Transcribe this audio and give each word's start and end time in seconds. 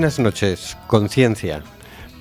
Buenas 0.00 0.18
noches, 0.18 0.78
conciencia. 0.86 1.62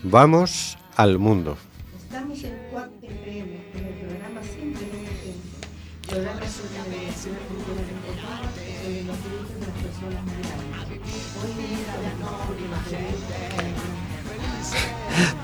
Vamos 0.04 0.78
al 0.98 1.18
mundo. 1.18 1.56
Estamos 1.98 2.44
en 2.44 2.58
Cuac 2.70 2.90
FM, 3.02 3.56
en 3.74 3.86
el 3.86 3.94
programa 3.94 4.42
Simplemente 4.44 5.08
Gente. 5.24 5.66
Programa 6.06 6.42
sobre 6.42 6.78
la 6.78 6.84
medicina 6.92 7.38
cultural 7.48 7.86
en 7.88 8.00
contacto 8.04 8.60
sobre 8.84 9.04
los 9.04 9.24
derechos 9.24 9.54
de 9.54 9.66
las 9.66 9.78
personas 9.80 10.24
migrantes. 10.26 11.00
Hoy 11.42 11.52
viene 11.56 11.80
a 11.88 11.94
hablarnos 11.94 12.32
sobre 12.48 12.68
los 12.68 12.84
derechos 12.92 13.24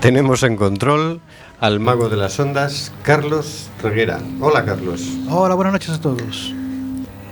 Tenemos 0.02 0.42
en 0.42 0.56
control 0.56 1.22
al 1.58 1.80
mago 1.80 2.10
de 2.10 2.18
las 2.18 2.38
ondas, 2.38 2.92
Carlos 3.02 3.70
Reguera. 3.82 4.20
Hola, 4.42 4.62
Carlos. 4.62 5.08
Hola, 5.30 5.54
buenas 5.54 5.72
noches 5.72 5.88
a 5.88 6.00
todos. 6.02 6.54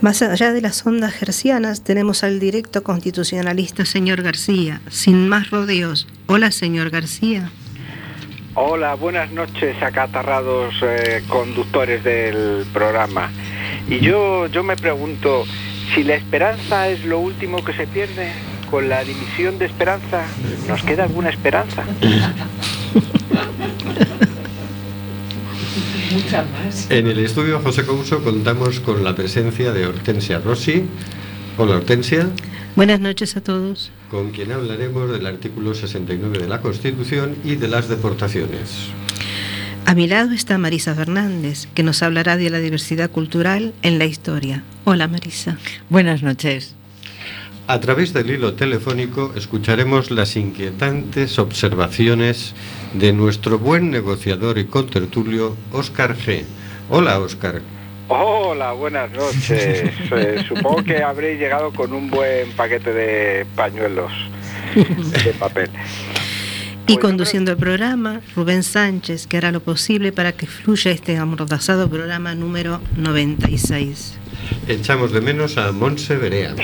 Más 0.05 0.21
allá 0.21 0.53
de 0.53 0.61
las 0.61 0.85
ondas 0.85 1.15
gercianas, 1.15 1.83
tenemos 1.83 2.25
al 2.25 2.39
directo 2.39 2.83
constitucionalista 2.83 3.87
señor 3.87 4.21
García. 4.21 4.83
Sin 4.91 5.31
más 5.31 5.49
rodeos. 5.49 6.07
Hola, 6.27 6.51
señor 6.51 6.91
García. 6.91 7.51
Hola, 8.53 8.97
buenas 8.97 9.33
noches, 9.33 9.83
acatarrados 9.83 10.75
eh, 10.83 11.23
conductores 11.27 12.05
del 12.05 12.67
programa. 12.75 13.31
Y 13.89 14.01
yo, 14.01 14.47
yo 14.49 14.63
me 14.63 14.77
pregunto, 14.77 15.47
si 15.95 16.05
la 16.05 16.17
esperanza 16.17 16.91
es 16.91 17.03
lo 17.07 17.19
último 17.19 17.65
que 17.65 17.73
se 17.73 17.87
pierde, 17.87 18.31
con 18.71 18.91
la 18.91 19.03
dimisión 19.05 19.59
de 19.59 19.65
esperanza, 19.65 20.27
¿nos 20.69 20.83
queda 20.83 21.05
alguna 21.05 21.31
esperanza? 21.31 21.83
En 26.91 27.08
el 27.08 27.19
estudio 27.19 27.58
José 27.58 27.85
Couso 27.85 28.23
contamos 28.23 28.79
con 28.79 29.02
la 29.02 29.17
presencia 29.17 29.73
de 29.73 29.85
Hortensia 29.85 30.39
Rossi. 30.39 30.85
Hola, 31.58 31.75
Hortensia. 31.75 32.29
Buenas 32.77 33.01
noches 33.01 33.36
a 33.36 33.41
todos. 33.41 33.91
Con 34.13 34.30
quien 34.30 34.52
hablaremos 34.52 35.11
del 35.11 35.27
artículo 35.27 35.75
69 35.75 36.39
de 36.39 36.47
la 36.47 36.61
Constitución 36.61 37.35
y 37.42 37.57
de 37.57 37.67
las 37.67 37.89
deportaciones. 37.89 38.91
A 39.86 39.97
mi 39.97 40.07
lado 40.07 40.30
está 40.30 40.57
Marisa 40.57 40.95
Fernández, 40.95 41.67
que 41.75 41.83
nos 41.83 42.01
hablará 42.01 42.36
de 42.36 42.48
la 42.48 42.61
diversidad 42.61 43.11
cultural 43.11 43.75
en 43.83 43.98
la 43.98 44.05
historia. 44.05 44.63
Hola, 44.85 45.08
Marisa. 45.08 45.58
Buenas 45.91 46.23
noches. 46.23 46.77
A 47.67 47.80
través 47.80 48.13
del 48.13 48.30
hilo 48.30 48.52
telefónico 48.52 49.33
escucharemos 49.36 50.11
las 50.11 50.36
inquietantes 50.36 51.39
observaciones 51.39 52.55
de 52.92 53.14
nuestro 53.14 53.58
buen 53.58 53.91
negociador 53.91 54.58
y 54.58 54.67
contertulio, 54.67 55.57
Óscar 55.73 56.14
G. 56.14 56.45
Hola, 56.91 57.19
Óscar. 57.19 57.63
Hola, 58.08 58.73
buenas 58.73 59.11
noches. 59.13 59.91
Eh, 60.14 60.45
supongo 60.47 60.85
que 60.85 61.02
habréis 61.02 61.41
llegado 61.41 61.73
con 61.73 61.92
un 61.95 62.11
buen 62.11 62.51
paquete 62.52 62.92
de 62.92 63.47
pañuelos 63.57 64.13
de 64.75 65.33
papel. 65.33 65.70
Y 66.86 66.98
conduciendo 66.98 67.51
el 67.51 67.57
programa, 67.57 68.20
Rubén 68.36 68.63
Sánchez, 68.63 69.27
que 69.27 69.39
hará 69.39 69.51
lo 69.51 69.61
posible 69.61 70.13
para 70.13 70.33
que 70.33 70.46
fluya 70.46 70.91
este 70.91 71.17
amordazado 71.17 71.89
programa 71.89 72.35
número 72.35 72.83
96. 72.96 74.19
Echamos 74.69 75.13
de 75.13 75.23
menos 75.23 75.57
a 75.57 75.73
Monse 75.73 76.17
Berea. 76.17 76.55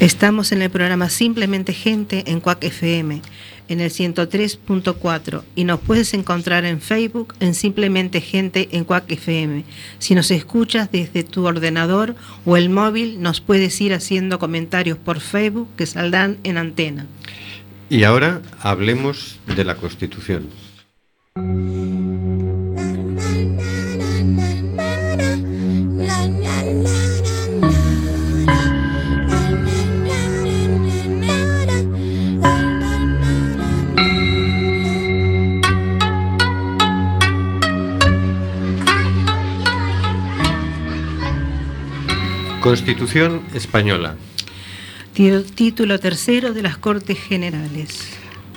Estamos 0.00 0.52
en 0.52 0.62
el 0.62 0.70
programa 0.70 1.10
Simplemente 1.10 1.72
Gente 1.72 2.22
en 2.28 2.38
Cuac 2.38 2.62
FM, 2.62 3.20
en 3.66 3.80
el 3.80 3.90
103.4 3.90 5.42
y 5.56 5.64
nos 5.64 5.80
puedes 5.80 6.14
encontrar 6.14 6.64
en 6.64 6.80
Facebook 6.80 7.34
en 7.40 7.52
Simplemente 7.52 8.20
Gente 8.20 8.68
en 8.70 8.84
Cuac 8.84 9.10
FM. 9.10 9.64
Si 9.98 10.14
nos 10.14 10.30
escuchas 10.30 10.92
desde 10.92 11.24
tu 11.24 11.44
ordenador 11.44 12.14
o 12.46 12.56
el 12.56 12.70
móvil, 12.70 13.20
nos 13.20 13.40
puedes 13.40 13.80
ir 13.80 13.92
haciendo 13.92 14.38
comentarios 14.38 14.98
por 14.98 15.18
Facebook 15.18 15.68
que 15.76 15.86
saldrán 15.86 16.38
en 16.44 16.58
antena. 16.58 17.06
Y 17.90 18.04
ahora 18.04 18.40
hablemos 18.62 19.40
de 19.56 19.64
la 19.64 19.74
Constitución. 19.74 20.46
Constitución 42.72 43.40
española. 43.54 44.16
Tí- 45.14 45.42
Título 45.54 45.98
tercero 45.98 46.52
de 46.52 46.60
las 46.60 46.76
Cortes 46.76 47.18
Generales. 47.18 48.10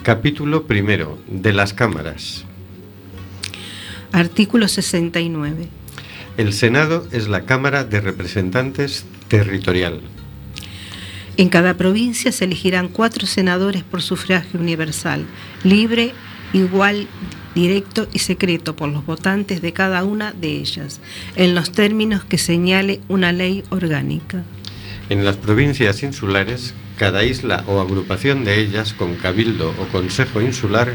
Capítulo 0.04 0.68
primero 0.68 1.18
de 1.28 1.54
las 1.54 1.74
cámaras. 1.74 2.44
Artículo 4.12 4.68
69. 4.68 5.70
El 6.36 6.52
Senado 6.52 7.08
es 7.14 7.30
la 7.30 7.46
Cámara 7.46 7.86
de 7.86 8.02
Representantes 8.02 9.06
territorial. 9.30 10.02
En 11.38 11.48
cada 11.48 11.76
provincia 11.78 12.34
se 12.34 12.44
elegirán 12.44 12.90
cuatro 12.90 13.26
senadores 13.26 13.84
por 13.84 14.02
sufragio 14.02 14.60
universal, 14.60 15.26
libre, 15.64 16.12
igual, 16.54 17.08
directo 17.56 18.08
y 18.14 18.20
secreto 18.20 18.76
por 18.76 18.90
los 18.90 19.06
votantes 19.06 19.62
de 19.62 19.74
cada 19.74 20.04
una 20.04 20.32
de 20.32 20.58
ellas, 20.58 21.00
en 21.36 21.56
los 21.56 21.72
términos 21.72 22.24
que 22.24 22.38
señale 22.38 23.02
una 23.08 23.32
ley 23.32 23.64
orgánica. 23.70 24.44
En 25.10 25.26
las 25.26 25.38
provincias 25.38 26.04
insulares, 26.04 26.74
cada 26.98 27.24
isla 27.24 27.64
o 27.68 27.82
agrupación 27.82 28.46
de 28.46 28.60
ellas 28.60 28.94
con 28.94 29.16
cabildo 29.16 29.74
o 29.80 29.92
consejo 29.92 30.42
insular 30.42 30.94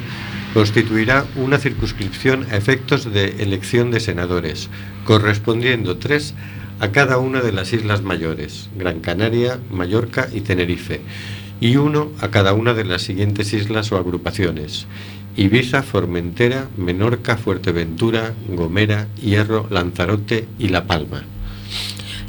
constituirá 0.54 1.26
una 1.36 1.58
circunscripción 1.58 2.46
a 2.50 2.56
efectos 2.56 3.12
de 3.12 3.42
elección 3.42 3.90
de 3.90 4.00
senadores, 4.00 4.70
correspondiendo 5.04 5.98
tres 5.98 6.32
a 6.80 6.92
cada 6.92 7.18
una 7.18 7.40
de 7.40 7.52
las 7.52 7.72
islas 7.72 8.02
mayores, 8.02 8.70
Gran 8.76 9.00
Canaria, 9.00 9.58
Mallorca 9.70 10.28
y 10.32 10.40
Tenerife, 10.40 11.00
y 11.60 11.76
uno 11.76 12.10
a 12.20 12.28
cada 12.28 12.52
una 12.52 12.72
de 12.72 12.84
las 12.84 13.02
siguientes 13.02 13.52
islas 13.52 13.92
o 13.92 13.96
agrupaciones, 13.96 14.86
Ibiza, 15.36 15.82
Formentera, 15.82 16.68
Menorca, 16.76 17.36
Fuerteventura, 17.36 18.32
Gomera, 18.48 19.06
Hierro, 19.20 19.66
Lanzarote 19.70 20.48
y 20.58 20.68
La 20.68 20.86
Palma. 20.86 21.24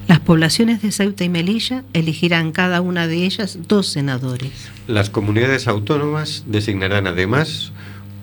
Las 0.08 0.20
poblaciones 0.20 0.82
de 0.82 0.92
Ceuta 0.92 1.24
y 1.24 1.30
Melilla 1.30 1.84
elegirán 1.94 2.52
cada 2.52 2.82
una 2.82 3.08
de 3.08 3.26
ellas 3.26 3.60
dos 3.68 3.88
senadores. 3.88 4.70
Las 4.88 5.10
comunidades 5.10 5.68
autónomas 5.68 6.44
designarán 6.48 7.08
además 7.08 7.74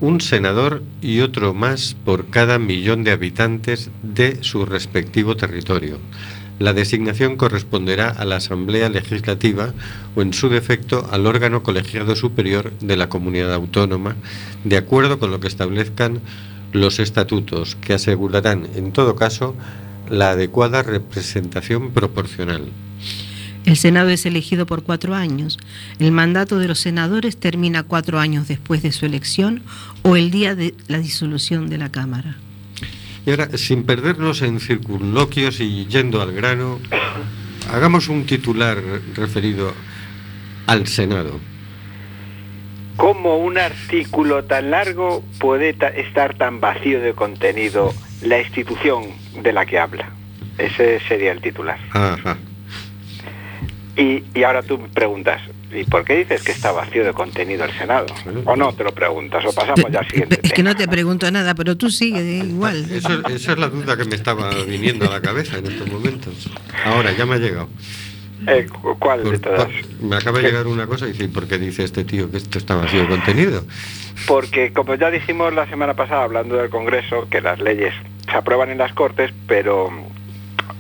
un 0.01 0.21
senador 0.21 0.83
y 1.03 1.21
otro 1.21 1.55
más 1.55 1.95
por 2.05 2.27
cada 2.27 2.59
millón 2.59 3.05
de 3.05 3.13
habitantes 3.13 3.91
de 4.03 4.43
su 4.43 4.67
respectivo 4.67 5.37
territorio. 5.37 5.99
La 6.59 6.73
designación 6.73 7.37
corresponderá 7.37 8.11
a 8.11 8.25
la 8.25 8.37
Asamblea 8.37 8.89
Legislativa 8.89 9.75
o, 10.15 10.23
en 10.23 10.33
su 10.33 10.49
defecto, 10.49 11.09
al 11.11 11.27
órgano 11.27 11.63
colegiado 11.63 12.15
superior 12.15 12.73
de 12.81 12.97
la 12.97 13.09
comunidad 13.09 13.53
autónoma, 13.53 14.15
de 14.63 14.77
acuerdo 14.77 15.19
con 15.19 15.31
lo 15.33 15.41
que 15.41 15.49
establezcan 15.49 16.21
los 16.73 17.01
estatutos, 17.01 17.77
que 17.77 17.95
asegurarán, 17.95 18.69
en 18.77 18.93
todo 18.93 19.17
caso, 19.17 19.57
la 20.09 20.31
adecuada 20.31 20.83
representación 20.83 21.91
proporcional. 21.93 22.63
El 23.65 23.77
Senado 23.77 24.11
es 24.11 24.27
elegido 24.27 24.67
por 24.67 24.83
cuatro 24.83 25.15
años. 25.15 25.59
El 25.99 26.13
mandato 26.13 26.59
de 26.59 26.69
los 26.69 26.81
senadores 26.81 27.39
termina 27.39 27.83
cuatro 27.83 28.21
años 28.21 28.47
después 28.47 28.83
de 28.83 28.93
su 28.93 29.07
elección 29.07 29.63
o 30.03 30.17
el 30.17 30.31
día 30.31 30.55
de 30.55 30.75
la 30.87 30.99
disolución 30.99 31.69
de 31.71 31.79
la 31.79 31.91
Cámara. 31.91 32.37
Y 33.27 33.31
ahora, 33.31 33.49
sin 33.57 33.85
perdernos 33.85 34.43
en 34.43 34.61
circunloquios 34.61 35.61
y 35.61 35.87
yendo 35.87 36.21
al 36.21 36.33
grano, 36.33 36.79
hagamos 37.73 38.09
un 38.09 38.27
titular 38.27 38.79
referido 39.17 39.73
al 40.67 40.87
Senado. 40.87 41.41
¿Cómo 42.97 43.39
un 43.39 43.59
artículo 43.59 44.45
tan 44.45 44.71
largo 44.71 45.25
puede 45.41 45.73
ta- 45.73 45.89
estar 45.89 46.35
tan 46.37 46.61
vacío 46.61 47.01
de 47.01 47.13
contenido 47.15 47.93
la 48.23 48.41
institución 48.41 49.05
de 49.43 49.53
la 49.53 49.67
que 49.67 49.79
habla? 49.79 50.11
Ese 50.59 51.01
sería 51.09 51.33
el 51.33 51.41
titular. 51.41 51.79
Ajá. 51.93 52.37
Y, 53.97 54.23
y 54.35 54.43
ahora 54.45 54.63
tú 54.63 54.79
me 54.79 54.89
preguntas, 54.89 55.41
¿y 55.75 55.85
por 55.85 56.05
qué 56.05 56.17
dices 56.19 56.43
que 56.43 56.53
está 56.53 56.73
vacío 56.73 57.05
de 57.05 57.13
contenido 57.13 57.65
el 57.65 57.73
Senado? 57.77 58.07
O 58.45 58.57
no 58.57 58.73
te 58.73 58.85
lo 58.85 58.93
preguntas, 58.93 59.45
o 59.45 59.53
pasamos 59.53 59.91
ya 59.91 60.01
al 60.01 60.09
siguiente 60.09 60.39
Es 60.43 60.53
que 60.53 60.63
no 60.63 60.75
te 60.77 60.87
pregunto 60.89 61.31
nada, 61.31 61.55
pero 61.55 61.77
tú 61.77 61.91
sigue 61.91 62.21
eh, 62.41 62.45
igual. 62.45 62.87
Eso- 62.91 63.27
esa 63.29 63.53
es 63.53 63.59
la 63.59 63.69
duda 63.69 63.97
que 63.97 64.05
me 64.05 64.15
estaba 64.17 64.51
viniendo 64.67 65.07
a 65.07 65.11
la 65.11 65.21
cabeza 65.21 65.59
en 65.59 65.67
estos 65.67 65.89
momentos. 65.91 66.49
Ahora, 66.85 67.13
ya 67.13 67.27
me 67.27 67.35
ha 67.35 67.39
llegado. 67.39 67.69
Eh, 68.47 68.67
cu- 68.67 68.99
¿Cuál 68.99 69.25
de 69.25 69.39
todas? 69.39 69.69
me 70.03 70.17
acaba 70.17 70.39
de 70.39 70.45
llegar 70.49 70.67
una 70.67 70.87
cosa 70.87 71.07
y 71.09 71.13
dice, 71.13 71.29
¿por 71.29 71.47
qué 71.49 71.57
dice 71.59 71.83
este 71.85 72.05
tío 72.05 72.31
que 72.31 72.37
esto 72.37 72.59
está 72.59 72.75
vacío 72.75 73.01
de 73.03 73.09
contenido? 73.09 73.65
Porque 74.27 74.73
como 74.73 74.95
ya 74.97 75.11
dijimos 75.11 75.53
la 75.55 75.67
semana 75.69 75.95
pasada 75.95 76.25
hablando 76.25 76.57
del 76.57 76.69
Congreso, 76.69 77.27
que 77.31 77.41
las 77.41 77.59
leyes 77.61 77.95
se 78.31 78.37
aprueban 78.37 78.71
en 78.71 78.79
las 78.79 78.93
Cortes, 78.93 79.33
pero 79.47 79.91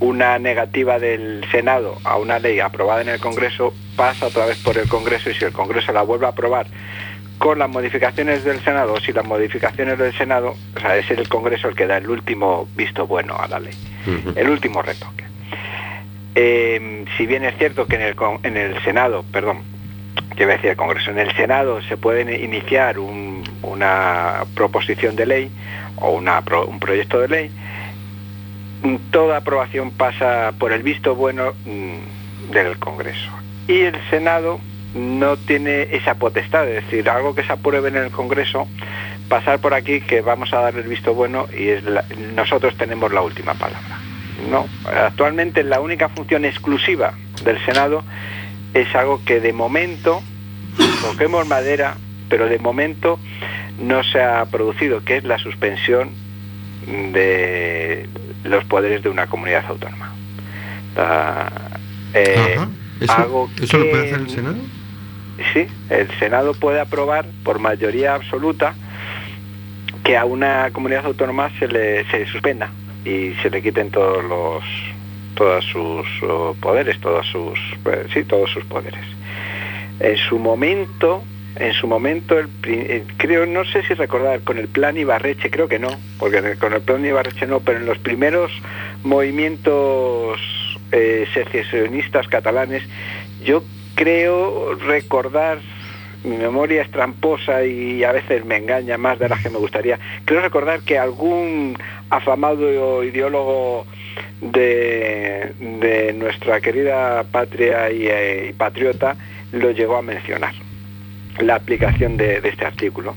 una 0.00 0.38
negativa 0.38 0.98
del 0.98 1.44
Senado 1.50 1.98
a 2.04 2.16
una 2.16 2.38
ley 2.38 2.60
aprobada 2.60 3.00
en 3.02 3.08
el 3.08 3.20
Congreso 3.20 3.72
pasa 3.96 4.26
otra 4.26 4.46
vez 4.46 4.58
por 4.62 4.76
el 4.76 4.88
Congreso 4.88 5.30
y 5.30 5.34
si 5.34 5.44
el 5.44 5.52
Congreso 5.52 5.92
la 5.92 6.02
vuelve 6.02 6.26
a 6.26 6.30
aprobar 6.30 6.66
con 7.38 7.58
las 7.58 7.68
modificaciones 7.68 8.44
del 8.44 8.60
Senado, 8.62 8.94
o 8.94 9.00
si 9.00 9.12
las 9.12 9.24
modificaciones 9.24 9.98
del 9.98 10.12
Senado, 10.14 10.54
o 10.76 10.80
sea, 10.80 10.96
es 10.96 11.10
el 11.10 11.28
Congreso 11.28 11.68
el 11.68 11.74
que 11.74 11.86
da 11.86 11.96
el 11.98 12.08
último 12.08 12.68
visto 12.76 13.06
bueno 13.06 13.36
a 13.38 13.48
la 13.48 13.60
ley, 13.60 13.74
el 14.36 14.48
último 14.50 14.82
retoque. 14.82 15.24
Eh, 16.34 17.04
si 17.16 17.26
bien 17.26 17.44
es 17.44 17.56
cierto 17.58 17.86
que 17.86 17.96
en 17.96 18.02
el, 18.02 18.16
en 18.42 18.56
el 18.56 18.82
Senado, 18.82 19.24
perdón, 19.32 19.58
que 20.36 20.46
decir 20.46 20.70
el 20.70 20.76
Congreso, 20.76 21.10
en 21.10 21.18
el 21.18 21.32
Senado 21.36 21.80
se 21.82 21.96
puede 21.96 22.42
iniciar 22.42 22.98
un- 22.98 23.44
una 23.62 24.44
proposición 24.54 25.14
de 25.16 25.26
ley 25.26 25.50
o 25.96 26.10
una 26.10 26.42
un 26.66 26.80
proyecto 26.80 27.20
de 27.20 27.28
ley, 27.28 27.50
toda 29.10 29.38
aprobación 29.38 29.90
pasa 29.90 30.52
por 30.58 30.72
el 30.72 30.82
visto 30.82 31.14
bueno 31.14 31.52
mm, 31.64 32.52
del 32.52 32.78
Congreso. 32.78 33.30
Y 33.66 33.80
el 33.80 33.96
Senado 34.10 34.60
no 34.94 35.36
tiene 35.36 35.88
esa 35.90 36.14
potestad, 36.14 36.68
es 36.68 36.84
decir, 36.84 37.08
algo 37.08 37.34
que 37.34 37.42
se 37.42 37.52
apruebe 37.52 37.88
en 37.88 37.96
el 37.96 38.10
Congreso, 38.10 38.68
pasar 39.28 39.58
por 39.58 39.74
aquí 39.74 40.00
que 40.00 40.20
vamos 40.20 40.52
a 40.52 40.60
dar 40.60 40.76
el 40.76 40.84
visto 40.84 41.14
bueno 41.14 41.46
y 41.52 41.68
nosotros 42.34 42.76
tenemos 42.76 43.12
la 43.12 43.22
última 43.22 43.54
palabra. 43.54 43.98
No, 44.50 44.66
actualmente 44.84 45.64
la 45.64 45.80
única 45.80 46.08
función 46.08 46.44
exclusiva 46.44 47.14
del 47.44 47.58
Senado 47.64 48.04
es 48.74 48.94
algo 48.94 49.20
que 49.24 49.40
de 49.40 49.52
momento 49.52 50.22
toquemos 51.00 51.46
madera, 51.46 51.96
pero 52.28 52.46
de 52.46 52.58
momento 52.58 53.18
no 53.80 54.04
se 54.04 54.22
ha 54.22 54.44
producido, 54.46 55.02
que 55.04 55.16
es 55.16 55.24
la 55.24 55.38
suspensión 55.38 56.10
de 56.86 58.06
los 58.44 58.64
poderes 58.64 59.02
de 59.02 59.08
una 59.08 59.26
comunidad 59.26 59.64
autónoma. 59.66 60.12
La- 60.96 61.50
eh. 62.14 62.56
¿Eso, 63.00 63.12
algo 63.12 63.50
¿Eso 63.60 63.78
lo 63.78 63.90
puede 63.90 64.06
hacer 64.06 64.20
el 64.20 64.30
Senado? 64.30 64.56
Sí, 65.52 65.66
el 65.90 66.08
Senado 66.18 66.54
puede 66.54 66.80
aprobar 66.80 67.26
por 67.42 67.58
mayoría 67.58 68.14
absoluta 68.14 68.74
que 70.04 70.16
a 70.16 70.24
una 70.24 70.70
comunidad 70.72 71.06
autónoma 71.06 71.50
se 71.58 71.66
le 71.66 72.08
se 72.10 72.26
suspenda 72.26 72.70
y 73.04 73.32
se 73.42 73.50
le 73.50 73.60
quiten 73.62 73.90
todos 73.90 74.22
los 74.24 74.62
todos 75.34 75.64
sus 75.64 76.06
oh, 76.22 76.54
poderes, 76.60 77.00
todos 77.00 77.26
sus 77.26 77.58
eh, 77.86 78.06
sí, 78.12 78.22
todos 78.24 78.50
sus 78.50 78.64
poderes. 78.64 79.04
En 79.98 80.16
su 80.16 80.38
momento, 80.38 81.24
en 81.56 81.72
su 81.72 81.86
momento 81.86 82.36
eh, 82.64 83.04
creo 83.16 83.46
no 83.46 83.64
sé 83.64 83.82
si 83.84 83.94
recordar 83.94 84.40
con 84.40 84.58
el 84.58 84.68
plan 84.68 84.96
Ibarreche, 84.96 85.50
creo 85.50 85.68
que 85.68 85.78
no, 85.78 85.88
porque 86.18 86.56
con 86.56 86.72
el 86.72 86.80
plan 86.80 87.04
Ibarreche 87.04 87.46
no, 87.46 87.60
pero 87.60 87.78
en 87.78 87.86
los 87.86 87.98
primeros 87.98 88.50
movimientos 89.02 90.40
eh, 90.92 91.26
secesionistas 91.32 92.28
catalanes 92.28 92.82
yo 93.44 93.62
creo 93.94 94.74
recordar 94.74 95.58
mi 96.24 96.38
memoria 96.38 96.82
es 96.82 96.90
tramposa 96.90 97.64
y 97.64 98.02
a 98.02 98.12
veces 98.12 98.44
me 98.46 98.56
engaña 98.56 98.96
más 98.96 99.18
de 99.18 99.28
las 99.28 99.42
que 99.42 99.50
me 99.50 99.58
gustaría. 99.58 99.98
Creo 100.24 100.40
recordar 100.40 100.80
que 100.80 100.98
algún 100.98 101.76
afamado 102.08 103.04
ideólogo 103.04 103.84
de, 104.40 105.52
de 105.58 106.14
nuestra 106.14 106.60
querida 106.60 107.24
patria 107.24 107.90
y, 107.90 108.08
eh, 108.08 108.46
y 108.50 108.52
patriota 108.54 109.16
lo 109.52 109.70
llegó 109.70 109.96
a 109.96 110.02
mencionar, 110.02 110.54
la 111.40 111.56
aplicación 111.56 112.16
de, 112.16 112.40
de 112.40 112.48
este 112.48 112.64
artículo, 112.64 113.14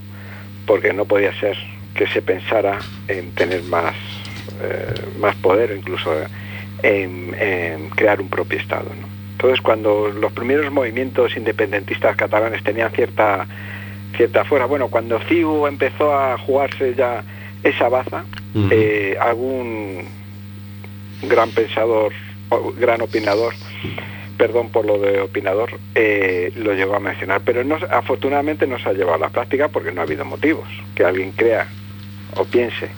porque 0.65 0.93
no 0.93 1.05
podía 1.05 1.37
ser 1.39 1.57
que 1.95 2.07
se 2.07 2.21
pensara 2.21 2.79
en 3.07 3.31
tener 3.31 3.63
más, 3.63 3.95
eh, 4.61 4.93
más 5.19 5.35
poder 5.35 5.71
o 5.71 5.75
incluso 5.75 6.13
en, 6.83 7.35
en 7.39 7.89
crear 7.89 8.21
un 8.21 8.29
propio 8.29 8.59
Estado. 8.59 8.89
¿no? 8.89 9.07
Entonces, 9.31 9.61
cuando 9.61 10.09
los 10.09 10.31
primeros 10.31 10.71
movimientos 10.71 11.35
independentistas 11.35 12.15
catalanes 12.15 12.63
tenían 12.63 12.91
cierta 12.91 13.45
cierta 14.15 14.45
fuerza, 14.45 14.65
bueno, 14.65 14.87
cuando 14.87 15.19
CIU 15.19 15.67
empezó 15.67 16.11
a 16.17 16.37
jugarse 16.39 16.95
ya 16.95 17.23
esa 17.61 17.87
baza, 17.87 18.25
eh, 18.71 19.15
algún 19.19 20.05
gran 21.23 21.51
pensador, 21.51 22.13
gran 22.79 23.01
opinador, 23.01 23.53
perdón 24.37 24.69
por 24.69 24.85
lo 24.85 24.99
de 24.99 25.21
opinador, 25.21 25.71
eh, 25.95 26.51
lo 26.55 26.73
llegó 26.73 26.95
a 26.95 26.99
mencionar, 26.99 27.41
pero 27.43 27.63
no, 27.63 27.77
afortunadamente 27.89 28.67
no 28.67 28.79
se 28.79 28.89
ha 28.89 28.93
llevado 28.93 29.15
a 29.15 29.27
la 29.27 29.29
práctica 29.29 29.67
porque 29.67 29.91
no 29.91 30.01
ha 30.01 30.03
habido 30.03 30.25
motivos. 30.25 30.67
Que 30.95 31.03
alguien 31.03 31.31
crea 31.31 31.67
o 32.35 32.45
piense 32.45 32.89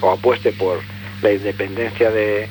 o 0.00 0.10
apueste 0.10 0.52
por 0.52 0.78
la 1.22 1.32
independencia 1.32 2.10
de, 2.10 2.48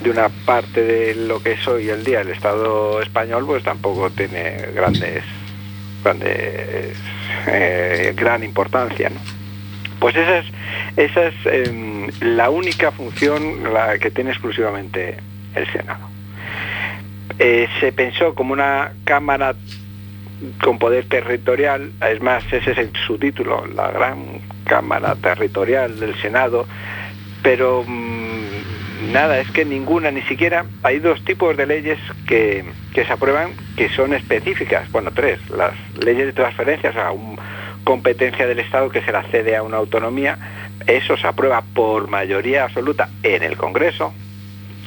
de 0.00 0.10
una 0.10 0.28
parte 0.28 0.82
de 0.82 1.14
lo 1.14 1.42
que 1.42 1.52
es 1.52 1.68
hoy 1.68 1.88
el 1.88 2.04
día 2.04 2.20
el 2.20 2.30
Estado 2.30 3.02
español, 3.02 3.44
pues 3.46 3.64
tampoco 3.64 4.10
tiene 4.10 4.56
grandes, 4.74 5.24
grandes 6.04 6.96
eh, 7.46 8.12
gran 8.16 8.44
importancia, 8.44 9.10
¿no? 9.10 9.20
Pues 9.98 10.14
esa 10.14 10.38
es, 10.38 10.46
esa 10.96 11.26
es 11.26 11.34
em, 11.46 12.08
la 12.20 12.50
única 12.50 12.92
función 12.92 13.62
que 14.00 14.10
tiene 14.10 14.30
exclusivamente 14.30 15.16
el 15.54 15.66
Senado. 15.72 16.15
Eh, 17.38 17.68
se 17.80 17.92
pensó 17.92 18.34
como 18.34 18.52
una 18.52 18.92
cámara 19.04 19.54
con 20.62 20.78
poder 20.78 21.06
territorial, 21.06 21.92
es 22.08 22.20
más, 22.20 22.44
ese 22.52 22.72
es 22.72 22.78
el, 22.78 22.90
su 23.06 23.18
título, 23.18 23.66
la 23.66 23.90
gran 23.90 24.40
cámara 24.64 25.14
territorial 25.16 25.98
del 25.98 26.14
Senado, 26.16 26.66
pero 27.42 27.84
mm, 27.86 29.12
nada, 29.12 29.38
es 29.38 29.50
que 29.50 29.64
ninguna, 29.64 30.10
ni 30.10 30.22
siquiera, 30.22 30.64
hay 30.82 30.98
dos 30.98 31.24
tipos 31.24 31.56
de 31.56 31.66
leyes 31.66 31.98
que, 32.26 32.64
que 32.92 33.04
se 33.04 33.12
aprueban 33.12 33.52
que 33.76 33.88
son 33.90 34.14
específicas, 34.14 34.90
bueno, 34.92 35.10
tres, 35.12 35.38
las 35.50 35.74
leyes 36.02 36.26
de 36.26 36.32
transferencias, 36.32 36.94
o 36.94 36.98
sea, 36.98 37.10
competencia 37.84 38.46
del 38.46 38.58
Estado 38.58 38.90
que 38.90 39.02
se 39.02 39.12
la 39.12 39.22
cede 39.24 39.56
a 39.56 39.62
una 39.62 39.76
autonomía, 39.76 40.38
eso 40.86 41.16
se 41.16 41.26
aprueba 41.26 41.62
por 41.74 42.08
mayoría 42.08 42.64
absoluta 42.64 43.08
en 43.22 43.42
el 43.42 43.56
Congreso, 43.56 44.12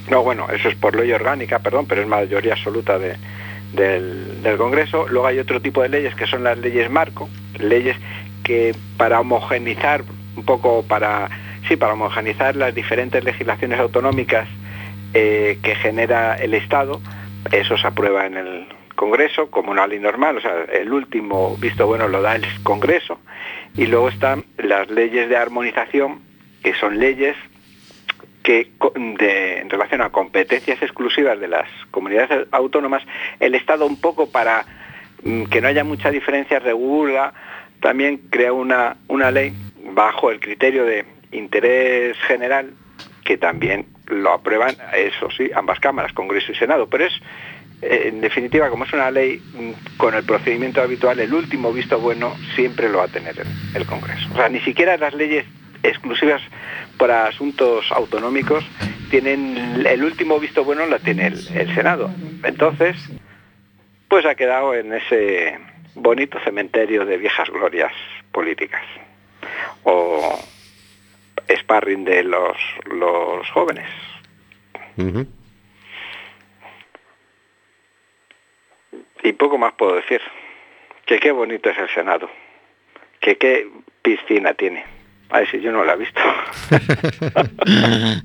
no, 0.10 0.24
bueno, 0.24 0.48
eso 0.52 0.70
es 0.70 0.76
por 0.76 0.96
ley 0.96 1.12
orgánica, 1.12 1.60
perdón, 1.60 1.86
pero 1.88 2.02
es 2.02 2.08
mayoría 2.08 2.54
absoluta 2.54 2.98
de- 3.00 3.16
del, 3.74 4.42
del 4.42 4.58
Congreso. 4.58 5.08
Luego 5.10 5.28
hay 5.28 5.40
otro 5.40 5.62
tipo 5.62 5.82
de 5.84 5.90
leyes 5.90 6.16
que 6.16 6.26
son 6.28 6.44
las 6.44 6.58
leyes 6.58 6.90
marco, 6.90 7.30
leyes 7.60 7.96
que 8.44 8.74
para 8.98 9.20
homogenizar 9.20 10.04
un 10.36 10.44
poco, 10.46 10.84
para 10.84 11.30
sí, 11.68 11.76
para 11.76 11.94
homogenizar 11.94 12.56
las 12.56 12.74
diferentes 12.74 13.24
legislaciones 13.24 13.80
autonómicas 13.80 14.48
eh, 15.14 15.60
que 15.62 15.76
genera 15.76 16.36
el 16.36 16.54
Estado, 16.54 17.00
eso 17.52 17.78
se 17.78 17.86
aprueba 17.88 18.26
en 18.26 18.38
el 18.38 18.68
Congreso 18.96 19.50
como 19.52 19.72
una 19.72 19.88
ley 19.88 20.00
normal, 20.00 20.38
o 20.38 20.42
sea, 20.42 20.64
el 20.74 20.92
último 20.92 21.56
visto 21.58 21.86
bueno 21.88 22.08
lo 22.08 22.22
da 22.22 22.36
el 22.36 22.46
Congreso. 22.64 23.20
Y 23.78 23.86
luego 23.86 24.10
están 24.10 24.44
las 24.58 24.90
leyes 24.90 25.30
de 25.30 25.38
armonización, 25.38 26.20
que 26.64 26.74
son 26.74 27.00
leyes 27.00 27.36
que 28.50 28.72
en 28.96 29.70
relación 29.70 30.02
a 30.02 30.10
competencias 30.10 30.82
exclusivas 30.82 31.40
de 31.40 31.48
las 31.48 31.70
comunidades 31.92 32.48
autónomas, 32.50 33.04
el 33.40 33.54
Estado 33.54 33.86
un 33.86 34.02
poco 34.02 34.32
para 34.32 34.66
mm, 35.22 35.44
que 35.44 35.62
no 35.62 35.68
haya 35.68 35.84
mucha 35.84 36.10
diferencia 36.10 36.58
regula, 36.58 37.32
también 37.80 38.18
crea 38.32 38.52
una, 38.52 38.98
una 39.08 39.30
ley 39.30 39.54
bajo 39.94 40.32
el 40.32 40.40
criterio 40.40 40.84
de 40.84 41.06
interés 41.32 42.18
general 42.22 42.72
que 43.24 43.38
también 43.38 43.86
lo 44.08 44.34
aprueban, 44.34 44.76
eso 44.96 45.30
sí, 45.30 45.52
ambas 45.54 45.80
cámaras, 45.80 46.12
Congreso 46.14 46.52
y 46.52 46.56
Senado, 46.56 46.88
pero 46.90 47.06
es, 47.06 47.14
eh, 47.84 48.06
en 48.08 48.20
definitiva, 48.20 48.72
como 48.72 48.86
es 48.86 48.94
una 48.94 49.12
ley 49.12 49.40
mm, 49.54 49.98
con 49.98 50.16
el 50.16 50.24
procedimiento 50.24 50.82
habitual, 50.82 51.20
el 51.20 51.36
último 51.36 51.72
visto 51.72 52.00
bueno 52.00 52.36
siempre 52.56 52.90
lo 52.90 52.98
va 52.98 53.04
a 53.04 53.10
tener 53.10 53.36
el 53.76 53.86
Congreso. 53.86 54.28
O 54.34 54.38
sea, 54.38 54.50
ni 54.50 54.60
siquiera 54.62 54.98
las 54.98 55.14
leyes 55.14 55.46
exclusivas 55.84 56.42
para 56.98 57.28
asuntos 57.28 57.92
autonómicos, 57.92 58.66
tienen 59.10 59.86
el 59.86 60.04
último 60.04 60.40
visto 60.40 60.64
bueno 60.64 60.86
la 60.86 61.00
tiene 61.00 61.28
el, 61.28 61.58
el 61.58 61.74
Senado. 61.76 62.12
Entonces, 62.44 62.96
pues 64.08 64.26
ha 64.26 64.36
quedado 64.36 64.74
en 64.74 64.94
ese 64.94 65.60
bonito 65.96 66.40
cementerio 66.44 67.06
de 67.06 67.18
viejas 67.18 67.50
glorias 67.50 67.94
políticas 68.32 68.84
o 69.84 70.40
sparring 71.50 72.06
de 72.06 72.24
los, 72.24 72.58
los 72.86 73.50
jóvenes. 73.52 73.88
Y 79.24 79.34
poco 79.34 79.58
más 79.58 79.74
puedo 79.74 79.96
decir. 79.96 80.22
Que 81.06 81.20
qué 81.20 81.32
bonito 81.32 81.70
es 81.70 81.78
el 81.78 81.90
Senado. 81.90 82.30
Que 83.20 83.38
qué 83.38 83.68
piscina 84.02 84.54
tiene. 84.54 84.99
A 85.30 85.46
si 85.46 85.62
yo 85.62 85.72
no 85.72 85.84
la 85.84 85.94
he 85.94 85.98
visto. 85.98 86.22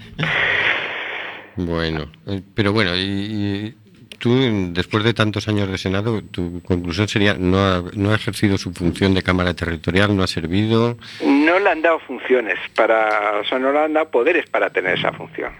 Bueno, 1.57 2.11
eh, 2.27 2.43
pero 2.53 2.73
bueno, 2.73 2.97
y, 2.97 3.01
y 3.01 3.75
tú, 4.19 4.73
después 4.73 5.05
de 5.05 5.15
tantos 5.15 5.49
años 5.49 5.71
de 5.71 5.79
Senado, 5.79 6.23
tu 6.23 6.63
conclusión 6.63 7.09
sería, 7.09 7.35
no 7.35 7.59
ha, 7.59 7.83
no 7.95 8.11
ha 8.11 8.15
ejercido 8.15 8.59
su 8.59 8.73
función 8.73 9.15
de 9.15 9.23
Cámara 9.23 9.55
Territorial, 9.55 10.17
no 10.17 10.23
ha 10.23 10.27
servido. 10.27 10.97
no 11.25 11.59
le 11.59 11.71
han 11.71 11.83
dado 11.83 11.99
funciones 12.01 12.59
para, 12.75 13.39
o 13.41 13.45
sea, 13.45 13.59
no 13.59 13.73
le 13.73 13.81
han 13.81 13.93
dado 13.93 14.11
poderes 14.11 14.49
para 14.49 14.71
tener 14.71 14.99
esa 14.99 15.13
función. 15.13 15.53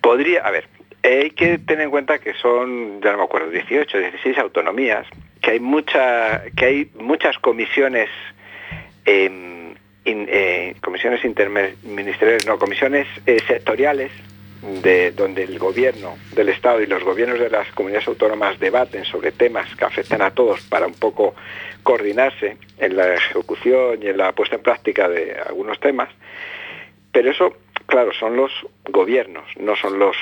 Podría, 0.00 0.46
a 0.46 0.50
ver, 0.50 0.68
hay 1.02 1.30
que 1.30 1.58
tener 1.58 1.84
en 1.84 1.90
cuenta 1.90 2.18
que 2.18 2.34
son, 2.34 3.00
ya 3.02 3.12
no 3.12 3.18
me 3.18 3.24
acuerdo, 3.24 3.50
18, 3.50 3.98
16 3.98 4.38
autonomías, 4.38 5.06
que 5.40 5.52
hay 5.52 5.60
mucha, 5.60 6.44
que 6.56 6.64
hay 6.64 6.90
muchas 7.00 7.38
comisiones, 7.38 8.08
in- 10.04 10.28
eh, 10.30 10.74
comisiones 10.80 11.24
interministeriales, 11.24 12.46
no, 12.46 12.58
comisiones 12.58 13.06
eh, 13.26 13.40
sectoriales 13.46 14.10
de 14.82 15.10
donde 15.10 15.42
el 15.42 15.58
gobierno 15.58 16.16
del 16.36 16.48
Estado 16.50 16.80
y 16.80 16.86
los 16.86 17.02
gobiernos 17.02 17.40
de 17.40 17.50
las 17.50 17.70
comunidades 17.72 18.06
autónomas 18.06 18.60
debaten 18.60 19.04
sobre 19.04 19.32
temas 19.32 19.74
que 19.74 19.84
afectan 19.84 20.22
a 20.22 20.30
todos 20.30 20.60
para 20.62 20.86
un 20.86 20.94
poco 20.94 21.34
coordinarse 21.82 22.56
en 22.78 22.96
la 22.96 23.12
ejecución 23.14 23.98
y 24.02 24.06
en 24.06 24.18
la 24.18 24.32
puesta 24.32 24.54
en 24.56 24.62
práctica 24.62 25.08
de 25.08 25.36
algunos 25.48 25.80
temas. 25.80 26.10
Pero 27.10 27.30
eso, 27.32 27.56
claro, 27.86 28.12
son 28.12 28.36
los 28.36 28.52
gobiernos, 28.88 29.44
no 29.58 29.74
son 29.74 29.98
los 29.98 30.16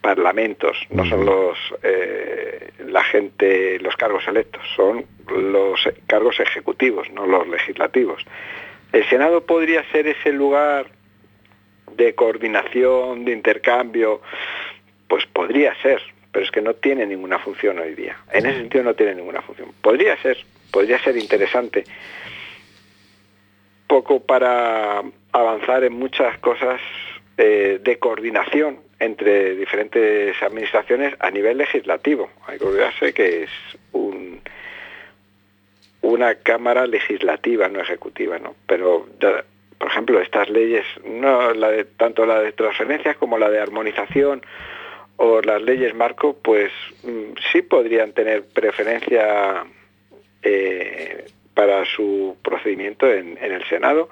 parlamentos, 0.00 0.76
no 0.90 1.04
son 1.04 1.26
los 1.26 1.58
eh, 1.82 2.70
la 2.88 3.04
gente, 3.04 3.78
los 3.78 3.94
cargos 3.96 4.26
electos, 4.26 4.62
son 4.74 5.04
los 5.28 5.80
cargos 6.06 6.40
ejecutivos, 6.40 7.10
no 7.10 7.26
los 7.26 7.46
legislativos. 7.46 8.24
El 8.92 9.08
Senado 9.08 9.44
podría 9.44 9.82
ser 9.90 10.06
ese 10.06 10.32
lugar 10.32 10.86
de 11.96 12.14
coordinación, 12.14 13.24
de 13.24 13.32
intercambio, 13.32 14.20
pues 15.08 15.26
podría 15.26 15.74
ser, 15.82 16.00
pero 16.30 16.44
es 16.44 16.50
que 16.50 16.60
no 16.60 16.74
tiene 16.74 17.06
ninguna 17.06 17.38
función 17.38 17.78
hoy 17.78 17.94
día. 17.94 18.16
En 18.32 18.46
ese 18.46 18.58
sentido 18.58 18.84
no 18.84 18.94
tiene 18.94 19.14
ninguna 19.14 19.42
función. 19.42 19.72
Podría 19.80 20.16
ser, 20.22 20.38
podría 20.70 20.98
ser 20.98 21.16
interesante, 21.16 21.84
poco 23.86 24.20
para 24.20 25.02
avanzar 25.32 25.84
en 25.84 25.94
muchas 25.94 26.38
cosas 26.38 26.80
eh, 27.36 27.78
de 27.82 27.98
coordinación 27.98 28.80
entre 28.98 29.56
diferentes 29.56 30.40
administraciones 30.42 31.14
a 31.18 31.30
nivel 31.30 31.58
legislativo. 31.58 32.30
Hay 32.46 32.58
que 32.58 32.64
olvidarse 32.64 33.12
que 33.12 33.44
es 33.44 33.50
un, 33.92 34.40
una 36.02 36.34
cámara 36.36 36.86
legislativa, 36.86 37.68
no 37.68 37.80
ejecutiva, 37.80 38.38
¿no? 38.38 38.54
Pero 38.66 39.06
por 39.78 39.88
ejemplo, 39.88 40.20
estas 40.20 40.48
leyes, 40.48 40.84
no 41.04 41.52
la 41.54 41.70
de, 41.70 41.84
tanto 41.84 42.24
la 42.26 42.40
de 42.40 42.52
transferencias 42.52 43.16
como 43.16 43.36
la 43.38 43.50
de 43.50 43.58
armonización 43.60 44.42
o 45.16 45.40
las 45.42 45.60
leyes 45.62 45.94
marco, 45.94 46.36
pues 46.40 46.70
mm, 47.02 47.32
sí 47.52 47.62
podrían 47.62 48.12
tener 48.12 48.44
preferencia 48.44 49.64
eh, 50.42 51.24
para 51.54 51.84
su 51.84 52.36
procedimiento 52.42 53.10
en, 53.10 53.36
en 53.38 53.52
el 53.52 53.64
Senado 53.68 54.08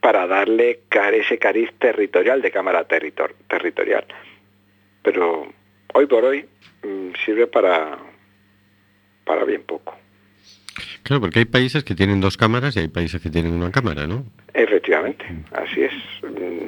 para 0.00 0.26
darle 0.26 0.80
car- 0.88 1.14
ese 1.14 1.38
cariz 1.38 1.70
territorial 1.78 2.40
de 2.42 2.50
Cámara 2.50 2.86
territor- 2.88 3.34
Territorial. 3.48 4.04
Pero 5.02 5.46
hoy 5.94 6.06
por 6.06 6.24
hoy 6.24 6.44
mm, 6.82 7.10
sirve 7.24 7.46
para, 7.46 7.98
para 9.24 9.44
bien 9.44 9.62
poco. 9.64 9.96
Claro, 11.02 11.20
porque 11.20 11.40
hay 11.40 11.44
países 11.44 11.84
que 11.84 11.94
tienen 11.94 12.20
dos 12.20 12.36
cámaras 12.36 12.76
y 12.76 12.80
hay 12.80 12.88
países 12.88 13.20
que 13.20 13.30
tienen 13.30 13.52
una 13.52 13.70
cámara, 13.70 14.06
¿no? 14.06 14.24
Efectivamente, 14.54 15.24
así 15.52 15.82
es. 15.82 15.92
Mm, 16.22 16.66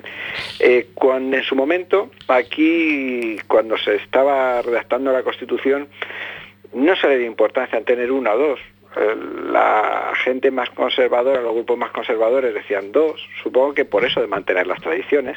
eh, 0.60 0.88
cuando 0.94 1.36
en 1.36 1.42
su 1.42 1.54
momento, 1.54 2.10
aquí, 2.28 3.36
cuando 3.46 3.76
se 3.78 3.96
estaba 3.96 4.62
redactando 4.62 5.12
la 5.12 5.22
Constitución, 5.22 5.88
no 6.72 6.96
se 6.96 7.08
le 7.08 7.18
dio 7.18 7.26
importancia 7.26 7.78
en 7.78 7.84
tener 7.84 8.10
una 8.10 8.32
o 8.32 8.38
dos. 8.38 8.60
Eh, 8.96 9.16
La 9.52 10.12
gente 10.24 10.50
más 10.50 10.70
conservadora, 10.70 11.40
los 11.40 11.54
grupos 11.54 11.78
más 11.78 11.90
conservadores 11.90 12.54
decían 12.54 12.92
dos, 12.92 13.20
supongo 13.42 13.74
que 13.74 13.84
por 13.84 14.04
eso 14.04 14.20
de 14.20 14.26
mantener 14.26 14.66
las 14.66 14.80
tradiciones. 14.80 15.36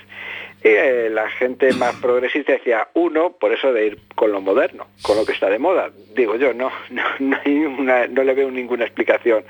Eh, 0.69 1.09
la 1.11 1.29
gente 1.29 1.71
más 1.73 1.95
progresista 2.01 2.51
decía 2.53 2.87
uno, 2.93 3.31
por 3.31 3.53
eso 3.53 3.71
de 3.71 3.85
ir 3.87 3.99
con 4.15 4.31
lo 4.31 4.41
moderno, 4.41 4.87
con 5.01 5.15
lo 5.17 5.25
que 5.25 5.31
está 5.33 5.49
de 5.49 5.59
moda. 5.59 5.91
Digo 6.15 6.35
yo, 6.35 6.53
no, 6.53 6.71
no, 6.89 7.03
no, 7.19 7.37
hay 7.45 7.57
una- 7.65 8.07
no 8.07 8.23
le 8.23 8.33
veo 8.33 8.51
ninguna 8.51 8.85
explicación 8.85 9.43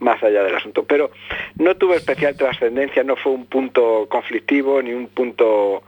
más 0.00 0.22
allá 0.22 0.42
del 0.42 0.54
asunto. 0.56 0.84
Pero 0.84 1.10
no 1.58 1.76
tuvo 1.76 1.94
especial 1.94 2.36
trascendencia, 2.36 3.04
no 3.04 3.16
fue 3.16 3.32
un 3.32 3.46
punto 3.46 4.06
conflictivo 4.10 4.82
ni 4.82 4.92
un 4.92 5.08
punto 5.08 5.82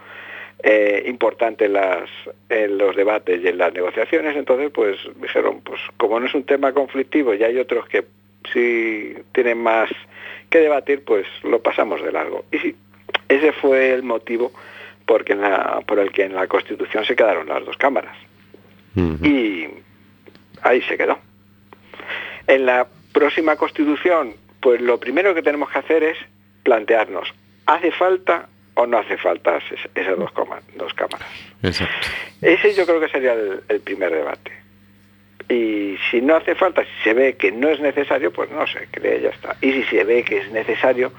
eh, 0.63 1.03
importante 1.07 1.67
en, 1.67 1.75
las, 1.75 2.09
en 2.49 2.79
los 2.79 2.95
debates 2.97 3.43
y 3.43 3.49
en 3.49 3.59
las 3.59 3.73
negociaciones. 3.75 4.37
Entonces, 4.37 4.71
pues 4.73 4.97
dijeron, 5.21 5.61
pues 5.63 5.81
como 5.97 6.19
no 6.21 6.27
es 6.27 6.35
un 6.35 6.45
tema 6.45 6.73
conflictivo 6.73 7.35
y 7.35 7.43
hay 7.43 7.59
otros 7.59 7.87
que 7.89 8.05
sí 8.53 9.15
tienen 9.33 9.59
más 9.59 9.91
que 10.51 10.61
debatir, 10.61 11.05
pues 11.05 11.27
lo 11.43 11.61
pasamos 11.61 12.03
de 12.03 12.13
largo. 12.13 12.45
Y 12.53 12.59
sí, 12.59 12.77
ese 13.29 13.53
fue 13.53 13.93
el 13.93 14.03
motivo 14.03 14.53
porque 15.07 15.33
en 15.35 15.41
la- 15.43 15.81
por 15.87 15.99
el 15.99 16.11
que 16.13 16.25
en 16.25 16.35
la 16.35 16.47
Constitución 16.47 17.05
se 17.05 17.15
quedaron 17.17 17.49
las 17.49 17.65
dos 17.65 17.77
cámaras. 17.77 18.17
Y 19.25 19.69
ahí 20.63 20.81
se 20.83 20.97
quedó. 20.97 21.19
En 22.47 22.65
la 22.67 22.87
próxima 23.13 23.57
Constitución, 23.57 24.35
pues 24.61 24.81
lo 24.81 24.99
primero 24.99 25.35
que 25.35 25.43
tenemos 25.43 25.71
que 25.71 25.79
hacer 25.79 26.03
es 26.03 26.19
plantearnos, 26.63 27.33
¿hace 27.67 27.93
falta 27.93 28.49
o 28.75 28.87
no 28.87 28.99
hace 28.99 29.17
falta 29.19 29.57
es- 29.59 29.89
esas 29.95 30.19
dos, 30.19 30.33
coma- 30.33 30.61
dos 30.77 30.93
cámaras? 30.95 31.29
Exacto. 31.63 32.09
Ese 32.43 32.75
yo 32.75 32.85
creo 32.87 33.01
que 33.01 33.09
sería 33.09 33.33
el, 33.35 33.63
el 33.69 33.81
primer 33.81 34.13
debate. 34.13 34.53
Y 35.49 35.97
si 36.11 36.21
no 36.21 36.35
hace 36.37 36.55
falta, 36.57 36.83
si 36.83 37.05
se 37.05 37.15
ve 37.15 37.37
que 37.37 37.53
no 37.53 37.69
es 37.69 37.79
necesario, 37.81 38.33
pues 38.33 38.51
no 38.51 38.67
se 38.67 38.87
cree, 38.91 39.21
ya 39.21 39.29
está. 39.31 39.57
Y 39.61 39.73
si 39.73 39.85
se 39.85 40.05
ve 40.05 40.25
que 40.25 40.39
es 40.39 40.51
necesario, 40.51 41.13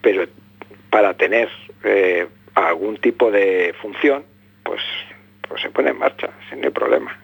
pero 0.00 0.24
para 0.90 1.14
tener 1.14 1.48
eh, 1.84 2.26
algún 2.54 2.96
tipo 2.98 3.30
de 3.30 3.74
función, 3.80 4.24
pues, 4.62 4.80
pues 5.48 5.62
se 5.62 5.70
pone 5.70 5.90
en 5.90 5.98
marcha, 5.98 6.30
sin 6.48 6.60
ningún 6.60 6.74
problema. 6.74 7.18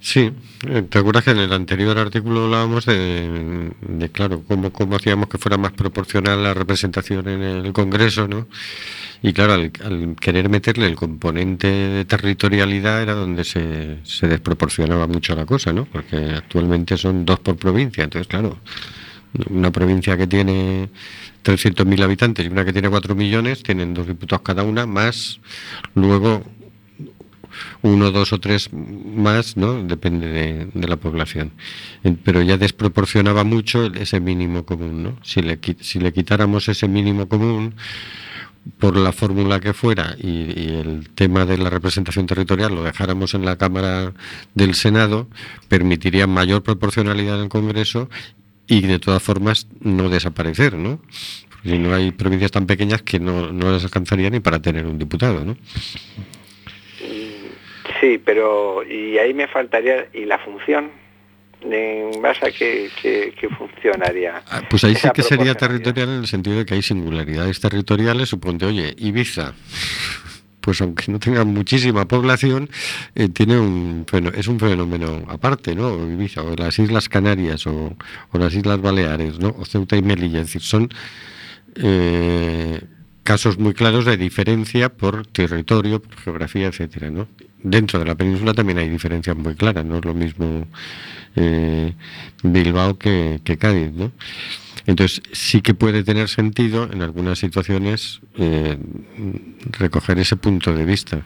Sí, 0.00 0.32
eh, 0.66 0.82
¿te 0.88 0.98
acuerdas 0.98 1.24
que 1.24 1.32
en 1.32 1.38
el 1.38 1.52
anterior 1.52 1.98
artículo 1.98 2.44
hablábamos 2.44 2.86
de, 2.86 3.70
de, 3.80 4.08
claro, 4.10 4.42
cómo, 4.46 4.72
cómo 4.72 4.96
hacíamos 4.96 5.28
que 5.28 5.38
fuera 5.38 5.58
más 5.58 5.72
proporcional 5.72 6.42
la 6.42 6.54
representación 6.54 7.28
en 7.28 7.42
el 7.42 7.72
Congreso, 7.72 8.28
¿no? 8.28 8.46
Y 9.20 9.32
claro, 9.32 9.54
al, 9.54 9.72
al 9.84 10.16
querer 10.18 10.48
meterle 10.48 10.86
el 10.86 10.94
componente 10.94 11.66
de 11.66 12.04
territorialidad 12.04 13.02
era 13.02 13.14
donde 13.14 13.42
se, 13.42 13.98
se 14.04 14.28
desproporcionaba 14.28 15.08
mucho 15.08 15.34
la 15.34 15.44
cosa, 15.44 15.72
¿no? 15.72 15.84
Porque 15.84 16.16
actualmente 16.16 16.96
son 16.96 17.24
dos 17.24 17.40
por 17.40 17.56
provincia, 17.56 18.04
entonces, 18.04 18.28
claro, 18.28 18.58
una 19.50 19.70
provincia 19.70 20.16
que 20.16 20.26
tiene 20.26 20.88
300.000 21.44 22.02
habitantes 22.02 22.46
y 22.46 22.48
una 22.48 22.64
que 22.64 22.72
tiene 22.72 22.88
4 22.88 23.14
millones, 23.14 23.62
tienen 23.62 23.94
dos 23.94 24.06
diputados 24.06 24.42
cada 24.42 24.62
una, 24.62 24.86
más 24.86 25.40
luego 25.94 26.44
uno, 27.82 28.10
dos 28.10 28.32
o 28.32 28.40
tres 28.40 28.70
más, 28.72 29.56
¿no? 29.56 29.82
Depende 29.82 30.28
de, 30.74 30.88
la 30.88 30.96
población. 30.96 31.52
Pero 32.24 32.42
ya 32.42 32.56
desproporcionaba 32.56 33.44
mucho 33.44 33.86
ese 33.86 34.20
mínimo 34.20 34.64
común, 34.64 35.02
¿no? 35.02 35.18
Si 35.22 35.42
le, 35.42 35.58
si 35.80 35.98
le 35.98 36.12
quitáramos 36.12 36.68
ese 36.68 36.88
mínimo 36.88 37.28
común 37.28 37.74
por 38.78 38.96
la 38.96 39.12
fórmula 39.12 39.60
que 39.60 39.72
fuera 39.72 40.14
y 40.18 40.74
el 40.74 41.08
tema 41.14 41.46
de 41.46 41.56
la 41.56 41.70
representación 41.70 42.26
territorial 42.26 42.74
lo 42.74 42.82
dejáramos 42.82 43.32
en 43.32 43.46
la 43.46 43.56
Cámara 43.56 44.12
del 44.54 44.74
Senado, 44.74 45.28
permitiría 45.68 46.26
mayor 46.26 46.62
proporcionalidad 46.62 47.36
en 47.36 47.44
el 47.44 47.48
Congreso 47.48 48.10
y 48.68 48.82
de 48.86 48.98
todas 48.98 49.22
formas 49.22 49.66
no 49.80 50.08
desaparecer, 50.08 50.74
¿no? 50.74 51.00
Porque 51.50 51.70
si 51.70 51.78
no 51.78 51.94
hay 51.94 52.12
provincias 52.12 52.50
tan 52.52 52.66
pequeñas 52.66 53.02
que 53.02 53.18
no, 53.18 53.50
no 53.52 53.72
les 53.72 53.82
alcanzaría 53.82 54.30
ni 54.30 54.40
para 54.40 54.60
tener 54.60 54.86
un 54.86 54.98
diputado, 54.98 55.44
¿no? 55.44 55.56
Sí, 58.00 58.18
pero 58.24 58.82
y 58.88 59.18
ahí 59.18 59.34
me 59.34 59.48
faltaría, 59.48 60.06
¿y 60.14 60.24
la 60.24 60.38
función? 60.38 60.90
¿En 61.60 62.22
base 62.22 62.46
a 62.46 62.50
qué, 62.52 62.88
qué- 63.02 63.34
qué 63.40 63.48
funcionaría? 63.48 64.42
Ah, 64.48 64.62
Pues 64.70 64.84
ahí 64.84 64.94
sí 64.94 65.08
que 65.12 65.22
sería 65.24 65.54
territorial 65.56 66.08
en 66.10 66.14
el 66.20 66.26
sentido 66.28 66.56
de 66.58 66.64
que 66.64 66.74
hay 66.74 66.82
singularidades 66.82 67.58
territoriales. 67.60 68.28
Suponte, 68.28 68.64
oye, 68.66 68.94
Ibiza, 68.96 69.54
pues 70.68 70.82
aunque 70.82 71.10
no 71.10 71.18
tenga 71.18 71.44
muchísima 71.44 72.06
población, 72.06 72.68
eh, 73.14 73.30
tiene 73.30 73.58
un 73.58 74.04
es 74.36 74.48
un 74.48 74.60
fenómeno 74.60 75.24
aparte, 75.26 75.74
¿no? 75.74 75.94
O 75.94 76.56
las 76.58 76.78
Islas 76.78 77.08
Canarias, 77.08 77.66
o, 77.66 77.96
o 78.32 78.38
las 78.38 78.52
Islas 78.52 78.78
Baleares, 78.78 79.38
¿no? 79.38 79.56
O 79.58 79.64
Ceuta 79.64 79.96
y 79.96 80.02
Melilla. 80.02 80.40
Es 80.40 80.48
decir, 80.48 80.60
son 80.60 80.90
eh, 81.76 82.82
casos 83.22 83.58
muy 83.58 83.72
claros 83.72 84.04
de 84.04 84.18
diferencia 84.18 84.90
por 84.90 85.26
territorio, 85.26 86.02
por 86.02 86.16
geografía, 86.18 86.66
etcétera, 86.66 87.10
¿no? 87.10 87.28
Dentro 87.62 87.98
de 87.98 88.04
la 88.04 88.14
península 88.14 88.54
también 88.54 88.78
hay 88.78 88.88
diferencias 88.88 89.36
muy 89.36 89.54
claras, 89.54 89.84
no 89.84 89.98
es 89.98 90.04
lo 90.04 90.14
mismo 90.14 90.66
eh, 91.34 91.92
Bilbao 92.42 92.98
que, 92.98 93.40
que 93.42 93.58
Cádiz, 93.58 93.92
¿no? 93.92 94.12
Entonces 94.86 95.22
sí 95.32 95.60
que 95.60 95.74
puede 95.74 96.02
tener 96.04 96.28
sentido 96.28 96.88
en 96.90 97.02
algunas 97.02 97.38
situaciones 97.38 98.20
eh, 98.36 98.78
recoger 99.72 100.18
ese 100.18 100.36
punto 100.36 100.74
de 100.74 100.84
vista 100.84 101.22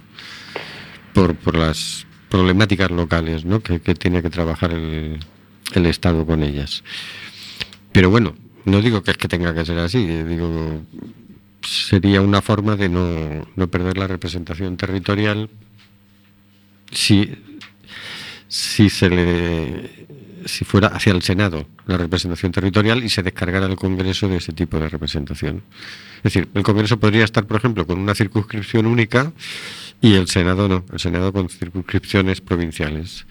por, 1.12 1.36
por 1.36 1.56
las 1.56 2.06
problemáticas 2.28 2.90
locales, 2.90 3.44
¿no? 3.44 3.60
Que, 3.60 3.80
que 3.80 3.94
tiene 3.94 4.22
que 4.22 4.30
trabajar 4.30 4.72
el, 4.72 5.20
el 5.74 5.86
Estado 5.86 6.26
con 6.26 6.42
ellas. 6.42 6.82
Pero 7.92 8.10
bueno, 8.10 8.34
no 8.64 8.80
digo 8.80 9.02
que 9.02 9.10
es 9.10 9.16
que 9.18 9.28
tenga 9.28 9.54
que 9.54 9.66
ser 9.66 9.78
así, 9.78 9.98
eh, 10.08 10.24
digo 10.24 10.82
sería 11.62 12.20
una 12.20 12.42
forma 12.42 12.76
de 12.76 12.88
no, 12.88 13.46
no 13.54 13.68
perder 13.68 13.96
la 13.96 14.08
representación 14.08 14.76
territorial 14.76 15.48
si, 16.92 17.34
si 18.48 18.88
se 18.88 19.08
le 19.08 20.02
si 20.44 20.64
fuera 20.64 20.88
hacia 20.88 21.12
el 21.12 21.22
Senado 21.22 21.66
la 21.86 21.96
representación 21.96 22.52
territorial 22.52 23.02
y 23.04 23.08
se 23.08 23.22
descargara 23.22 23.66
el 23.66 23.76
Congreso 23.76 24.28
de 24.28 24.38
ese 24.38 24.52
tipo 24.52 24.78
de 24.78 24.88
representación. 24.88 25.62
Es 26.18 26.22
decir, 26.22 26.48
el 26.54 26.62
Congreso 26.62 26.98
podría 26.98 27.24
estar, 27.24 27.46
por 27.46 27.56
ejemplo, 27.56 27.86
con 27.86 27.98
una 27.98 28.14
circunscripción 28.14 28.86
única 28.86 29.32
y 30.00 30.16
el 30.16 30.28
Senado 30.28 30.68
no, 30.68 30.84
el 30.92 30.98
Senado 30.98 31.32
con 31.32 31.48
circunscripciones 31.48 32.40
provinciales. 32.40 33.26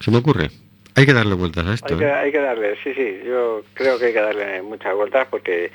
¿Se 0.00 0.10
me 0.10 0.18
ocurre? 0.18 0.50
Hay 0.94 1.06
que 1.06 1.12
darle 1.12 1.34
vueltas 1.34 1.66
a 1.66 1.74
esto. 1.74 1.94
Hay 1.94 2.00
que, 2.00 2.06
¿eh? 2.06 2.12
hay 2.12 2.32
que 2.32 2.40
darle, 2.40 2.76
sí, 2.82 2.92
sí, 2.94 3.20
yo 3.24 3.62
creo 3.74 3.98
que 3.98 4.06
hay 4.06 4.12
que 4.12 4.20
darle 4.20 4.62
muchas 4.62 4.94
vueltas 4.94 5.28
porque 5.30 5.70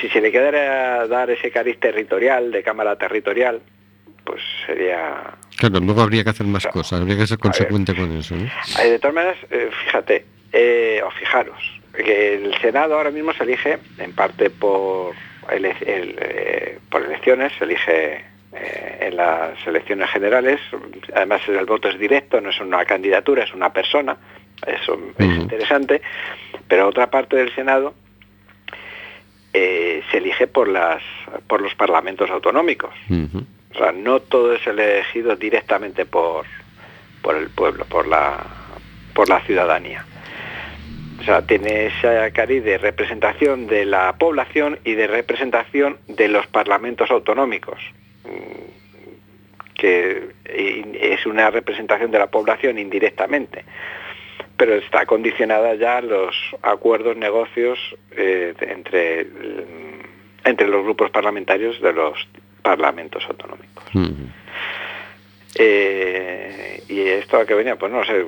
si 0.00 0.08
se 0.08 0.20
le 0.20 0.32
quedara 0.32 1.06
dar 1.06 1.30
ese 1.30 1.50
cariz 1.50 1.78
territorial, 1.78 2.50
de 2.50 2.62
cámara 2.62 2.96
territorial, 2.96 3.60
pues 4.24 4.40
sería... 4.66 5.22
Claro, 5.56 5.80
luego 5.80 6.02
habría 6.02 6.24
que 6.24 6.30
hacer 6.30 6.46
más 6.46 6.66
cosas, 6.66 7.00
habría 7.00 7.16
que 7.16 7.26
ser 7.26 7.36
ver. 7.38 7.42
consecuente 7.42 7.94
con 7.94 8.16
eso. 8.16 8.34
¿no? 8.36 8.44
Eh, 8.82 8.90
De 8.90 8.98
todas 8.98 9.14
maneras, 9.14 9.36
eh, 9.50 9.70
fíjate, 9.84 10.24
eh, 10.52 11.00
o 11.04 11.10
fijaros, 11.12 11.58
que 11.94 12.34
el 12.34 12.54
Senado 12.60 12.94
ahora 12.96 13.10
mismo 13.10 13.32
se 13.34 13.44
elige 13.44 13.78
en 13.98 14.12
parte 14.14 14.50
por, 14.50 15.14
ele- 15.52 15.76
el, 15.86 16.16
eh, 16.20 16.78
por 16.90 17.02
elecciones, 17.04 17.52
se 17.58 17.64
elige 17.64 18.24
eh, 18.52 18.98
en 19.08 19.16
las 19.16 19.64
elecciones 19.66 20.10
generales, 20.10 20.60
además 21.14 21.42
el 21.48 21.66
voto 21.66 21.88
es 21.88 21.98
directo, 21.98 22.40
no 22.40 22.50
es 22.50 22.60
una 22.60 22.84
candidatura, 22.84 23.44
es 23.44 23.52
una 23.54 23.72
persona, 23.72 24.16
eso 24.66 24.98
es 25.18 25.26
interesante, 25.26 26.00
pero 26.68 26.88
otra 26.88 27.10
parte 27.10 27.36
del 27.36 27.54
Senado 27.54 27.94
eh, 29.52 30.02
se 30.10 30.18
elige 30.18 30.46
por, 30.46 30.68
las, 30.68 31.02
por 31.46 31.60
los 31.60 31.74
parlamentos 31.74 32.28
autonómicos. 32.30 32.92
O 33.74 33.78
sea, 33.78 33.92
no 33.92 34.20
todo 34.20 34.54
es 34.54 34.66
elegido 34.66 35.34
directamente 35.36 36.06
por, 36.06 36.46
por 37.22 37.34
el 37.36 37.48
pueblo, 37.50 37.84
por 37.86 38.06
la, 38.06 38.38
por 39.14 39.28
la 39.28 39.40
ciudadanía. 39.40 40.04
O 41.20 41.24
sea, 41.24 41.42
tiene 41.42 41.86
esa 41.86 42.30
cariz 42.32 42.62
de 42.64 42.78
representación 42.78 43.66
de 43.66 43.84
la 43.84 44.12
población 44.16 44.78
y 44.84 44.94
de 44.94 45.06
representación 45.06 45.96
de 46.06 46.28
los 46.28 46.46
parlamentos 46.48 47.10
autonómicos, 47.10 47.78
mm, 48.24 49.74
que 49.74 50.28
i- 50.56 50.98
es 51.00 51.24
una 51.26 51.50
representación 51.50 52.10
de 52.10 52.18
la 52.18 52.26
población 52.28 52.78
indirectamente, 52.78 53.64
pero 54.56 54.74
está 54.74 55.06
condicionada 55.06 55.74
ya 55.74 55.96
a 55.98 56.02
los 56.02 56.36
acuerdos, 56.62 57.16
negocios 57.16 57.78
eh, 58.12 58.54
entre, 58.60 59.24
mm, 59.24 60.44
entre 60.44 60.68
los 60.68 60.84
grupos 60.84 61.10
parlamentarios 61.10 61.80
de 61.80 61.92
los 61.92 62.28
parlamentos 62.64 63.22
autonómicos. 63.28 63.84
Eh, 65.56 66.82
y 66.88 67.00
esto 67.00 67.36
a 67.36 67.46
que 67.46 67.54
venía, 67.54 67.76
pues 67.76 67.92
no 67.92 68.02
sé, 68.04 68.24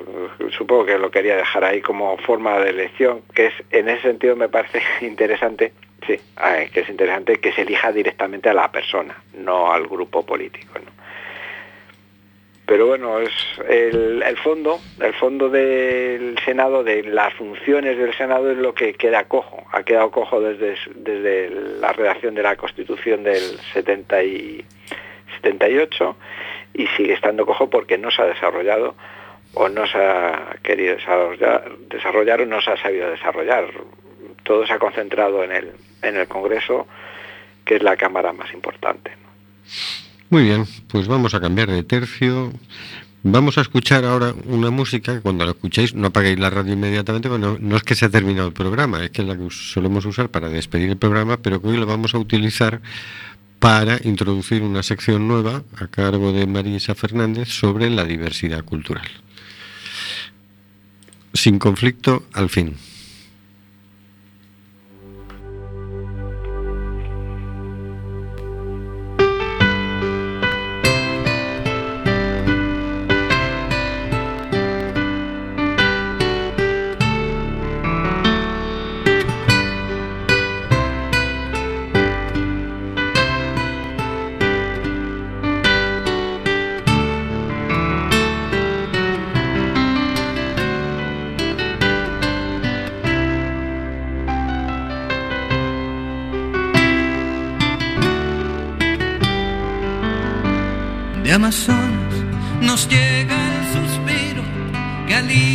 supongo 0.55 0.85
que 0.85 0.99
lo 0.99 1.09
quería 1.11 1.35
dejar 1.35 1.65
ahí 1.65 1.81
como 1.81 2.15
forma 2.19 2.59
de 2.59 2.69
elección, 2.69 3.23
que 3.33 3.47
es 3.47 3.53
en 3.71 3.89
ese 3.89 4.03
sentido 4.03 4.35
me 4.35 4.47
parece 4.47 4.81
interesante, 5.01 5.73
sí, 6.05 6.17
ah, 6.37 6.59
que 6.71 6.81
es 6.81 6.89
interesante 6.89 7.37
que 7.37 7.51
se 7.51 7.63
elija 7.63 7.91
directamente 7.91 8.47
a 8.47 8.53
la 8.53 8.71
persona, 8.71 9.15
no 9.33 9.73
al 9.73 9.87
grupo 9.87 10.23
político. 10.23 10.79
¿no? 10.79 10.96
Pero 12.67 12.85
bueno, 12.85 13.19
es 13.21 13.31
el, 13.69 14.37
fondo, 14.43 14.81
el 14.99 15.13
fondo 15.13 15.49
del 15.49 16.37
Senado, 16.43 16.83
de 16.83 17.01
las 17.01 17.33
funciones 17.35 17.97
del 17.97 18.13
Senado 18.13 18.51
es 18.51 18.57
lo 18.57 18.73
que 18.73 18.93
queda 18.93 19.23
cojo, 19.23 19.65
ha 19.71 19.83
quedado 19.83 20.11
cojo 20.11 20.41
desde, 20.41 20.75
desde 20.95 21.49
la 21.49 21.93
redacción 21.93 22.35
de 22.35 22.43
la 22.43 22.57
Constitución 22.57 23.23
del 23.23 23.41
70 23.71 24.23
y 24.23 24.65
78 25.37 26.17
y 26.73 26.87
sigue 26.87 27.13
estando 27.13 27.45
cojo 27.45 27.69
porque 27.69 27.97
no 27.97 28.11
se 28.11 28.21
ha 28.21 28.25
desarrollado 28.25 28.95
o 29.53 29.69
no 29.69 29.87
se 29.87 29.97
ha 29.97 30.57
querido 30.61 30.97
desarrollar, 31.89 32.41
o 32.41 32.45
no 32.45 32.61
se 32.61 32.71
ha 32.71 32.77
sabido 32.77 33.09
desarrollar. 33.09 33.65
Todo 34.43 34.67
se 34.67 34.73
ha 34.73 34.79
concentrado 34.79 35.41
en 35.41 35.53
el, 35.53 35.71
en 36.01 36.17
el 36.17 36.27
Congreso, 36.27 36.85
que 37.63 37.77
es 37.77 37.81
la 37.81 37.95
Cámara 37.95 38.33
más 38.33 38.51
importante. 38.51 39.11
Muy 40.29 40.43
bien, 40.43 40.65
pues 40.87 41.07
vamos 41.07 41.33
a 41.33 41.39
cambiar 41.39 41.71
de 41.71 41.83
tercio. 41.83 42.51
Vamos 43.23 43.57
a 43.57 43.61
escuchar 43.61 44.03
ahora 44.03 44.33
una 44.45 44.69
música 44.71 45.15
que 45.15 45.21
cuando 45.21 45.45
la 45.45 45.51
escuchéis 45.51 45.95
no 45.95 46.07
apaguéis 46.07 46.37
la 46.37 46.49
radio 46.49 46.73
inmediatamente, 46.73 47.29
bueno, 47.29 47.57
no 47.59 47.77
es 47.77 47.83
que 47.83 47.95
se 47.95 48.05
ha 48.05 48.09
terminado 48.09 48.47
el 48.47 48.53
programa, 48.53 49.03
es 49.03 49.11
que 49.11 49.21
es 49.21 49.27
la 49.27 49.37
que 49.37 49.47
solemos 49.49 50.05
usar 50.05 50.29
para 50.29 50.49
despedir 50.49 50.89
el 50.89 50.97
programa, 50.97 51.37
pero 51.37 51.61
que 51.61 51.69
hoy 51.69 51.77
lo 51.77 51.85
vamos 51.85 52.13
a 52.13 52.19
utilizar 52.19 52.81
para 53.59 53.99
introducir 54.03 54.63
una 54.63 54.83
sección 54.83 55.27
nueva 55.27 55.63
a 55.77 55.87
cargo 55.87 56.33
de 56.33 56.45
Marisa 56.45 56.93
Fernández 56.93 57.47
sobre 57.47 57.89
la 57.89 58.03
diversidad 58.03 58.63
cultural. 58.65 59.07
Sin 61.33 61.57
conflicto 61.57 62.23
al 62.33 62.49
fin. 62.49 62.75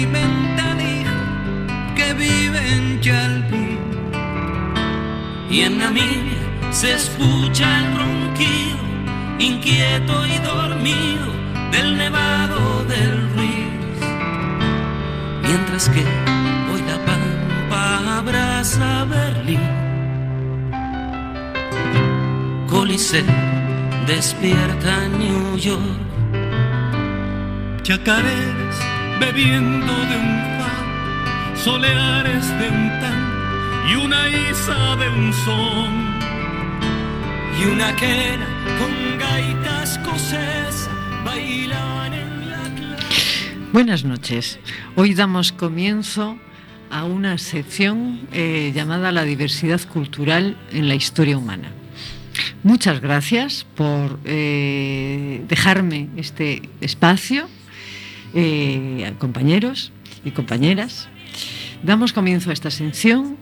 Alimenta 0.03 0.77
que 1.95 2.15
vive 2.15 2.61
en 2.77 3.01
Chalpín. 3.01 3.79
Y 5.51 5.61
en 5.61 5.79
Namibia 5.79 6.43
se 6.71 6.95
escucha 6.95 7.79
el 7.79 7.97
ronquido 7.97 8.79
inquieto 9.39 10.27
y 10.27 10.39
dormido 10.39 11.27
del 11.71 11.97
nevado 11.97 12.85
del 12.85 13.31
Ruiz. 13.35 13.99
Mientras 15.43 15.89
que 15.89 16.01
hoy 16.01 16.83
la 16.83 16.99
pampa 17.05 18.19
abraza 18.19 19.05
Berlín. 19.05 19.61
Coliseo 22.69 23.25
despierta 24.07 25.09
New 25.19 25.57
York. 25.59 26.01
Chacareras 27.83 28.92
bebiendo 29.25 29.93
de 30.11 30.17
un 30.17 30.59
far, 30.59 31.57
soleares 31.57 32.49
de 32.59 32.69
un 32.69 32.89
tan 33.01 33.21
y 33.89 33.95
una 33.95 34.29
isa 34.51 34.97
de 34.97 35.09
un 35.09 35.33
son. 35.33 35.93
Y 37.61 37.67
una 37.67 37.95
quena 37.95 38.49
con 38.79 39.19
gaitas 39.19 39.93
escocesa 39.97 40.91
bailan 41.25 42.13
en 42.15 42.51
la. 42.51 42.63
Buenas 43.73 44.05
noches. 44.05 44.59
Hoy 44.97 45.15
damos 45.15 45.53
comienzo 45.53 46.37
a 46.91 47.05
una 47.05 47.39
sección 47.39 48.27
eh, 48.33 48.73
llamada 48.75 49.13
La 49.13 49.23
diversidad 49.23 49.81
cultural 49.89 50.57
en 50.73 50.89
la 50.89 50.97
historia 50.97 51.39
humana. 51.39 51.71
Muchas 52.65 53.01
gracias 53.01 53.67
por 53.77 54.19
eh, 54.25 55.45
dejarme 55.47 56.09
este 56.17 56.69
espacio, 56.81 57.47
eh, 58.35 59.13
compañeros 59.19 59.93
y 60.25 60.31
compañeras. 60.31 61.09
Damos 61.83 62.13
comienzo 62.13 62.51
a 62.51 62.53
esta 62.53 62.71
sección 62.71 63.37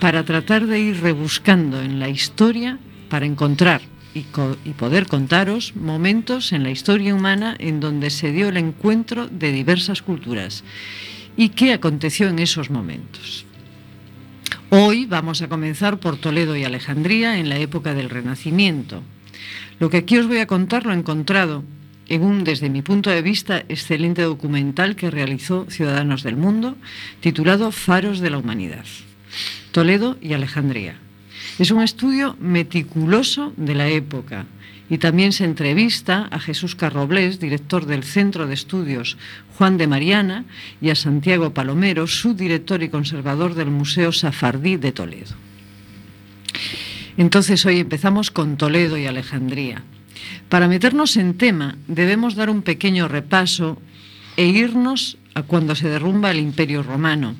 para 0.00 0.24
tratar 0.24 0.66
de 0.66 0.80
ir 0.80 1.00
rebuscando 1.00 1.80
en 1.80 1.98
la 1.98 2.08
historia 2.08 2.78
para 3.08 3.26
encontrar 3.26 3.80
y, 4.14 4.24
y 4.64 4.72
poder 4.72 5.06
contaros 5.06 5.76
momentos 5.76 6.52
en 6.52 6.62
la 6.62 6.70
historia 6.70 7.14
humana 7.14 7.54
en 7.58 7.80
donde 7.80 8.10
se 8.10 8.32
dio 8.32 8.48
el 8.48 8.56
encuentro 8.56 9.28
de 9.28 9.52
diversas 9.52 10.02
culturas 10.02 10.64
y 11.36 11.50
qué 11.50 11.72
aconteció 11.72 12.28
en 12.28 12.38
esos 12.38 12.70
momentos. 12.70 13.44
Hoy 14.70 15.06
vamos 15.06 15.42
a 15.42 15.48
comenzar 15.48 15.98
por 15.98 16.16
Toledo 16.16 16.56
y 16.56 16.64
Alejandría 16.64 17.38
en 17.38 17.48
la 17.48 17.58
época 17.58 17.94
del 17.94 18.10
Renacimiento. 18.10 19.02
Lo 19.78 19.90
que 19.90 19.98
aquí 19.98 20.18
os 20.18 20.26
voy 20.26 20.38
a 20.38 20.46
contar 20.46 20.86
lo 20.86 20.92
he 20.92 20.96
encontrado 20.96 21.62
en 22.08 22.22
un, 22.22 22.44
desde 22.44 22.70
mi 22.70 22.82
punto 22.82 23.10
de 23.10 23.22
vista, 23.22 23.64
excelente 23.68 24.22
documental 24.22 24.96
que 24.96 25.10
realizó 25.10 25.66
Ciudadanos 25.68 26.22
del 26.22 26.36
Mundo, 26.36 26.76
titulado 27.20 27.72
Faros 27.72 28.20
de 28.20 28.30
la 28.30 28.38
Humanidad. 28.38 28.84
Toledo 29.72 30.16
y 30.20 30.32
Alejandría. 30.32 30.96
Es 31.58 31.70
un 31.70 31.82
estudio 31.82 32.36
meticuloso 32.38 33.52
de 33.56 33.74
la 33.74 33.88
época 33.88 34.46
y 34.88 34.98
también 34.98 35.32
se 35.32 35.44
entrevista 35.44 36.28
a 36.30 36.38
Jesús 36.38 36.76
Carroblés, 36.76 37.40
director 37.40 37.86
del 37.86 38.04
Centro 38.04 38.46
de 38.46 38.54
Estudios 38.54 39.16
Juan 39.56 39.78
de 39.78 39.86
Mariana, 39.86 40.44
y 40.80 40.90
a 40.90 40.94
Santiago 40.94 41.52
Palomero, 41.52 42.06
subdirector 42.06 42.82
y 42.82 42.88
conservador 42.88 43.54
del 43.54 43.70
Museo 43.70 44.12
Safardí 44.12 44.76
de 44.76 44.92
Toledo. 44.92 45.34
Entonces 47.16 47.64
hoy 47.66 47.80
empezamos 47.80 48.30
con 48.30 48.56
Toledo 48.56 48.96
y 48.96 49.06
Alejandría. 49.06 49.82
Para 50.48 50.68
meternos 50.68 51.16
en 51.16 51.36
tema 51.36 51.76
debemos 51.88 52.34
dar 52.34 52.50
un 52.50 52.62
pequeño 52.62 53.08
repaso 53.08 53.80
e 54.36 54.46
irnos 54.46 55.18
a 55.34 55.42
cuando 55.42 55.74
se 55.74 55.88
derrumba 55.88 56.30
el 56.30 56.38
Imperio 56.38 56.82
Romano. 56.82 57.34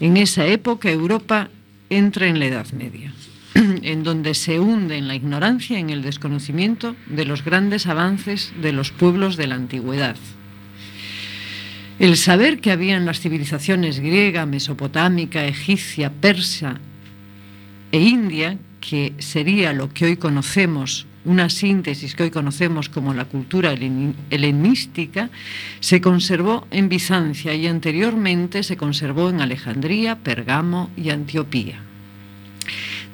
En 0.00 0.16
esa 0.16 0.46
época 0.46 0.90
Europa 0.90 1.48
entra 1.88 2.26
en 2.26 2.38
la 2.38 2.46
Edad 2.46 2.72
Media, 2.72 3.12
en 3.54 4.02
donde 4.02 4.34
se 4.34 4.60
hunde 4.60 4.96
en 4.96 5.08
la 5.08 5.14
ignorancia 5.14 5.78
y 5.78 5.80
en 5.80 5.90
el 5.90 6.02
desconocimiento 6.02 6.96
de 7.06 7.24
los 7.24 7.44
grandes 7.44 7.86
avances 7.86 8.52
de 8.60 8.72
los 8.72 8.90
pueblos 8.90 9.36
de 9.36 9.46
la 9.46 9.54
antigüedad. 9.54 10.16
El 11.98 12.16
saber 12.16 12.60
que 12.60 12.72
había 12.72 12.96
en 12.96 13.06
las 13.06 13.20
civilizaciones 13.20 14.00
griega, 14.00 14.46
mesopotámica, 14.46 15.46
egipcia, 15.46 16.10
persa 16.10 16.80
e 17.92 18.00
india, 18.00 18.58
que 18.80 19.14
sería 19.18 19.72
lo 19.72 19.94
que 19.94 20.06
hoy 20.06 20.16
conocemos, 20.16 21.06
una 21.24 21.48
síntesis 21.48 22.14
que 22.14 22.24
hoy 22.24 22.30
conocemos 22.30 22.88
como 22.88 23.14
la 23.14 23.24
cultura 23.24 23.72
helen- 23.72 24.14
helenística, 24.30 25.30
se 25.80 26.00
conservó 26.00 26.66
en 26.70 26.88
Bizancia 26.88 27.54
y 27.54 27.66
anteriormente 27.66 28.62
se 28.62 28.76
conservó 28.76 29.30
en 29.30 29.40
Alejandría, 29.40 30.16
Pergamo 30.16 30.90
y 30.96 31.10
Antioquía. 31.10 31.80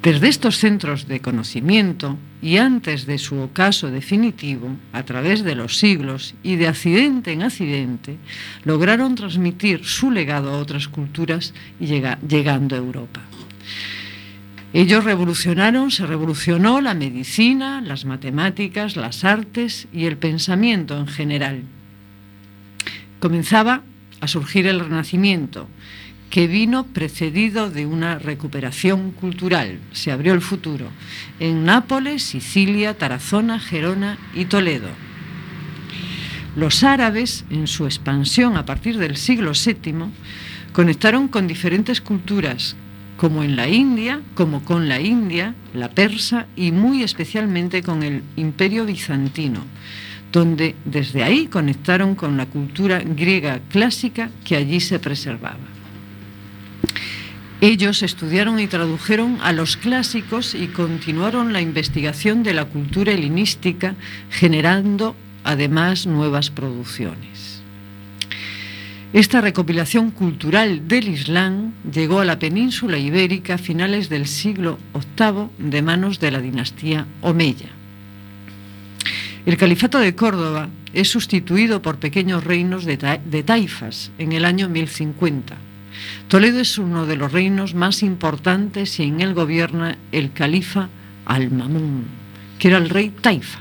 Desde 0.02 0.28
estos 0.28 0.56
centros 0.56 1.08
de 1.08 1.20
conocimiento 1.20 2.16
y 2.40 2.56
antes 2.56 3.04
de 3.04 3.18
su 3.18 3.38
ocaso 3.38 3.90
definitivo, 3.90 4.70
a 4.94 5.02
través 5.02 5.44
de 5.44 5.54
los 5.54 5.76
siglos 5.76 6.34
y 6.42 6.56
de 6.56 6.68
accidente 6.68 7.32
en 7.32 7.42
accidente, 7.42 8.16
lograron 8.64 9.14
transmitir 9.14 9.84
su 9.84 10.10
legado 10.10 10.50
a 10.50 10.56
otras 10.58 10.88
culturas 10.88 11.52
y 11.78 11.84
llega- 11.86 12.18
llegando 12.26 12.76
a 12.76 12.78
Europa. 12.78 13.20
Ellos 14.72 15.02
revolucionaron, 15.04 15.90
se 15.90 16.06
revolucionó 16.06 16.80
la 16.80 16.94
medicina, 16.94 17.80
las 17.80 18.04
matemáticas, 18.04 18.96
las 18.96 19.24
artes 19.24 19.88
y 19.92 20.04
el 20.04 20.16
pensamiento 20.16 20.96
en 20.96 21.08
general. 21.08 21.62
Comenzaba 23.18 23.82
a 24.20 24.28
surgir 24.28 24.68
el 24.68 24.78
Renacimiento, 24.78 25.68
que 26.30 26.46
vino 26.46 26.86
precedido 26.86 27.68
de 27.68 27.86
una 27.86 28.20
recuperación 28.20 29.10
cultural. 29.10 29.80
Se 29.92 30.12
abrió 30.12 30.32
el 30.32 30.40
futuro 30.40 30.86
en 31.40 31.64
Nápoles, 31.64 32.22
Sicilia, 32.22 32.96
Tarazona, 32.96 33.58
Gerona 33.58 34.16
y 34.32 34.44
Toledo. 34.44 34.88
Los 36.54 36.84
árabes, 36.84 37.44
en 37.50 37.66
su 37.66 37.84
expansión 37.84 38.56
a 38.56 38.64
partir 38.64 38.98
del 38.98 39.16
siglo 39.16 39.52
VII, 39.52 40.06
conectaron 40.72 41.26
con 41.26 41.48
diferentes 41.48 42.00
culturas, 42.00 42.76
como 43.20 43.44
en 43.44 43.54
la 43.54 43.68
India, 43.68 44.22
como 44.32 44.64
con 44.64 44.88
la 44.88 44.98
India, 44.98 45.54
la 45.74 45.90
persa 45.90 46.46
y 46.56 46.72
muy 46.72 47.02
especialmente 47.02 47.82
con 47.82 48.02
el 48.02 48.22
imperio 48.36 48.86
bizantino, 48.86 49.60
donde 50.32 50.74
desde 50.86 51.22
ahí 51.22 51.46
conectaron 51.46 52.14
con 52.14 52.38
la 52.38 52.46
cultura 52.46 53.00
griega 53.00 53.60
clásica 53.68 54.30
que 54.42 54.56
allí 54.56 54.80
se 54.80 54.98
preservaba. 54.98 55.58
Ellos 57.60 58.02
estudiaron 58.02 58.58
y 58.58 58.68
tradujeron 58.68 59.36
a 59.42 59.52
los 59.52 59.76
clásicos 59.76 60.54
y 60.54 60.68
continuaron 60.68 61.52
la 61.52 61.60
investigación 61.60 62.42
de 62.42 62.54
la 62.54 62.64
cultura 62.64 63.12
helenística, 63.12 63.96
generando 64.30 65.14
además 65.44 66.06
nuevas 66.06 66.48
producciones. 66.48 67.49
Esta 69.12 69.40
recopilación 69.40 70.12
cultural 70.12 70.86
del 70.86 71.08
Islam 71.08 71.72
llegó 71.92 72.20
a 72.20 72.24
la 72.24 72.38
península 72.38 72.96
ibérica 72.96 73.54
a 73.54 73.58
finales 73.58 74.08
del 74.08 74.28
siglo 74.28 74.78
VIII 74.94 75.48
de 75.58 75.82
manos 75.82 76.20
de 76.20 76.30
la 76.30 76.38
dinastía 76.38 77.08
Omeya. 77.20 77.70
El 79.46 79.56
califato 79.56 79.98
de 79.98 80.14
Córdoba 80.14 80.68
es 80.92 81.08
sustituido 81.08 81.82
por 81.82 81.98
pequeños 81.98 82.44
reinos 82.44 82.84
de, 82.84 82.98
ta 82.98 83.16
de 83.16 83.42
taifas 83.42 84.12
en 84.18 84.30
el 84.30 84.44
año 84.44 84.68
1050. 84.68 85.56
Toledo 86.28 86.60
es 86.60 86.78
uno 86.78 87.04
de 87.04 87.16
los 87.16 87.32
reinos 87.32 87.74
más 87.74 88.04
importantes 88.04 89.00
y 89.00 89.04
en 89.04 89.20
él 89.22 89.34
gobierna 89.34 89.98
el 90.12 90.32
califa 90.32 90.88
Al-Mamun, 91.24 92.04
que 92.60 92.68
era 92.68 92.78
el 92.78 92.88
rey 92.88 93.10
taifa. 93.10 93.58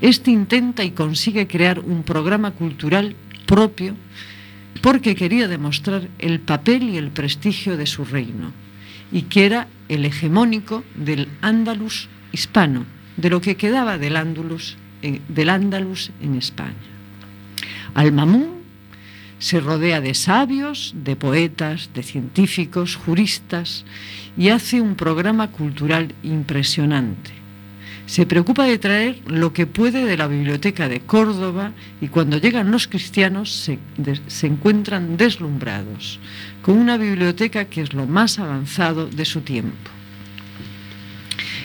Este 0.00 0.32
intenta 0.32 0.82
y 0.82 0.90
consigue 0.90 1.46
crear 1.46 1.78
un 1.78 2.02
programa 2.02 2.50
cultural 2.50 3.14
propio 3.46 3.94
porque 4.80 5.14
quería 5.14 5.48
demostrar 5.48 6.08
el 6.18 6.40
papel 6.40 6.88
y 6.88 6.96
el 6.96 7.10
prestigio 7.10 7.76
de 7.76 7.86
su 7.86 8.04
reino 8.04 8.52
y 9.12 9.22
que 9.22 9.44
era 9.44 9.68
el 9.88 10.04
hegemónico 10.04 10.84
del 10.94 11.28
Andalus 11.42 12.08
hispano, 12.32 12.86
de 13.16 13.28
lo 13.28 13.40
que 13.40 13.56
quedaba 13.56 13.98
del 13.98 14.16
Andalus, 14.16 14.76
eh, 15.02 15.20
del 15.28 15.50
Andalus 15.50 16.10
en 16.22 16.34
España. 16.36 16.74
Al-Mamun 17.94 18.62
se 19.38 19.60
rodea 19.60 20.00
de 20.00 20.14
sabios, 20.14 20.94
de 20.96 21.16
poetas, 21.16 21.90
de 21.94 22.02
científicos, 22.02 22.96
juristas 22.96 23.84
y 24.38 24.48
hace 24.48 24.80
un 24.80 24.94
programa 24.94 25.50
cultural 25.50 26.14
impresionante. 26.22 27.41
Se 28.06 28.26
preocupa 28.26 28.64
de 28.64 28.78
traer 28.78 29.22
lo 29.26 29.52
que 29.52 29.66
puede 29.66 30.04
de 30.04 30.16
la 30.16 30.26
biblioteca 30.26 30.88
de 30.88 31.00
Córdoba 31.00 31.72
y 32.00 32.08
cuando 32.08 32.38
llegan 32.38 32.70
los 32.70 32.88
cristianos 32.88 33.50
se, 33.50 33.78
se 34.26 34.46
encuentran 34.46 35.16
deslumbrados 35.16 36.18
con 36.62 36.78
una 36.78 36.96
biblioteca 36.96 37.66
que 37.66 37.82
es 37.82 37.94
lo 37.94 38.06
más 38.06 38.38
avanzado 38.38 39.06
de 39.06 39.24
su 39.24 39.40
tiempo. 39.42 39.90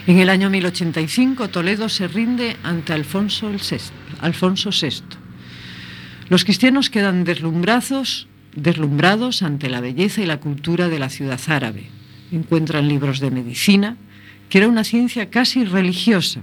En 0.07 0.19
el 0.19 0.29
año 0.29 0.49
1085 0.49 1.49
Toledo 1.49 1.89
se 1.89 2.07
rinde 2.07 2.55
ante 2.63 2.93
Alfonso, 2.93 3.49
VI, 3.49 3.77
Alfonso 4.21 4.69
VI. 4.69 5.03
Los 6.29 6.45
cristianos 6.45 6.89
quedan 6.89 7.25
deslumbrados, 7.25 8.27
deslumbrados 8.55 9.43
ante 9.43 9.69
la 9.69 9.81
belleza 9.81 10.21
y 10.21 10.25
la 10.25 10.39
cultura 10.39 10.87
de 10.87 10.99
la 10.99 11.09
ciudad 11.09 11.41
árabe. 11.47 11.89
Encuentran 12.31 12.87
libros 12.87 13.19
de 13.19 13.31
medicina, 13.31 13.97
que 14.49 14.59
era 14.59 14.67
una 14.67 14.83
ciencia 14.83 15.29
casi 15.29 15.65
religiosa. 15.65 16.41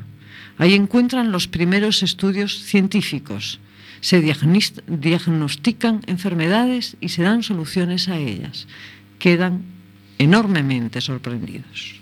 Ahí 0.59 0.75
encuentran 0.75 1.33
los 1.33 1.49
primeros 1.49 2.03
estudios 2.03 2.63
científicos. 2.63 3.61
Se 4.01 4.21
diagnostican 4.21 6.03
enfermedades 6.07 6.97
y 7.01 7.09
se 7.09 7.23
dan 7.23 7.43
soluciones 7.43 8.09
a 8.09 8.19
ellas. 8.19 8.67
Quedan 9.19 9.63
enormemente 10.19 11.01
sorprendidos. 11.01 11.97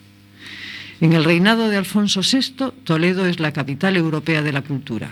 En 1.00 1.12
el 1.14 1.24
reinado 1.24 1.68
de 1.68 1.76
Alfonso 1.76 2.20
VI, 2.20 2.72
Toledo 2.84 3.26
es 3.26 3.40
la 3.40 3.52
capital 3.52 3.96
europea 3.96 4.42
de 4.42 4.52
la 4.52 4.62
cultura. 4.62 5.10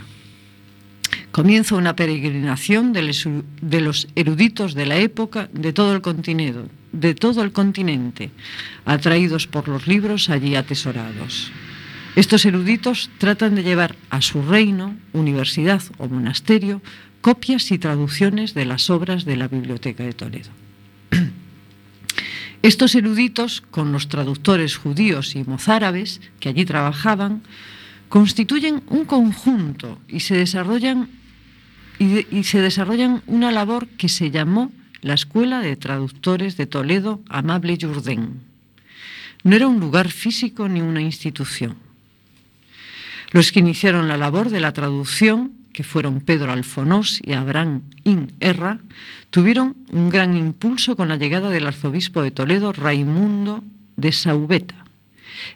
Comienza 1.40 1.74
una 1.74 1.96
peregrinación 1.96 2.92
de 2.92 3.80
los 3.80 4.08
eruditos 4.14 4.74
de 4.74 4.84
la 4.84 4.98
época 4.98 5.48
de 5.54 5.72
todo 5.72 5.94
el 5.94 6.02
continente, 6.02 6.68
de 6.92 7.14
todo 7.14 7.42
el 7.42 7.50
continente, 7.50 8.30
atraídos 8.84 9.46
por 9.46 9.66
los 9.66 9.86
libros 9.86 10.28
allí 10.28 10.54
atesorados. 10.54 11.50
Estos 12.14 12.44
eruditos 12.44 13.08
tratan 13.16 13.54
de 13.54 13.62
llevar 13.62 13.96
a 14.10 14.20
su 14.20 14.42
reino, 14.42 14.94
universidad 15.14 15.80
o 15.96 16.08
monasterio 16.08 16.82
copias 17.22 17.70
y 17.70 17.78
traducciones 17.78 18.52
de 18.52 18.66
las 18.66 18.90
obras 18.90 19.24
de 19.24 19.38
la 19.38 19.48
Biblioteca 19.48 20.04
de 20.04 20.12
Toledo. 20.12 20.50
Estos 22.62 22.94
eruditos, 22.94 23.62
con 23.62 23.92
los 23.92 24.08
traductores 24.08 24.76
judíos 24.76 25.34
y 25.34 25.44
mozárabes 25.44 26.20
que 26.38 26.50
allí 26.50 26.66
trabajaban, 26.66 27.40
constituyen 28.10 28.82
un 28.88 29.06
conjunto 29.06 29.98
y 30.06 30.20
se 30.20 30.36
desarrollan, 30.36 31.08
y, 32.00 32.44
se 32.44 32.60
desarrollan 32.62 33.22
una 33.26 33.52
labor 33.52 33.86
que 33.86 34.08
se 34.08 34.30
llamó 34.30 34.72
la 35.02 35.12
Escuela 35.12 35.60
de 35.60 35.76
Traductores 35.76 36.56
de 36.56 36.66
Toledo 36.66 37.20
Amable 37.28 37.76
Jourdain. 37.78 38.40
No 39.44 39.54
era 39.54 39.68
un 39.68 39.80
lugar 39.80 40.08
físico 40.08 40.66
ni 40.66 40.80
una 40.80 41.02
institución. 41.02 41.76
Los 43.32 43.52
que 43.52 43.60
iniciaron 43.60 44.08
la 44.08 44.16
labor 44.16 44.48
de 44.48 44.60
la 44.60 44.72
traducción, 44.72 45.52
que 45.74 45.84
fueron 45.84 46.22
Pedro 46.22 46.52
Alfonós 46.52 47.20
y 47.22 47.34
Abraham 47.34 47.82
In 48.04 48.32
Erra, 48.40 48.78
tuvieron 49.28 49.76
un 49.92 50.08
gran 50.08 50.36
impulso 50.36 50.96
con 50.96 51.08
la 51.08 51.16
llegada 51.16 51.50
del 51.50 51.66
arzobispo 51.66 52.22
de 52.22 52.30
Toledo, 52.30 52.72
Raimundo 52.72 53.62
de 53.96 54.12
Saubeta. 54.12 54.79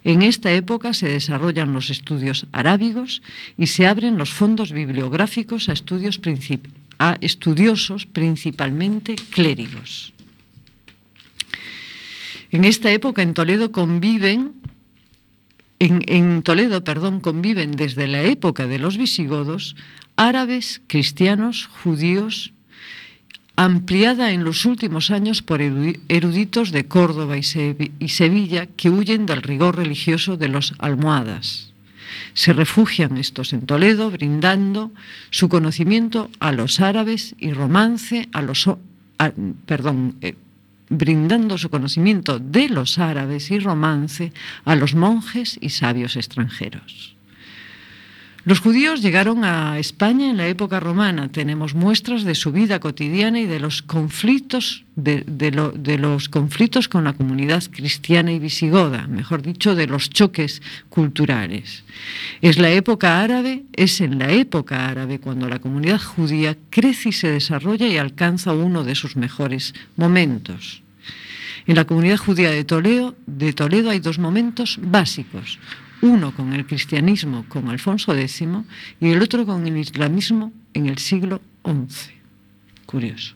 En 0.04 0.22
esta 0.22 0.52
época 0.52 0.94
se 0.94 1.08
desarrollan 1.08 1.72
los 1.72 1.90
estudios 1.90 2.46
arábigos 2.52 3.22
y 3.56 3.66
se 3.66 3.86
abren 3.86 4.18
los 4.18 4.30
fondos 4.32 4.72
bibliográficos 4.72 5.68
a, 5.68 5.72
estudios 5.72 6.20
estudiosos, 7.20 8.06
principalmente 8.06 9.16
clérigos. 9.30 10.12
En 12.50 12.64
esta 12.64 12.90
época 12.92 13.22
en 13.22 13.34
Toledo 13.34 13.72
conviven 13.72 14.52
en, 15.80 16.02
en 16.06 16.42
Toledo, 16.42 16.84
perdón, 16.84 17.20
conviven 17.20 17.72
desde 17.72 18.06
la 18.06 18.22
época 18.22 18.66
de 18.66 18.78
los 18.78 18.96
visigodos 18.96 19.74
árabes, 20.16 20.80
cristianos, 20.86 21.66
judíos, 21.66 22.52
ampliada 23.56 24.32
en 24.32 24.44
los 24.44 24.64
últimos 24.64 25.10
años 25.10 25.42
por 25.42 25.60
erudi- 25.60 26.00
eruditos 26.08 26.72
de 26.72 26.86
Córdoba 26.86 27.36
y, 27.36 27.42
Sevi- 27.42 27.92
y 27.98 28.08
Sevilla 28.08 28.66
que 28.66 28.90
huyen 28.90 29.26
del 29.26 29.42
rigor 29.42 29.76
religioso 29.76 30.36
de 30.36 30.48
los 30.48 30.74
almohadas. 30.78 31.72
Se 32.34 32.52
refugian 32.52 33.16
estos 33.16 33.52
en 33.52 33.66
Toledo 33.66 34.10
brindando 34.10 34.92
su 35.30 35.48
conocimiento 35.48 36.30
a 36.40 36.52
los 36.52 36.80
árabes 36.80 37.34
y 37.38 37.52
romance 37.52 38.28
a 38.32 38.42
los 38.42 38.68
perdón, 39.66 40.16
eh, 40.20 40.34
brindando 40.90 41.56
su 41.56 41.70
conocimiento 41.70 42.38
de 42.38 42.68
los 42.68 42.98
árabes 42.98 43.50
y 43.50 43.58
romance 43.58 44.32
a 44.64 44.74
los 44.74 44.94
monjes 44.94 45.56
y 45.60 45.70
sabios 45.70 46.16
extranjeros. 46.16 47.13
Los 48.46 48.60
judíos 48.60 49.00
llegaron 49.00 49.42
a 49.42 49.78
España 49.78 50.28
en 50.28 50.36
la 50.36 50.46
época 50.46 50.78
romana. 50.78 51.32
Tenemos 51.32 51.74
muestras 51.74 52.24
de 52.24 52.34
su 52.34 52.52
vida 52.52 52.78
cotidiana 52.78 53.40
y 53.40 53.46
de 53.46 53.58
los 53.58 53.80
conflictos 53.80 54.84
de, 54.96 55.24
de 55.26 55.50
lo- 55.50 55.70
de 55.72 55.96
los 55.96 56.28
conflictos 56.28 56.86
con 56.86 57.04
la 57.04 57.14
comunidad 57.14 57.64
cristiana 57.70 58.32
y 58.32 58.38
visigoda, 58.38 59.06
mejor 59.06 59.40
dicho, 59.40 59.74
de 59.74 59.86
los 59.86 60.10
choques 60.10 60.60
culturales. 60.90 61.84
Es 62.42 62.58
la 62.58 62.68
época 62.70 63.22
árabe, 63.22 63.62
es 63.72 64.02
en 64.02 64.18
la 64.18 64.30
época 64.30 64.88
árabe 64.88 65.20
cuando 65.20 65.48
la 65.48 65.58
comunidad 65.58 66.02
judía 66.02 66.54
crece 66.68 67.08
y 67.08 67.12
se 67.12 67.30
desarrolla 67.30 67.88
y 67.88 67.96
alcanza 67.96 68.52
uno 68.52 68.84
de 68.84 68.94
sus 68.94 69.16
mejores 69.16 69.72
momentos. 69.96 70.82
En 71.66 71.76
la 71.76 71.86
comunidad 71.86 72.18
judía 72.18 72.50
de 72.50 72.62
Toledo 72.64 73.14
hay 73.90 74.00
dos 74.00 74.18
momentos 74.18 74.78
básicos. 74.82 75.58
Uno 76.04 76.34
con 76.34 76.52
el 76.52 76.66
cristianismo 76.66 77.46
con 77.48 77.70
Alfonso 77.70 78.14
X 78.14 78.42
y 79.00 79.08
el 79.08 79.22
otro 79.22 79.46
con 79.46 79.66
el 79.66 79.78
islamismo 79.78 80.52
en 80.74 80.86
el 80.86 80.98
siglo 80.98 81.40
XI. 81.64 82.12
Curioso. 82.84 83.34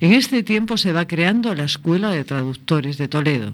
En 0.00 0.14
este 0.14 0.42
tiempo 0.42 0.78
se 0.78 0.92
va 0.92 1.06
creando 1.06 1.54
la 1.54 1.64
Escuela 1.64 2.08
de 2.08 2.24
Traductores 2.24 2.96
de 2.96 3.06
Toledo. 3.06 3.52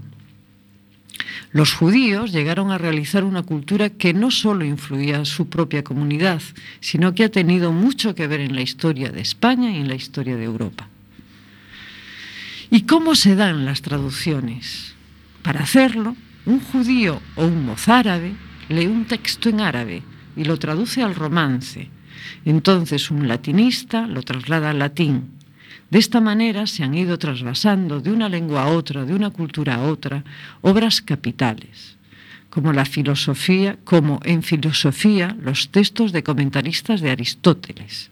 Los 1.50 1.72
judíos 1.72 2.30
llegaron 2.30 2.70
a 2.70 2.78
realizar 2.78 3.24
una 3.24 3.42
cultura 3.42 3.90
que 3.90 4.14
no 4.14 4.30
solo 4.30 4.64
influía 4.64 5.16
en 5.16 5.26
su 5.26 5.48
propia 5.48 5.82
comunidad, 5.82 6.40
sino 6.78 7.16
que 7.16 7.24
ha 7.24 7.32
tenido 7.32 7.72
mucho 7.72 8.14
que 8.14 8.28
ver 8.28 8.38
en 8.38 8.54
la 8.54 8.62
historia 8.62 9.10
de 9.10 9.22
España 9.22 9.72
y 9.72 9.80
en 9.80 9.88
la 9.88 9.96
historia 9.96 10.36
de 10.36 10.44
Europa. 10.44 10.88
¿Y 12.70 12.82
cómo 12.82 13.16
se 13.16 13.34
dan 13.34 13.64
las 13.64 13.82
traducciones? 13.82 14.94
Para 15.42 15.64
hacerlo, 15.64 16.14
un 16.46 16.60
judío 16.60 17.20
o 17.36 17.44
un 17.44 17.66
mozárabe 17.66 18.32
lee 18.68 18.86
un 18.86 19.04
texto 19.04 19.48
en 19.48 19.60
árabe 19.60 20.02
y 20.36 20.44
lo 20.44 20.58
traduce 20.58 21.02
al 21.02 21.14
romance. 21.14 21.90
Entonces 22.44 23.10
un 23.10 23.28
latinista 23.28 24.06
lo 24.06 24.22
traslada 24.22 24.70
al 24.70 24.78
latín. 24.78 25.38
De 25.90 25.98
esta 25.98 26.20
manera 26.20 26.66
se 26.66 26.84
han 26.84 26.94
ido 26.94 27.18
trasvasando 27.18 28.00
de 28.00 28.12
una 28.12 28.28
lengua 28.28 28.62
a 28.62 28.68
otra, 28.68 29.04
de 29.04 29.14
una 29.14 29.30
cultura 29.30 29.74
a 29.76 29.82
otra, 29.82 30.22
obras 30.62 31.02
capitales, 31.02 31.96
como 32.50 32.72
la 32.72 32.84
filosofía, 32.84 33.78
como 33.84 34.20
en 34.24 34.42
filosofía 34.42 35.36
los 35.40 35.70
textos 35.70 36.12
de 36.12 36.22
comentaristas 36.22 37.00
de 37.00 37.10
Aristóteles, 37.10 38.10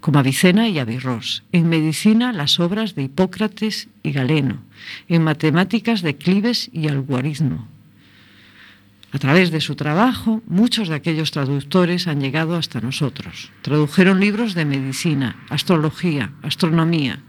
como 0.00 0.18
Avicena 0.18 0.68
y 0.68 0.78
Averroes, 0.78 1.44
en 1.52 1.68
medicina 1.68 2.32
las 2.32 2.58
obras 2.60 2.94
de 2.94 3.04
Hipócrates 3.04 3.88
y 4.02 4.12
Galeno, 4.12 4.58
en 5.08 5.22
matemáticas 5.22 6.02
de 6.02 6.16
Clives 6.16 6.70
y 6.72 6.88
Algoritmo. 6.88 7.68
A 9.12 9.18
través 9.18 9.52
de 9.52 9.60
su 9.60 9.76
trabajo, 9.76 10.42
muchos 10.48 10.88
de 10.88 10.96
aquellos 10.96 11.30
traductores 11.30 12.08
han 12.08 12.20
llegado 12.20 12.56
hasta 12.56 12.80
nosotros. 12.80 13.52
Tradujeron 13.62 14.18
libros 14.18 14.54
de 14.54 14.64
medicina, 14.64 15.36
astrología, 15.50 16.32
astronomía 16.42 17.20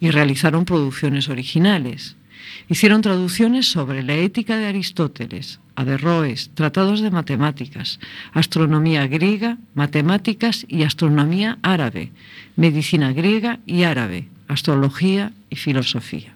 y 0.00 0.10
realizaron 0.10 0.66
producciones 0.66 1.30
originales. 1.30 2.16
Hicieron 2.68 3.00
traducciones 3.00 3.70
sobre 3.70 4.02
la 4.02 4.16
ética 4.16 4.58
de 4.58 4.66
Aristóteles, 4.66 5.60
Averroes, 5.76 6.50
tratados 6.54 7.00
de 7.00 7.10
matemáticas, 7.10 7.98
astronomía 8.32 9.06
griega, 9.06 9.58
matemáticas 9.74 10.64
y 10.68 10.84
astronomía 10.84 11.58
árabe, 11.62 12.12
medicina 12.56 13.12
griega 13.12 13.58
y 13.66 13.82
árabe, 13.82 14.28
astrología 14.48 15.32
y 15.50 15.56
filosofía. 15.56 16.34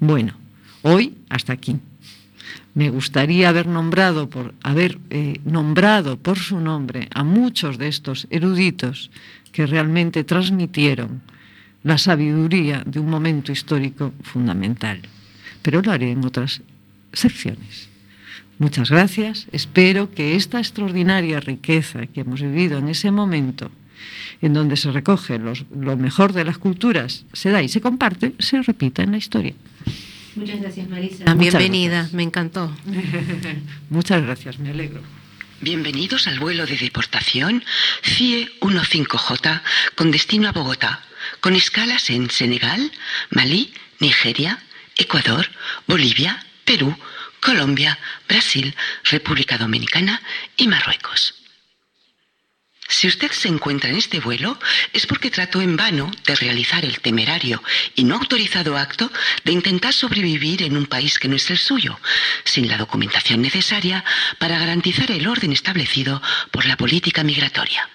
Bueno, 0.00 0.34
hoy 0.82 1.14
hasta 1.28 1.52
aquí. 1.52 1.76
Me 2.74 2.90
gustaría 2.90 3.48
haber 3.48 3.66
nombrado 3.66 4.30
por 4.30 4.54
haber 4.62 4.98
eh, 5.10 5.40
nombrado 5.44 6.16
por 6.16 6.38
su 6.38 6.60
nombre 6.60 7.08
a 7.12 7.24
muchos 7.24 7.76
de 7.76 7.88
estos 7.88 8.26
eruditos 8.30 9.10
que 9.50 9.66
realmente 9.66 10.22
transmitieron 10.24 11.22
la 11.82 11.98
sabiduría 11.98 12.82
de 12.86 13.00
un 13.00 13.10
momento 13.10 13.50
histórico 13.50 14.12
fundamental. 14.22 15.00
Pero 15.62 15.82
lo 15.82 15.90
haré 15.90 16.12
en 16.12 16.24
otras 16.24 16.62
secciones. 17.12 17.88
Muchas 18.58 18.90
gracias. 18.90 19.46
Espero 19.52 20.12
que 20.12 20.34
esta 20.34 20.58
extraordinaria 20.58 21.38
riqueza 21.40 22.06
que 22.06 22.20
hemos 22.22 22.40
vivido 22.40 22.78
en 22.78 22.88
ese 22.88 23.10
momento, 23.10 23.70
en 24.42 24.52
donde 24.54 24.76
se 24.76 24.90
recoge 24.90 25.38
los- 25.38 25.64
lo 25.76 25.96
mejor 25.96 26.32
de 26.32 26.44
las 26.44 26.58
culturas, 26.58 27.24
se 27.32 27.50
da 27.50 27.62
y 27.62 27.68
se 27.68 27.80
comparte, 27.80 28.34
se 28.38 28.60
repita 28.62 29.02
en 29.02 29.12
la 29.12 29.18
historia. 29.18 29.54
Muchas 30.34 30.60
gracias, 30.60 30.88
Marisa. 30.88 31.24
Muchas 31.34 31.38
Bienvenida, 31.38 31.92
gracias. 31.94 32.12
me 32.14 32.22
encantó. 32.22 32.76
Muchas 33.90 34.22
gracias, 34.22 34.58
me 34.58 34.70
alegro. 34.70 35.00
Bienvenidos 35.60 36.28
al 36.28 36.38
vuelo 36.38 36.66
de 36.66 36.76
deportación 36.76 37.64
CIE 38.04 38.48
15J 38.60 39.60
con 39.96 40.10
destino 40.12 40.48
a 40.48 40.52
Bogotá, 40.52 41.02
con 41.40 41.56
escalas 41.56 42.10
en 42.10 42.30
Senegal, 42.30 42.92
Malí, 43.30 43.72
Nigeria, 43.98 44.60
Ecuador, 44.96 45.46
Bolivia, 45.88 46.44
Perú, 46.68 46.94
Colombia, 47.40 47.98
Brasil, 48.28 48.76
República 49.04 49.56
Dominicana 49.56 50.20
y 50.54 50.68
Marruecos. 50.68 51.34
Si 52.86 53.08
usted 53.08 53.32
se 53.32 53.48
encuentra 53.48 53.88
en 53.88 53.96
este 53.96 54.20
vuelo 54.20 54.58
es 54.92 55.06
porque 55.06 55.30
trató 55.30 55.62
en 55.62 55.78
vano 55.78 56.10
de 56.26 56.36
realizar 56.36 56.84
el 56.84 57.00
temerario 57.00 57.62
y 57.94 58.04
no 58.04 58.16
autorizado 58.16 58.76
acto 58.76 59.10
de 59.44 59.52
intentar 59.52 59.94
sobrevivir 59.94 60.62
en 60.62 60.76
un 60.76 60.84
país 60.84 61.18
que 61.18 61.28
no 61.28 61.36
es 61.36 61.50
el 61.50 61.56
suyo, 61.56 61.98
sin 62.44 62.68
la 62.68 62.76
documentación 62.76 63.40
necesaria 63.40 64.04
para 64.38 64.58
garantizar 64.58 65.10
el 65.10 65.26
orden 65.26 65.52
establecido 65.52 66.20
por 66.50 66.66
la 66.66 66.76
política 66.76 67.24
migratoria. 67.24 67.88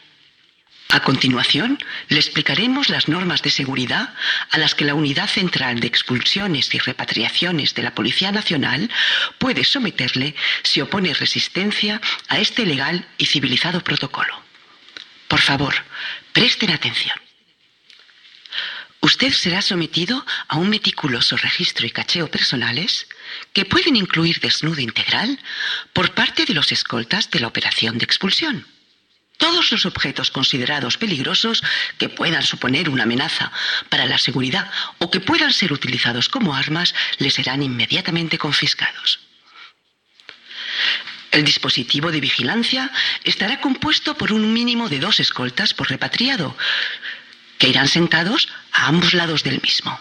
A 0.93 0.99
continuación, 0.99 1.79
le 2.09 2.19
explicaremos 2.19 2.89
las 2.89 3.07
normas 3.07 3.41
de 3.41 3.49
seguridad 3.49 4.13
a 4.51 4.59
las 4.59 4.75
que 4.75 4.85
la 4.85 4.93
Unidad 4.93 5.27
Central 5.27 5.79
de 5.79 5.87
Expulsiones 5.87 6.71
y 6.75 6.77
Repatriaciones 6.77 7.73
de 7.73 7.81
la 7.81 7.95
Policía 7.95 8.31
Nacional 8.31 8.91
puede 9.39 9.63
someterle 9.63 10.35
si 10.61 10.81
opone 10.81 11.15
resistencia 11.15 11.99
a 12.27 12.37
este 12.37 12.67
legal 12.67 13.07
y 13.17 13.25
civilizado 13.25 13.83
protocolo. 13.83 14.39
Por 15.27 15.39
favor, 15.41 15.73
presten 16.31 16.69
atención. 16.69 17.17
Usted 19.01 19.33
será 19.33 19.63
sometido 19.63 20.23
a 20.47 20.57
un 20.57 20.69
meticuloso 20.69 21.37
registro 21.37 21.87
y 21.87 21.89
cacheo 21.89 22.29
personales 22.29 23.07
que 23.51 23.65
pueden 23.65 23.95
incluir 23.95 24.39
desnudo 24.41 24.79
integral 24.79 25.39
por 25.91 26.13
parte 26.13 26.45
de 26.45 26.53
los 26.53 26.71
escoltas 26.71 27.31
de 27.31 27.39
la 27.39 27.47
operación 27.47 27.97
de 27.97 28.05
expulsión. 28.05 28.67
Todos 29.37 29.71
los 29.71 29.85
objetos 29.85 30.31
considerados 30.31 30.97
peligrosos 30.97 31.63
que 31.97 32.09
puedan 32.09 32.43
suponer 32.43 32.89
una 32.89 33.03
amenaza 33.03 33.51
para 33.89 34.05
la 34.05 34.17
seguridad 34.17 34.71
o 34.99 35.11
que 35.11 35.19
puedan 35.19 35.51
ser 35.51 35.73
utilizados 35.73 36.29
como 36.29 36.55
armas 36.55 36.93
les 37.17 37.33
serán 37.33 37.61
inmediatamente 37.63 38.37
confiscados. 38.37 39.19
El 41.31 41.45
dispositivo 41.45 42.11
de 42.11 42.21
vigilancia 42.21 42.91
estará 43.23 43.59
compuesto 43.59 44.15
por 44.15 44.31
un 44.31 44.53
mínimo 44.53 44.87
de 44.87 44.99
dos 44.99 45.19
escoltas 45.19 45.73
por 45.73 45.89
repatriado, 45.89 46.55
que 47.57 47.69
irán 47.69 47.87
sentados 47.87 48.49
a 48.71 48.87
ambos 48.87 49.15
lados 49.15 49.43
del 49.43 49.59
mismo. 49.61 49.99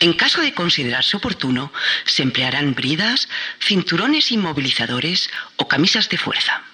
En 0.00 0.14
caso 0.14 0.40
de 0.40 0.54
considerarse 0.54 1.16
oportuno, 1.16 1.72
se 2.04 2.22
emplearán 2.22 2.74
bridas, 2.74 3.28
cinturones 3.60 4.32
inmovilizadores 4.32 5.30
o 5.56 5.68
camisas 5.68 6.08
de 6.08 6.18
fuerza. 6.18 6.64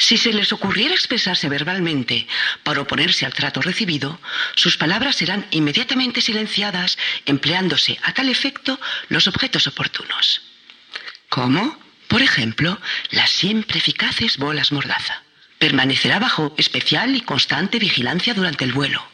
Si 0.00 0.16
se 0.16 0.32
les 0.32 0.50
ocurriera 0.50 0.94
expresarse 0.94 1.46
verbalmente 1.50 2.26
para 2.64 2.80
oponerse 2.80 3.26
al 3.26 3.34
trato 3.34 3.60
recibido, 3.60 4.18
sus 4.56 4.78
palabras 4.78 5.16
serán 5.16 5.46
inmediatamente 5.50 6.22
silenciadas 6.22 6.96
empleándose 7.26 7.98
a 8.02 8.14
tal 8.14 8.30
efecto 8.30 8.80
los 9.10 9.28
objetos 9.28 9.66
oportunos. 9.66 10.40
¿Cómo? 11.28 11.78
Por 12.08 12.22
ejemplo, 12.22 12.80
las 13.10 13.28
siempre 13.28 13.78
eficaces 13.78 14.38
bolas 14.38 14.72
mordaza. 14.72 15.22
Permanecerá 15.58 16.18
bajo 16.18 16.54
especial 16.56 17.14
y 17.14 17.20
constante 17.20 17.78
vigilancia 17.78 18.32
durante 18.32 18.64
el 18.64 18.72
vuelo. 18.72 19.06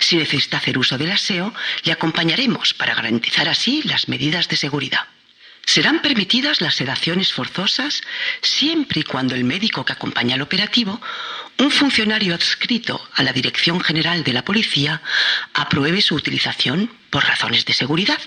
Si 0.00 0.16
necesita 0.16 0.58
hacer 0.58 0.76
uso 0.76 0.98
del 0.98 1.12
aseo, 1.12 1.54
le 1.84 1.92
acompañaremos 1.92 2.74
para 2.74 2.94
garantizar 2.94 3.48
así 3.48 3.80
las 3.84 4.06
medidas 4.06 4.48
de 4.48 4.56
seguridad. 4.56 5.06
Serán 5.64 6.02
permitidas 6.02 6.60
las 6.60 6.74
sedaciones 6.74 7.32
forzosas 7.32 8.02
siempre 8.42 9.00
y 9.00 9.04
cuando 9.04 9.34
el 9.34 9.44
médico 9.44 9.84
que 9.84 9.92
acompaña 9.92 10.34
al 10.34 10.42
operativo, 10.42 11.00
un 11.58 11.70
funcionario 11.70 12.34
adscrito 12.34 13.00
a 13.14 13.22
la 13.22 13.32
Dirección 13.32 13.80
General 13.80 14.24
de 14.24 14.32
la 14.32 14.44
Policía, 14.44 15.02
apruebe 15.54 16.00
su 16.02 16.14
utilización 16.14 16.90
por 17.10 17.24
razones 17.24 17.64
de 17.64 17.72
seguridad. 17.72 18.18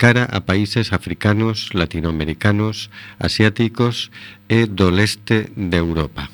cara 0.00 0.24
a 0.24 0.48
países 0.48 0.96
africanos, 0.96 1.76
latinoamericanos, 1.76 2.88
asiáticos 3.20 4.08
e 4.48 4.64
do 4.64 4.88
leste 4.88 5.52
de 5.52 5.76
Europa. 5.76 6.32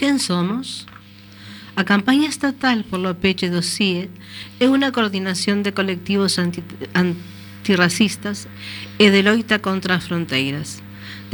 Quen 0.00 0.16
somos? 0.16 0.88
A 1.76 1.82
campaña 1.82 2.28
estatal 2.28 2.84
por 2.84 3.00
lo 3.00 3.18
peche 3.18 3.50
do 3.50 3.58
CIE 3.58 4.06
é 4.62 4.70
unha 4.70 4.94
coordinación 4.94 5.66
de 5.66 5.74
colectivos 5.74 6.38
anti, 6.38 6.62
antirracistas 6.94 8.46
e 9.02 9.10
de 9.10 9.26
loita 9.26 9.58
contra 9.58 9.98
as 9.98 10.06
fronteiras. 10.06 10.84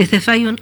Desde 0.00 0.24
fai 0.24 0.48
un 0.48 0.56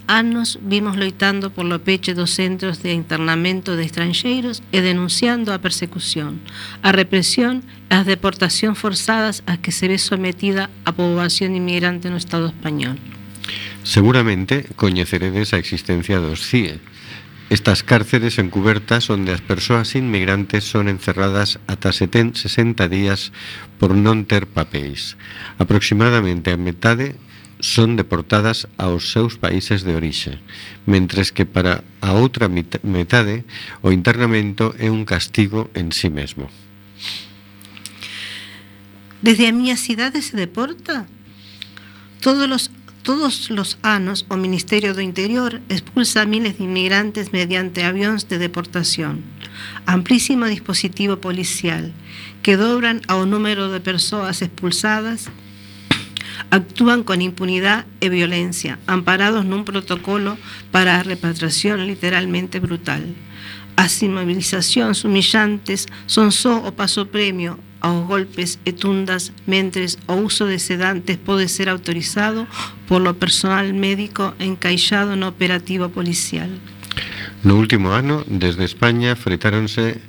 vimos 0.67 0.97
loitando 0.99 1.55
por 1.55 1.63
lo 1.63 1.79
peche 1.79 2.11
dos 2.11 2.35
centros 2.35 2.83
de 2.83 2.91
internamento 2.91 3.79
de 3.79 3.87
estranxeiros 3.87 4.67
e 4.75 4.83
denunciando 4.83 5.55
a 5.55 5.63
persecución, 5.63 6.43
a 6.83 6.91
represión 6.91 7.63
e 7.87 7.95
as 7.95 8.03
deportacións 8.03 8.83
forzadas 8.83 9.47
a 9.47 9.63
que 9.63 9.71
se 9.71 9.87
ve 9.87 10.03
sometida 10.03 10.67
a 10.83 10.91
poboación 10.91 11.55
inmigrante 11.55 12.11
no 12.11 12.19
Estado 12.19 12.51
español. 12.51 12.99
Seguramente 13.87 14.67
coñeceredes 14.75 15.55
a 15.55 15.63
existencia 15.63 16.19
dos 16.19 16.43
CIE, 16.43 16.83
Estas 17.49 17.83
cárceres 17.83 18.37
encubertas 18.37 19.09
onde 19.09 19.33
as 19.33 19.41
persoas 19.41 19.97
inmigrantes 19.97 20.69
son 20.69 20.85
encerradas 20.85 21.57
ata 21.65 21.97
70, 21.97 22.37
60 22.37 22.93
días 22.93 23.33
por 23.81 23.97
non 23.97 24.29
ter 24.29 24.45
papéis. 24.45 25.17
Aproximadamente 25.57 26.53
a 26.53 26.61
metade 26.61 27.17
son 27.65 27.97
deportadas 27.97 28.69
aos 28.77 29.09
seus 29.17 29.41
países 29.41 29.81
de 29.81 29.97
orixe, 29.97 30.45
mentres 30.85 31.33
que 31.33 31.49
para 31.49 31.81
a 32.05 32.13
outra 32.13 32.53
metade 32.53 33.49
o 33.81 33.97
internamento 33.97 34.77
é 34.77 34.93
un 34.93 35.09
castigo 35.09 35.73
en 35.73 35.89
sí 35.97 36.13
mesmo. 36.13 36.53
Desde 39.25 39.49
a 39.49 39.57
miña 39.57 39.81
cidade 39.81 40.21
se 40.21 40.37
deporta? 40.37 41.09
Todos 42.21 42.45
os 42.45 42.69
Todos 43.09 43.49
los 43.49 43.79
anos 43.81 44.27
o 44.29 44.37
Ministerio 44.37 44.93
do 44.93 45.01
Interior 45.01 45.65
expulsa 45.73 46.21
a 46.21 46.29
miles 46.29 46.61
de 46.61 46.69
inmigrantes 46.69 47.33
mediante 47.33 47.89
avións 47.89 48.29
de 48.29 48.37
deportación. 48.37 49.25
Amplísimo 49.89 50.45
dispositivo 50.45 51.17
policial 51.17 51.97
que 52.45 52.61
dobran 52.61 53.01
ao 53.09 53.25
número 53.25 53.73
de 53.73 53.81
persoas 53.81 54.45
expulsadas 54.45 55.33
actúan 56.53 57.01
con 57.01 57.25
impunidad 57.25 57.89
e 58.05 58.13
violencia, 58.13 58.77
amparados 58.85 59.49
nun 59.49 59.65
protocolo 59.65 60.37
para 60.69 61.01
a 61.01 61.05
repatriación 61.09 61.89
literalmente 61.89 62.61
brutal. 62.61 63.09
As 63.73 64.05
inmovilizacións 64.05 65.09
humillantes 65.09 65.89
son 66.05 66.29
só 66.29 66.61
o 66.61 66.77
paso 66.77 67.09
premio 67.09 67.57
aos 67.81 68.07
golpes 68.07 68.59
e 68.65 68.73
tundas 68.73 69.31
mentres 69.47 69.99
o 70.07 70.19
uso 70.19 70.47
de 70.47 70.59
sedantes 70.59 71.17
pode 71.17 71.47
ser 71.49 71.69
autorizado 71.69 72.47
polo 72.91 73.15
personal 73.15 73.71
médico 73.75 74.35
encaixado 74.39 75.15
no 75.15 75.29
operativo 75.29 75.89
policial. 75.89 76.51
No 77.47 77.55
último 77.55 77.95
ano, 77.95 78.27
desde 78.27 78.67
España, 78.67 79.15
fretáronse 79.15 80.03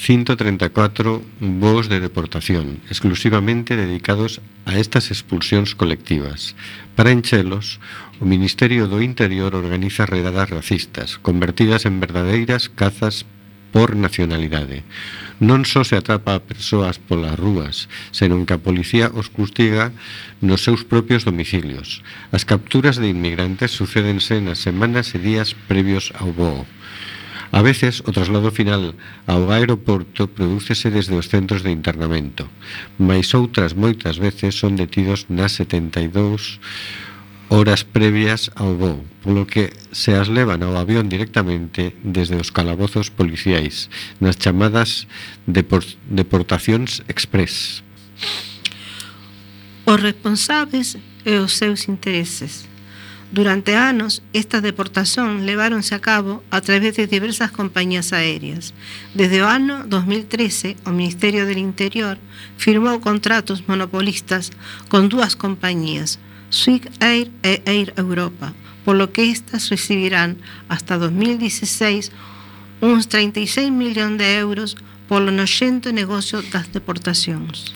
134 0.00 1.20
voos 1.40 1.92
de 1.92 2.00
deportación, 2.00 2.80
exclusivamente 2.88 3.76
dedicados 3.76 4.40
a 4.64 4.80
estas 4.80 5.12
expulsións 5.12 5.76
colectivas. 5.76 6.56
Para 6.96 7.12
enchelos, 7.12 7.84
o 8.16 8.24
Ministerio 8.24 8.88
do 8.88 9.04
Interior 9.04 9.52
organiza 9.52 10.08
redadas 10.08 10.48
racistas, 10.48 11.20
convertidas 11.20 11.84
en 11.84 12.00
verdadeiras 12.00 12.72
cazas 12.72 13.28
por 13.76 13.92
nacionalidade. 13.92 14.88
Non 15.40 15.64
só 15.64 15.88
se 15.88 15.96
atrapa 15.96 16.36
a 16.36 16.44
persoas 16.44 17.00
polas 17.00 17.32
rúas, 17.32 17.88
senón 18.12 18.44
que 18.44 18.52
a 18.52 18.60
policía 18.60 19.08
os 19.08 19.32
custiga 19.32 19.88
nos 20.44 20.60
seus 20.60 20.84
propios 20.84 21.24
domicilios. 21.24 22.04
As 22.28 22.44
capturas 22.44 23.00
de 23.00 23.08
inmigrantes 23.08 23.72
sucédense 23.72 24.44
nas 24.44 24.60
semanas 24.60 25.16
e 25.16 25.18
días 25.18 25.56
previos 25.64 26.12
ao 26.20 26.28
voo. 26.36 26.68
A 27.56 27.64
veces, 27.64 28.04
o 28.06 28.12
traslado 28.12 28.52
final 28.52 28.94
ao 29.26 29.50
aeroporto 29.50 30.28
prodúcese 30.28 30.92
desde 30.92 31.16
os 31.16 31.32
centros 31.32 31.64
de 31.64 31.72
internamento, 31.72 32.46
mas 33.00 33.32
outras 33.32 33.72
moitas 33.72 34.22
veces 34.22 34.54
son 34.54 34.76
detidos 34.76 35.26
nas 35.32 35.56
72 35.56 36.60
horas 37.50 37.82
previas 37.82 38.46
ao 38.54 38.78
voo, 38.78 39.02
polo 39.26 39.42
que 39.42 39.74
se 39.90 40.14
as 40.14 40.30
levan 40.30 40.62
ao 40.62 40.78
avión 40.78 41.10
directamente 41.10 41.98
desde 42.06 42.38
os 42.38 42.54
calabozos 42.54 43.10
policiais, 43.10 43.90
nas 44.22 44.38
chamadas 44.38 45.10
depor 45.50 45.82
deportacións 46.06 47.02
express. 47.10 47.82
Os 49.82 49.98
responsables 49.98 50.94
e 51.26 51.42
os 51.42 51.58
seus 51.58 51.90
intereses. 51.90 52.70
Durante 53.34 53.74
anos, 53.74 54.22
estas 54.30 54.62
deportación 54.62 55.42
leváronse 55.42 55.98
a 55.98 56.02
cabo 56.02 56.46
a 56.54 56.62
través 56.62 56.94
de 56.98 57.10
diversas 57.10 57.50
compañías 57.50 58.14
aéreas. 58.14 58.74
Desde 59.14 59.42
o 59.42 59.50
ano 59.50 59.86
2013, 59.90 60.78
o 60.86 60.94
Ministerio 60.94 61.50
del 61.50 61.58
Interior 61.58 62.14
firmou 62.58 63.02
contratos 63.02 63.66
monopolistas 63.66 64.54
con 64.86 65.10
dúas 65.10 65.34
compañías, 65.34 66.22
Swiss 66.50 66.82
Air 67.00 67.30
e 67.42 67.62
Air 67.64 67.94
Europa, 67.96 68.52
por 68.84 68.96
lo 68.96 69.12
que 69.12 69.30
estas 69.30 69.70
recibirán 69.70 70.36
hasta 70.68 70.98
2016 70.98 72.12
uns 72.80 73.08
36 73.08 73.70
millóns 73.70 74.18
de 74.18 74.38
euros 74.38 74.76
polo 75.08 75.30
noxento 75.34 75.90
negocio 75.90 76.42
das 76.54 76.70
deportacións. 76.70 77.74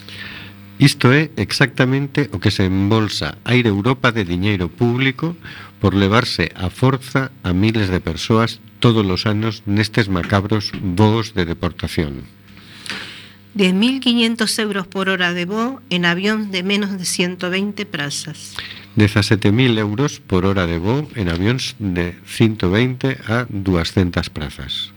Isto 0.79 1.15
é 1.15 1.31
exactamente 1.39 2.27
o 2.35 2.43
que 2.43 2.51
se 2.51 2.67
embolsa 2.67 3.39
Aire 3.47 3.71
Europa 3.71 4.11
de 4.11 4.27
diñeiro 4.27 4.67
público 4.67 5.39
por 5.79 5.95
levarse 5.95 6.51
a 6.59 6.67
forza 6.67 7.31
a 7.47 7.55
miles 7.55 7.91
de 7.95 8.03
persoas 8.03 8.59
todos 8.83 9.07
os 9.07 9.23
anos 9.25 9.63
nestes 9.71 10.11
macabros 10.11 10.75
voos 10.75 11.31
de 11.33 11.47
deportación. 11.47 12.27
10.500 13.55 14.59
euros 14.59 14.87
por 14.87 15.09
hora 15.09 15.33
de 15.33 15.47
voo 15.47 15.79
en 15.87 16.05
avións 16.05 16.51
de 16.51 16.67
menos 16.67 16.99
de 16.99 17.07
120 17.07 17.87
prazas. 17.87 18.59
17.000 18.97 19.79
euros 19.79 20.19
por 20.19 20.43
hora 20.45 20.67
de 20.67 20.79
voo 20.83 21.07
en 21.15 21.31
avións 21.31 21.79
de 21.79 22.19
120 22.27 23.19
a 23.31 23.47
200 23.47 24.27
prazas. 24.31 24.91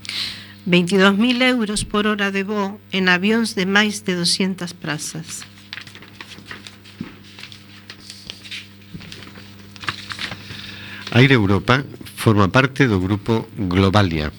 22.000 0.65 1.41
euros 1.45 1.85
por 1.85 2.09
hora 2.09 2.33
de 2.33 2.41
voo 2.41 2.81
en 2.89 3.13
avións 3.13 3.53
de 3.53 3.69
máis 3.69 4.01
de 4.09 4.17
200 4.17 4.73
prazas. 4.73 5.45
Aire 11.13 11.37
Europa 11.37 11.85
Forma 12.27 12.51
parte 12.51 12.91
do 12.91 12.99
grupo 12.99 13.47
Globalia. 13.55 14.35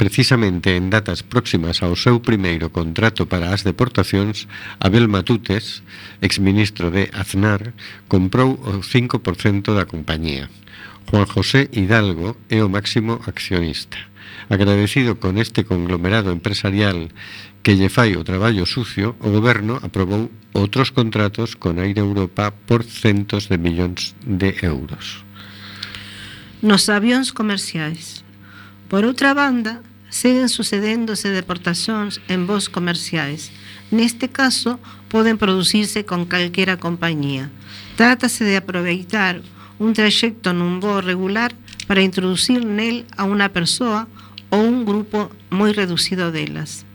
Precisamente 0.00 0.72
en 0.72 0.88
datas 0.88 1.20
próximas 1.20 1.84
ao 1.84 1.92
seu 1.92 2.24
primeiro 2.24 2.72
contrato 2.72 3.28
para 3.28 3.52
as 3.52 3.60
deportacións, 3.60 4.48
Abel 4.80 5.04
Matutes, 5.04 5.84
exministro 6.24 6.88
de 6.88 7.12
Aznar, 7.12 7.76
comprou 8.08 8.56
o 8.56 8.80
5% 8.80 9.76
da 9.76 9.84
compañía. 9.84 10.48
Juan 11.12 11.28
José 11.28 11.68
Hidalgo 11.76 12.40
é 12.48 12.64
o 12.64 12.72
máximo 12.72 13.20
accionista. 13.28 14.00
Agradecido 14.48 15.20
con 15.20 15.36
este 15.36 15.68
conglomerado 15.68 16.32
empresarial 16.32 17.12
que 17.60 17.76
lle 17.76 17.92
fai 17.92 18.16
o 18.16 18.24
traballo 18.24 18.64
sucio, 18.64 19.12
o 19.20 19.28
goberno 19.28 19.76
aprobou 19.84 20.32
outros 20.56 20.88
contratos 20.88 21.52
con 21.52 21.84
Aire 21.84 22.00
Europa 22.00 22.48
por 22.48 22.80
centos 22.80 23.52
de 23.52 23.60
millóns 23.60 24.16
de 24.24 24.56
euros. 24.64 25.25
Nos 26.62 26.88
avións 26.88 27.32
comerciais. 27.32 28.24
Por 28.88 29.04
outra 29.04 29.34
banda, 29.34 29.82
seguen 30.08 30.48
sucedéndose 30.48 31.28
deportacións 31.28 32.22
en 32.30 32.46
voos 32.46 32.70
comerciais. 32.70 33.52
Neste 33.90 34.32
caso, 34.32 34.78
poden 35.12 35.36
producirse 35.36 36.08
con 36.08 36.24
calquera 36.24 36.78
compañía. 36.78 37.50
Trátase 38.00 38.44
de 38.44 38.56
aproveitar 38.56 39.42
un 39.78 39.92
traxecto 39.92 40.56
nun 40.56 40.80
voo 40.80 41.04
regular 41.04 41.52
para 41.84 42.02
introducir 42.02 42.64
nel 42.64 43.04
a 43.20 43.28
unha 43.28 43.52
persoa 43.52 44.08
ou 44.48 44.64
un 44.64 44.88
grupo 44.88 45.28
moi 45.52 45.76
reducido 45.76 46.32
delas, 46.32 46.88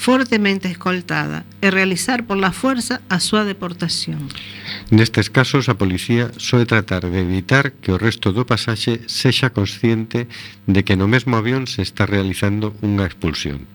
fortemente 0.00 0.66
escoltada 0.68 1.44
e 1.60 1.68
realizar 1.68 2.24
por 2.24 2.40
la 2.40 2.56
fuerza 2.56 3.04
a 3.12 3.20
súa 3.20 3.44
deportación. 3.44 4.32
Nestes 4.88 5.28
casos, 5.28 5.68
a 5.68 5.76
policía 5.76 6.32
soe 6.40 6.64
tratar 6.64 7.04
de 7.04 7.20
evitar 7.20 7.76
que 7.84 7.92
o 7.92 8.00
resto 8.00 8.32
do 8.32 8.48
pasaxe 8.48 9.04
sexa 9.12 9.52
consciente 9.52 10.24
de 10.64 10.80
que 10.88 10.96
no 10.96 11.04
mesmo 11.04 11.36
avión 11.36 11.68
se 11.68 11.84
está 11.84 12.08
realizando 12.08 12.72
unha 12.80 13.04
expulsión. 13.04 13.68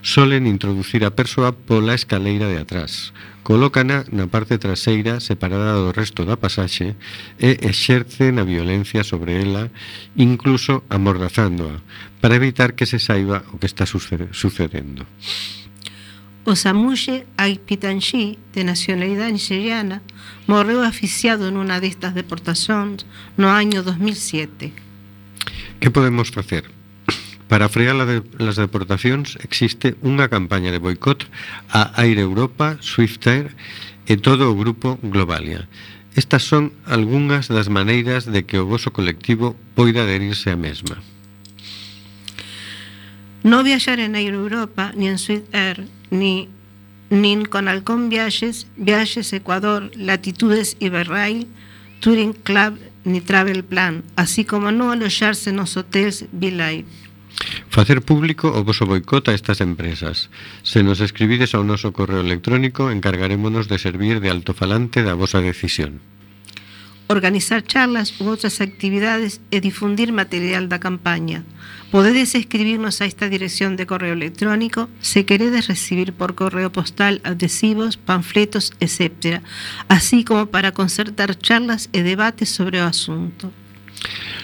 Solen 0.00 0.48
introducir 0.48 1.04
a 1.04 1.12
persoa 1.12 1.52
pola 1.52 1.92
escaleira 1.92 2.48
de 2.48 2.56
atrás, 2.56 3.12
colócana 3.42 4.06
na 4.10 4.30
parte 4.30 4.58
traseira 4.58 5.18
separada 5.18 5.74
do 5.74 5.90
resto 5.90 6.22
da 6.24 6.38
pasaxe 6.38 6.94
e 7.38 7.58
exercen 7.66 8.38
a 8.38 8.44
violencia 8.46 9.02
sobre 9.02 9.42
ela, 9.42 9.70
incluso 10.14 10.86
amordazándoa, 10.88 11.82
para 12.22 12.38
evitar 12.38 12.74
que 12.78 12.86
se 12.86 13.02
saiba 13.02 13.42
o 13.52 13.58
que 13.58 13.66
está 13.66 13.84
sucedendo. 13.86 15.06
O 16.42 16.58
Samuxe 16.58 17.26
Aipitanxi, 17.38 18.38
de 18.50 18.66
nacionalidade 18.66 19.30
nigeriana, 19.30 20.02
morreu 20.50 20.82
asfixiado 20.82 21.54
nunha 21.54 21.78
destas 21.78 22.18
deportacións 22.18 23.06
no 23.38 23.46
año 23.46 23.86
2007. 23.86 24.74
Que 25.78 25.90
podemos 25.90 26.34
facer? 26.34 26.81
Para 27.52 27.68
frear 27.68 28.00
de, 28.08 28.24
as 28.40 28.56
deportacións 28.56 29.36
existe 29.44 29.92
unha 30.00 30.32
campaña 30.32 30.72
de 30.72 30.80
boicot 30.80 31.28
a 31.68 31.92
Aire 32.00 32.24
Europa, 32.24 32.80
Swift 32.80 33.28
Air 33.28 33.52
e 34.08 34.16
todo 34.16 34.56
grupo 34.56 34.96
Globalia. 35.04 35.68
Estas 36.16 36.48
son 36.48 36.72
algunhas 36.88 37.52
das 37.52 37.68
maneiras 37.68 38.24
de 38.24 38.48
que 38.48 38.56
o 38.56 38.64
voso 38.64 38.96
colectivo 38.96 39.52
poida 39.76 40.08
adherirse 40.08 40.48
a 40.48 40.56
mesma. 40.56 41.04
No 43.44 43.60
viaxar 43.60 44.00
en 44.00 44.16
Aire 44.16 44.40
Europa 44.40 44.96
ni 44.96 45.12
en 45.12 45.20
Swift 45.20 45.52
Air 45.52 45.84
ni, 46.08 46.48
nin 47.12 47.44
con 47.44 47.68
Halcón 47.68 48.08
Viajes, 48.08 48.64
Viajes 48.80 49.28
Ecuador, 49.36 49.92
Latitudes 49.92 50.80
Iberrail, 50.80 51.52
Touring 52.00 52.32
Club 52.32 52.80
ni 53.04 53.20
Travel 53.20 53.60
Plan, 53.60 54.08
así 54.16 54.48
como 54.48 54.72
non 54.72 54.88
aloxarse 54.88 55.52
nos 55.52 55.76
hotéis 55.76 56.24
Vilive. 56.32 56.88
Facer 57.72 58.02
público 58.02 58.52
o 58.52 58.60
voso 58.64 58.84
boicot 58.84 59.32
a 59.32 59.34
estas 59.34 59.64
empresas. 59.64 60.28
Se 60.62 60.84
nos 60.84 61.00
escribides 61.00 61.56
ao 61.56 61.64
noso 61.64 61.96
correo 61.96 62.20
electrónico, 62.20 62.92
encargarémonos 62.92 63.64
de 63.66 63.80
servir 63.80 64.20
de 64.20 64.28
altofalante 64.28 65.00
da 65.00 65.16
vosa 65.16 65.40
decisión. 65.40 66.04
Organizar 67.08 67.64
charlas 67.64 68.12
u 68.20 68.28
outras 68.28 68.60
actividades 68.60 69.40
e 69.52 69.60
difundir 69.60 70.12
material 70.12 70.68
da 70.68 70.80
campaña. 70.80 71.44
Podedes 71.92 72.32
escribirnos 72.32 73.00
a 73.00 73.08
esta 73.08 73.28
dirección 73.28 73.76
de 73.76 73.84
correo 73.84 74.16
electrónico 74.16 74.88
se 75.00 75.24
queredes 75.28 75.68
recibir 75.68 76.12
por 76.12 76.36
correo 76.36 76.72
postal 76.72 77.20
adhesivos, 77.24 77.96
panfletos, 77.96 78.72
etc., 78.80 79.44
así 79.88 80.24
como 80.24 80.48
para 80.48 80.72
concertar 80.72 81.36
charlas 81.36 81.92
e 81.92 82.00
debates 82.00 82.48
sobre 82.48 82.80
o 82.80 82.88
asunto. 82.88 83.52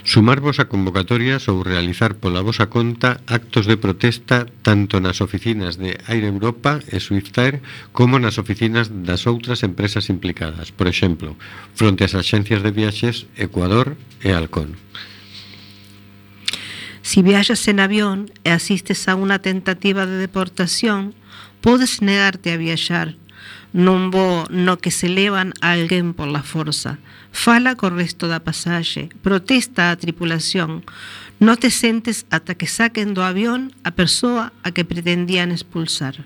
Sumarvos 0.09 0.57
a 0.57 0.73
convocatorias 0.73 1.53
ou 1.53 1.61
realizar 1.61 2.17
pola 2.17 2.41
vosa 2.41 2.73
conta 2.73 3.21
actos 3.29 3.69
de 3.69 3.77
protesta 3.77 4.49
tanto 4.65 5.05
nas 5.05 5.21
oficinas 5.21 5.77
de 5.77 6.01
Air 6.09 6.25
Europa 6.25 6.81
e 6.89 6.97
Swiftair 6.97 7.61
como 7.93 8.17
nas 8.17 8.41
oficinas 8.41 8.89
das 8.89 9.29
outras 9.29 9.61
empresas 9.61 10.09
implicadas, 10.09 10.73
por 10.73 10.89
exemplo, 10.89 11.37
fronte 11.77 12.09
ás 12.09 12.17
axencias 12.17 12.65
de 12.65 12.73
viaxes 12.73 13.29
Ecuador 13.37 14.01
e 14.25 14.33
Alcón. 14.33 14.81
Si 17.05 17.21
viaxas 17.21 17.65
en 17.69 17.81
avión 17.81 18.33
e 18.49 18.53
asistes 18.53 19.09
a 19.09 19.17
unha 19.17 19.45
tentativa 19.45 20.09
de 20.09 20.17
deportación, 20.17 21.13
podes 21.61 22.01
negarte 22.01 22.49
a 22.53 22.61
viaxar 22.61 23.17
Non 23.77 24.09
voo 24.09 24.49
no 24.49 24.81
que 24.81 24.89
se 24.89 25.13
levan 25.13 25.53
a 25.61 25.77
alguén 25.77 26.17
por 26.17 26.29
la 26.29 26.41
forza. 26.41 26.97
Fala 27.33 27.77
co 27.77 27.93
resto 27.93 28.25
da 28.25 28.41
pasaxe, 28.41 29.13
protesta 29.21 29.93
a 29.93 29.99
tripulación. 30.01 30.89
Non 31.37 31.61
te 31.61 31.69
sentes 31.69 32.25
ata 32.33 32.57
que 32.57 32.65
saquen 32.65 33.13
do 33.13 33.21
avión 33.21 33.77
a 33.85 33.93
persoa 33.93 34.57
a 34.65 34.73
que 34.73 34.89
pretendían 34.89 35.53
expulsar. 35.53 36.25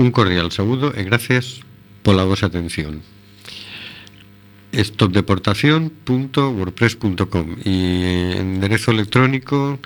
Un 0.00 0.08
cordial 0.10 0.48
saúdo 0.48 0.96
e 0.96 1.04
gracias 1.04 1.60
pola 2.00 2.24
vosa 2.24 2.48
atención 2.48 3.04
stopdeportación.wordpress.com 4.72 7.56
y 7.64 8.38
enderezo 8.38 8.92
electrónico 8.92 9.80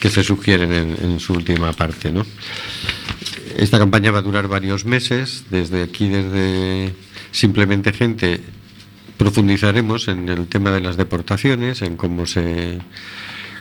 que 0.00 0.10
se 0.10 0.24
sugieren 0.24 0.72
en, 0.72 0.96
en 1.02 1.20
su 1.20 1.34
última 1.34 1.72
parte, 1.72 2.10
¿no? 2.12 2.26
Esta 3.56 3.78
campaña 3.78 4.10
va 4.10 4.18
a 4.18 4.22
durar 4.22 4.48
varios 4.48 4.84
meses. 4.84 5.44
Desde 5.50 5.84
aquí, 5.84 6.08
desde 6.08 6.92
Simplemente 7.30 7.92
Gente, 7.92 8.40
profundizaremos 9.16 10.08
en 10.08 10.28
el 10.28 10.46
tema 10.48 10.70
de 10.70 10.80
las 10.80 10.96
deportaciones, 10.96 11.82
en 11.82 11.96
cómo 11.96 12.26
se, 12.26 12.78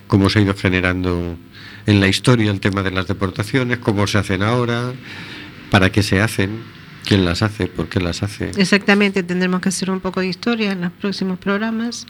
cómo 0.07 0.29
se 0.29 0.39
ha 0.39 0.41
ido 0.41 0.55
generando 0.55 1.37
en 1.85 1.99
la 1.99 2.07
historia 2.07 2.51
el 2.51 2.59
tema 2.59 2.83
de 2.83 2.91
las 2.91 3.07
deportaciones, 3.07 3.79
cómo 3.79 4.07
se 4.07 4.17
hacen 4.17 4.41
ahora, 4.43 4.93
para 5.69 5.91
qué 5.91 6.03
se 6.03 6.21
hacen, 6.21 6.61
quién 7.05 7.25
las 7.25 7.41
hace, 7.41 7.67
por 7.67 7.89
qué 7.89 7.99
las 7.99 8.23
hace. 8.23 8.51
Exactamente, 8.57 9.23
tendremos 9.23 9.61
que 9.61 9.69
hacer 9.69 9.91
un 9.91 9.99
poco 9.99 10.21
de 10.21 10.27
historia 10.27 10.71
en 10.71 10.81
los 10.81 10.91
próximos 10.91 11.39
programas 11.39 12.05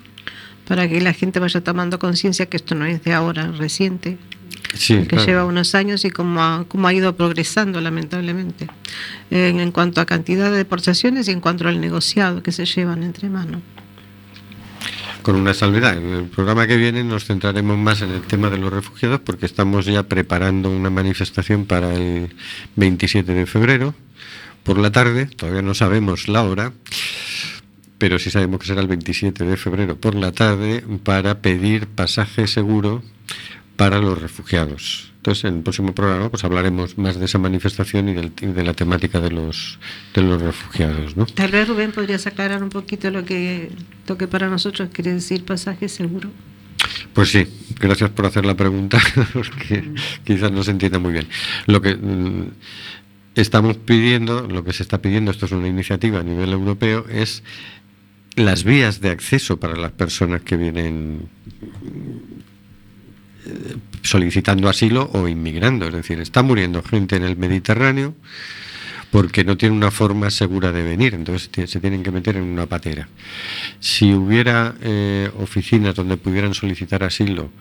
para 0.68 0.88
que 0.88 1.02
la 1.02 1.14
gente 1.14 1.40
vaya 1.40 1.62
tomando 1.62 2.00
conciencia 2.00 2.46
que 2.46 2.58
esto 2.58 2.76
no 2.76 2.86
es 2.86 3.04
de 3.04 3.14
ahora, 3.14 3.52
reciente, 3.52 4.18
Sí, 4.74 4.96
que 5.02 5.08
claro. 5.08 5.26
lleva 5.26 5.46
unos 5.46 5.76
años 5.76 6.04
y 6.04 6.10
cómo 6.10 6.42
ha, 6.42 6.66
cómo 6.68 6.88
ha 6.88 6.94
ido 6.94 7.16
progresando 7.16 7.80
lamentablemente 7.80 8.68
en, 9.30 9.60
en 9.60 9.72
cuanto 9.72 10.02
a 10.02 10.06
cantidad 10.06 10.50
de 10.50 10.58
deportaciones 10.58 11.28
y 11.28 11.32
en 11.32 11.42
cuanto 11.42 11.68
al 11.68 11.80
negociado 11.80 12.42
que 12.42 12.52
se 12.52 12.66
llevan 12.66 13.04
entre 13.04 13.30
manos. 13.30 13.62
Con 15.24 15.38
una 15.38 15.54
salvedad, 15.54 15.98
en 15.98 16.14
el 16.14 16.26
programa 16.26 16.68
que 16.68 16.76
viene 16.76 17.02
nos 17.02 17.24
centraremos 17.24 17.78
más 17.78 18.02
en 18.02 18.12
el 18.12 18.24
tema 18.24 18.50
de 18.50 18.58
los 18.58 18.74
refugiados 18.74 19.22
porque 19.22 19.46
estamos 19.46 19.86
ya 19.86 20.04
preparando 20.04 20.70
una 20.70 20.90
manifestación 20.90 21.66
para 21.66 21.94
el 21.94 22.36
27 22.76 23.34
de 23.34 23.46
febrero 23.46 23.96
por 24.64 24.78
la 24.78 24.92
tarde, 24.92 25.28
todavía 25.28 25.62
no 25.62 25.74
sabemos 25.76 26.28
la 26.28 26.44
hora, 26.44 26.74
pero 27.98 28.20
sí 28.20 28.32
sabemos 28.32 28.60
que 28.60 28.68
será 28.68 28.82
el 28.82 28.90
27 28.90 29.46
de 29.46 29.56
febrero 29.56 29.96
por 29.96 30.14
la 30.16 30.34
tarde 30.34 30.84
para 31.06 31.40
pedir 31.40 31.88
pasaje 31.88 32.46
seguro 32.48 33.02
para 33.76 34.00
los 34.00 34.22
refugiados. 34.22 35.12
Entonces, 35.18 35.46
en 35.46 35.56
el 35.58 35.62
próximo 35.64 35.96
programa 35.96 36.30
pues 36.30 36.44
hablaremos 36.44 36.98
más 36.98 37.18
de 37.18 37.26
esa 37.26 37.38
manifestación 37.40 38.10
y, 38.10 38.14
del- 38.14 38.32
y 38.42 38.48
de 38.48 38.64
la 38.64 38.74
temática 38.74 39.20
de 39.22 39.32
los 39.32 39.80
de 40.14 40.22
los 40.22 40.42
refugiados, 40.42 41.16
¿no? 41.16 41.26
Tal 41.26 41.50
vez 41.52 41.68
Rubén 41.68 41.92
podrías 41.94 42.28
aclarar 42.28 42.62
un 42.62 42.70
poquito 42.70 43.10
lo 43.10 43.24
que, 43.26 43.70
lo 44.08 44.18
que 44.18 44.28
para 44.28 44.50
nosotros 44.50 44.90
quiere 44.92 45.14
decir 45.14 45.46
pasaje 45.46 45.88
seguro. 45.90 46.30
Pues 47.14 47.30
sí, 47.30 47.48
gracias 47.80 48.10
por 48.10 48.26
hacer 48.26 48.46
la 48.46 48.56
pregunta, 48.58 49.00
porque 49.34 49.94
quizás 50.26 50.52
no 50.52 50.64
se 50.64 50.72
entienda 50.72 51.00
muy 51.00 51.14
bien. 51.14 51.28
Lo 51.68 51.82
que 51.82 51.96
mm, 51.96 52.48
estamos 53.36 53.78
pidiendo, 53.78 54.48
lo 54.48 54.64
que 54.66 54.74
se 54.74 54.84
está 54.84 55.02
pidiendo, 55.02 55.32
esto 55.32 55.46
es 55.46 55.52
una 55.54 55.68
iniciativa 55.70 56.20
a 56.20 56.24
nivel 56.24 56.52
europeo, 56.52 57.06
es 57.10 57.44
las 58.36 58.64
vías 58.66 59.00
de 59.00 59.10
acceso 59.12 59.58
para 59.58 59.76
las 59.78 59.92
personas 59.94 60.42
que 60.42 60.58
vienen 60.58 61.30
solicitando 64.02 64.70
asilo 64.70 65.10
o 65.14 65.28
inmigrando. 65.28 65.88
Es 65.88 65.94
decir, 65.94 66.20
está 66.20 66.44
muriendo 66.44 66.84
gente 66.84 67.16
en 67.16 67.24
el 67.24 67.38
Mediterráneo 67.38 68.16
porque 69.12 69.44
no 69.44 69.56
tiene 69.58 69.76
una 69.76 69.92
forma 69.92 70.32
segura 70.32 70.72
de 70.72 70.82
venir, 70.82 71.14
entonces 71.14 71.70
se 71.70 71.80
tienen 71.80 72.02
que 72.02 72.10
meter 72.10 72.36
en 72.36 72.44
una 72.46 72.66
patera. 72.66 73.08
Si 73.80 74.12
hubiera 74.12 74.74
eh, 74.82 75.30
oficinas 75.38 75.94
donde 75.94 76.18
pudieran 76.18 76.56
solicitar 76.56 77.04
asilo 77.04 77.52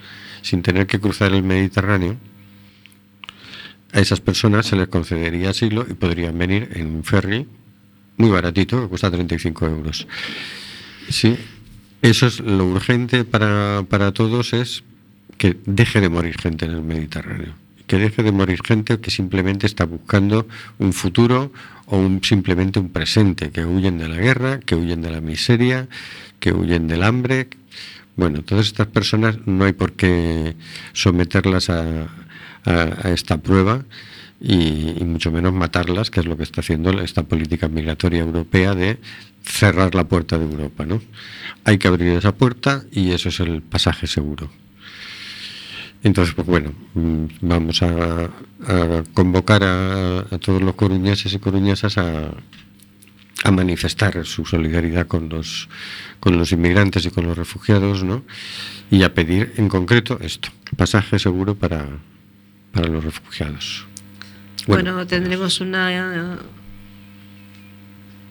sin 0.41 0.63
tener 0.63 0.87
que 0.87 0.99
cruzar 0.99 1.35
el 1.35 1.43
Mediterráneo, 1.43 2.17
a 3.93 4.01
esas 4.01 4.21
personas 4.21 4.65
se 4.65 4.77
les 4.77 4.89
concedería 4.89 5.51
asilo 5.51 5.85
y 5.87 5.93
podrían 5.93 6.39
venir 6.39 6.71
en 6.73 6.87
un 6.87 7.05
ferry 7.05 7.47
muy 8.17 8.31
baratito, 8.31 8.81
que 8.81 8.89
cuesta 8.89 9.11
35 9.11 9.67
euros. 9.67 10.07
Sí, 11.11 11.37
eso 12.01 12.27
es 12.27 12.41
lo 12.41 12.65
urgente 12.65 13.25
para, 13.25 13.85
para 13.91 14.13
todos, 14.13 14.55
es 14.55 14.85
que 15.39 15.57
deje 15.67 16.01
de 16.01 16.09
morir 16.09 16.37
gente 16.41 16.65
en 16.67 16.73
el 16.73 16.83
Mediterráneo. 16.83 17.55
Que 17.87 17.99
deje 17.99 18.23
de 18.23 18.33
morir 18.33 18.61
gente 18.65 19.01
que 19.01 19.11
simplemente 19.11 19.67
está 19.67 19.85
buscando 19.85 20.47
un 20.79 20.93
futuro 20.93 21.53
o 21.87 21.99
un, 21.99 22.23
simplemente 22.23 22.79
un 22.79 22.91
presente, 22.91 23.51
que 23.51 23.65
huyen 23.65 23.99
de 23.99 24.09
la 24.09 24.17
guerra, 24.17 24.61
que 24.61 24.75
huyen 24.75 25.03
de 25.03 25.11
la 25.11 25.21
miseria, 25.21 25.89
que 26.41 26.53
huyen 26.53 26.89
del 26.89 27.03
hambre. 27.03 27.49
Bueno, 28.17 28.43
todas 28.43 28.67
estas 28.67 28.87
personas 28.87 29.39
no 29.47 29.65
hay 29.65 29.73
por 29.73 29.93
qué 29.93 30.55
someterlas 30.93 31.71
a, 31.71 32.09
esta 33.05 33.39
prueba 33.39 33.83
y, 34.41 34.95
y 35.01 35.05
mucho 35.05 35.33
menos 35.33 35.53
matarlas, 35.53 36.11
que 36.11 36.21
es 36.21 36.27
lo 36.27 36.37
que 36.37 36.45
está 36.45 36.61
haciendo 36.61 36.93
esta 37.01 37.25
política 37.25 37.67
migratoria 37.67 38.21
europea 38.21 38.77
de 38.77 38.99
cerrar 39.43 39.95
la 39.95 40.05
puerta 40.05 40.39
de 40.39 40.45
Europa. 40.45 40.87
¿no? 40.87 41.03
Hay 41.65 41.79
que 41.79 41.89
abrir 41.89 42.09
esa 42.09 42.33
puerta 42.33 42.85
y 42.91 43.11
eso 43.11 43.29
es 43.29 43.41
el 43.41 43.63
pasaje 43.63 44.07
seguro. 44.07 44.51
Entonces, 46.03 46.35
pues 46.35 46.47
bueno, 46.47 46.73
mm, 46.95 47.25
vamos 47.43 47.83
a, 47.83 48.25
a 48.25 49.05
convocar 49.15 49.63
a, 49.63 50.21
a 50.21 50.39
todos 50.39 50.61
los 50.61 50.75
coruñeses 50.75 51.33
y 51.33 51.39
coruñesas 51.39 51.97
a, 51.99 52.33
a 53.45 53.51
manifestar 53.51 54.25
su 54.25 54.45
solidaridad 54.45 55.07
con 55.07 55.29
los, 55.29 55.69
con 56.21 56.39
los 56.39 56.53
inmigrantes 56.53 57.05
y 57.07 57.11
con 57.11 57.27
los 57.27 57.37
refugiados, 57.37 58.05
¿no? 58.05 58.23
Y 58.91 59.03
a 59.03 59.15
pedir 59.15 59.53
en 59.57 59.69
concreto 59.69 60.19
esto, 60.21 60.49
pasaje 60.77 61.19
seguro 61.19 61.55
para, 61.55 61.87
para 62.73 62.89
los 62.89 63.05
refugiados. 63.05 63.87
Bueno, 64.67 65.07
tendremos 65.07 65.61
una 65.61 66.39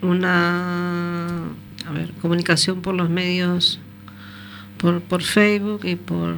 una 0.01 1.45
a 1.85 1.91
ver, 1.91 2.11
comunicación 2.21 2.81
por 2.81 2.95
los 2.95 3.09
medios 3.09 3.79
por, 4.77 5.01
por 5.01 5.21
Facebook 5.21 5.81
y 5.83 5.95
por 5.95 6.35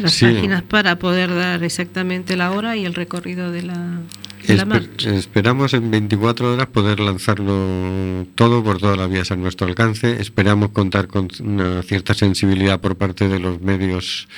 las 0.00 0.12
Sí. 0.12 0.26
páginas 0.26 0.62
para 0.62 0.98
poder 0.98 1.34
dar 1.34 1.62
exactamente 1.64 2.36
la 2.36 2.50
hora 2.52 2.76
y 2.76 2.84
el 2.84 2.94
recorrido 2.94 3.50
de 3.50 3.62
la, 3.62 4.00
de 4.46 4.56
la 4.56 4.64
marcha. 4.64 5.14
esperamos 5.14 5.74
en 5.74 5.90
24 5.90 6.54
horas 6.54 6.66
poder 6.68 7.00
lanzarlo 7.00 8.26
todo 8.34 8.62
por 8.64 8.78
todas 8.78 8.98
las 8.98 9.10
vías 9.10 9.30
a 9.30 9.36
nuestro 9.36 9.66
alcance. 9.66 10.20
Esperamos 10.20 10.70
contar 10.70 11.06
con 11.08 11.28
una 11.40 11.82
cierta 11.82 12.14
sensibilidad 12.14 12.80
por 12.80 12.96
parte 12.96 13.28
de 13.28 13.38
los 13.38 13.60
medios 13.60 14.28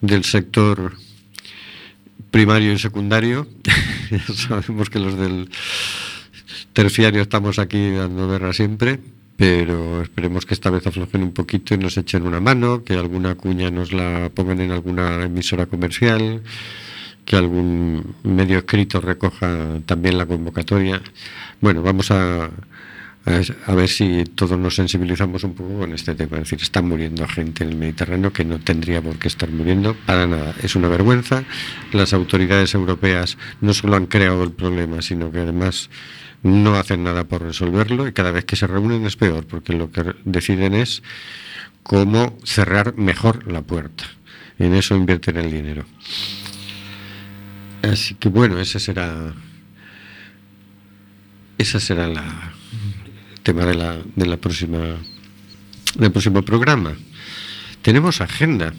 del 0.00 0.24
sector 0.24 0.94
primario 2.30 2.72
y 2.72 2.78
secundario. 2.78 3.46
Sabemos 4.34 4.90
que 4.90 4.98
los 4.98 5.16
del 5.18 5.48
terciario 6.72 7.22
estamos 7.22 7.58
aquí 7.58 7.90
dando 7.90 8.28
guerra 8.28 8.52
siempre, 8.52 8.98
pero 9.36 10.02
esperemos 10.02 10.46
que 10.46 10.54
esta 10.54 10.70
vez 10.70 10.86
aflojen 10.86 11.22
un 11.22 11.32
poquito 11.32 11.74
y 11.74 11.78
nos 11.78 11.96
echen 11.96 12.26
una 12.26 12.40
mano, 12.40 12.84
que 12.84 12.94
alguna 12.94 13.34
cuña 13.34 13.70
nos 13.70 13.92
la 13.92 14.30
pongan 14.34 14.60
en 14.60 14.70
alguna 14.70 15.24
emisora 15.24 15.66
comercial, 15.66 16.42
que 17.24 17.36
algún 17.36 18.14
medio 18.22 18.58
escrito 18.58 19.00
recoja 19.00 19.80
también 19.86 20.18
la 20.18 20.26
convocatoria. 20.26 21.02
Bueno, 21.60 21.82
vamos 21.82 22.10
a, 22.10 22.50
a, 23.26 23.74
ver 23.74 23.88
si 23.88 24.24
todos 24.24 24.58
nos 24.58 24.74
sensibilizamos 24.74 25.42
un 25.44 25.54
poco 25.54 25.78
con 25.78 25.92
este 25.92 26.14
tema. 26.14 26.36
Es 26.36 26.44
decir, 26.44 26.60
está 26.62 26.82
muriendo 26.82 27.26
gente 27.26 27.64
en 27.64 27.70
el 27.70 27.76
Mediterráneo 27.76 28.32
que 28.32 28.44
no 28.44 28.60
tendría 28.60 29.00
por 29.00 29.16
qué 29.18 29.28
estar 29.28 29.50
muriendo 29.50 29.96
para 30.06 30.26
nada. 30.26 30.54
Es 30.62 30.76
una 30.76 30.88
vergüenza. 30.88 31.44
Las 31.92 32.12
autoridades 32.12 32.74
europeas 32.74 33.38
no 33.60 33.72
solo 33.72 33.96
han 33.96 34.06
creado 34.06 34.44
el 34.44 34.52
problema, 34.52 35.00
sino 35.00 35.32
que 35.32 35.38
además 35.38 35.88
no 36.44 36.76
hacen 36.76 37.02
nada 37.02 37.24
por 37.24 37.42
resolverlo 37.42 38.06
y 38.06 38.12
cada 38.12 38.30
vez 38.30 38.44
que 38.44 38.54
se 38.54 38.66
reúnen 38.66 39.06
es 39.06 39.16
peor, 39.16 39.46
porque 39.46 39.72
lo 39.72 39.90
que 39.90 40.14
deciden 40.24 40.74
es 40.74 41.02
cómo 41.82 42.38
cerrar 42.44 42.96
mejor 42.96 43.50
la 43.50 43.62
puerta. 43.62 44.04
En 44.58 44.74
eso 44.74 44.94
invierten 44.94 45.38
el 45.38 45.50
dinero. 45.50 45.86
Así 47.82 48.14
que 48.14 48.28
bueno, 48.28 48.60
ese 48.60 48.78
será. 48.78 49.32
Ese 51.56 51.80
será 51.80 52.08
la 52.08 52.52
el 53.34 53.40
tema 53.42 53.64
de 53.64 53.74
la, 53.74 53.98
de 54.14 54.26
la 54.26 54.36
próxima 54.36 54.98
del 55.96 56.12
próximo 56.12 56.42
programa. 56.42 56.94
Tenemos 57.80 58.20
agenda. 58.20 58.74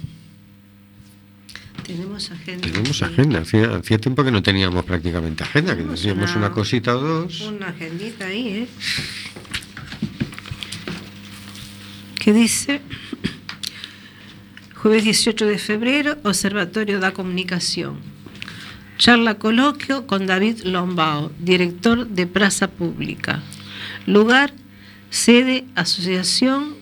Tenemos 1.86 2.32
agenda. 2.32 2.68
Tenemos 2.68 3.02
agenda. 3.04 3.40
Hacía, 3.42 3.76
hacía 3.76 3.98
tiempo 4.00 4.24
que 4.24 4.32
no 4.32 4.42
teníamos 4.42 4.84
prácticamente 4.86 5.44
agenda, 5.44 5.76
que 5.76 5.84
decíamos 5.84 6.32
una- 6.32 6.48
una 6.48 6.52
cosita 6.52 6.96
o 6.98 7.02
dos. 7.02 7.42
Una 7.42 7.68
agendita 7.70 8.26
ahí, 8.26 8.48
¿eh? 8.48 8.68
Que 12.20 12.34
dice, 12.34 12.82
jueves 14.76 15.04
18 15.04 15.46
de 15.46 15.58
febrero, 15.60 16.18
Observatorio 16.24 17.00
da 17.00 17.12
Comunicación. 17.14 18.00
Charla 18.98 19.36
coloquio 19.36 20.08
con 20.08 20.26
David 20.26 20.64
Lombao, 20.64 21.32
director 21.40 22.08
de 22.08 22.26
Plaza 22.26 22.68
Pública. 22.70 23.44
Lugar, 24.08 24.54
sede, 25.10 25.66
Asociación 25.76 26.76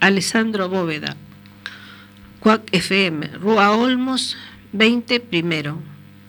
Alessandro 0.00 0.68
Bóveda. 0.68 1.16
Cuac 2.40 2.62
FM, 2.72 3.38
Rua 3.38 3.76
Olmos, 3.76 4.36
20 4.72 5.20
primero. 5.20 5.78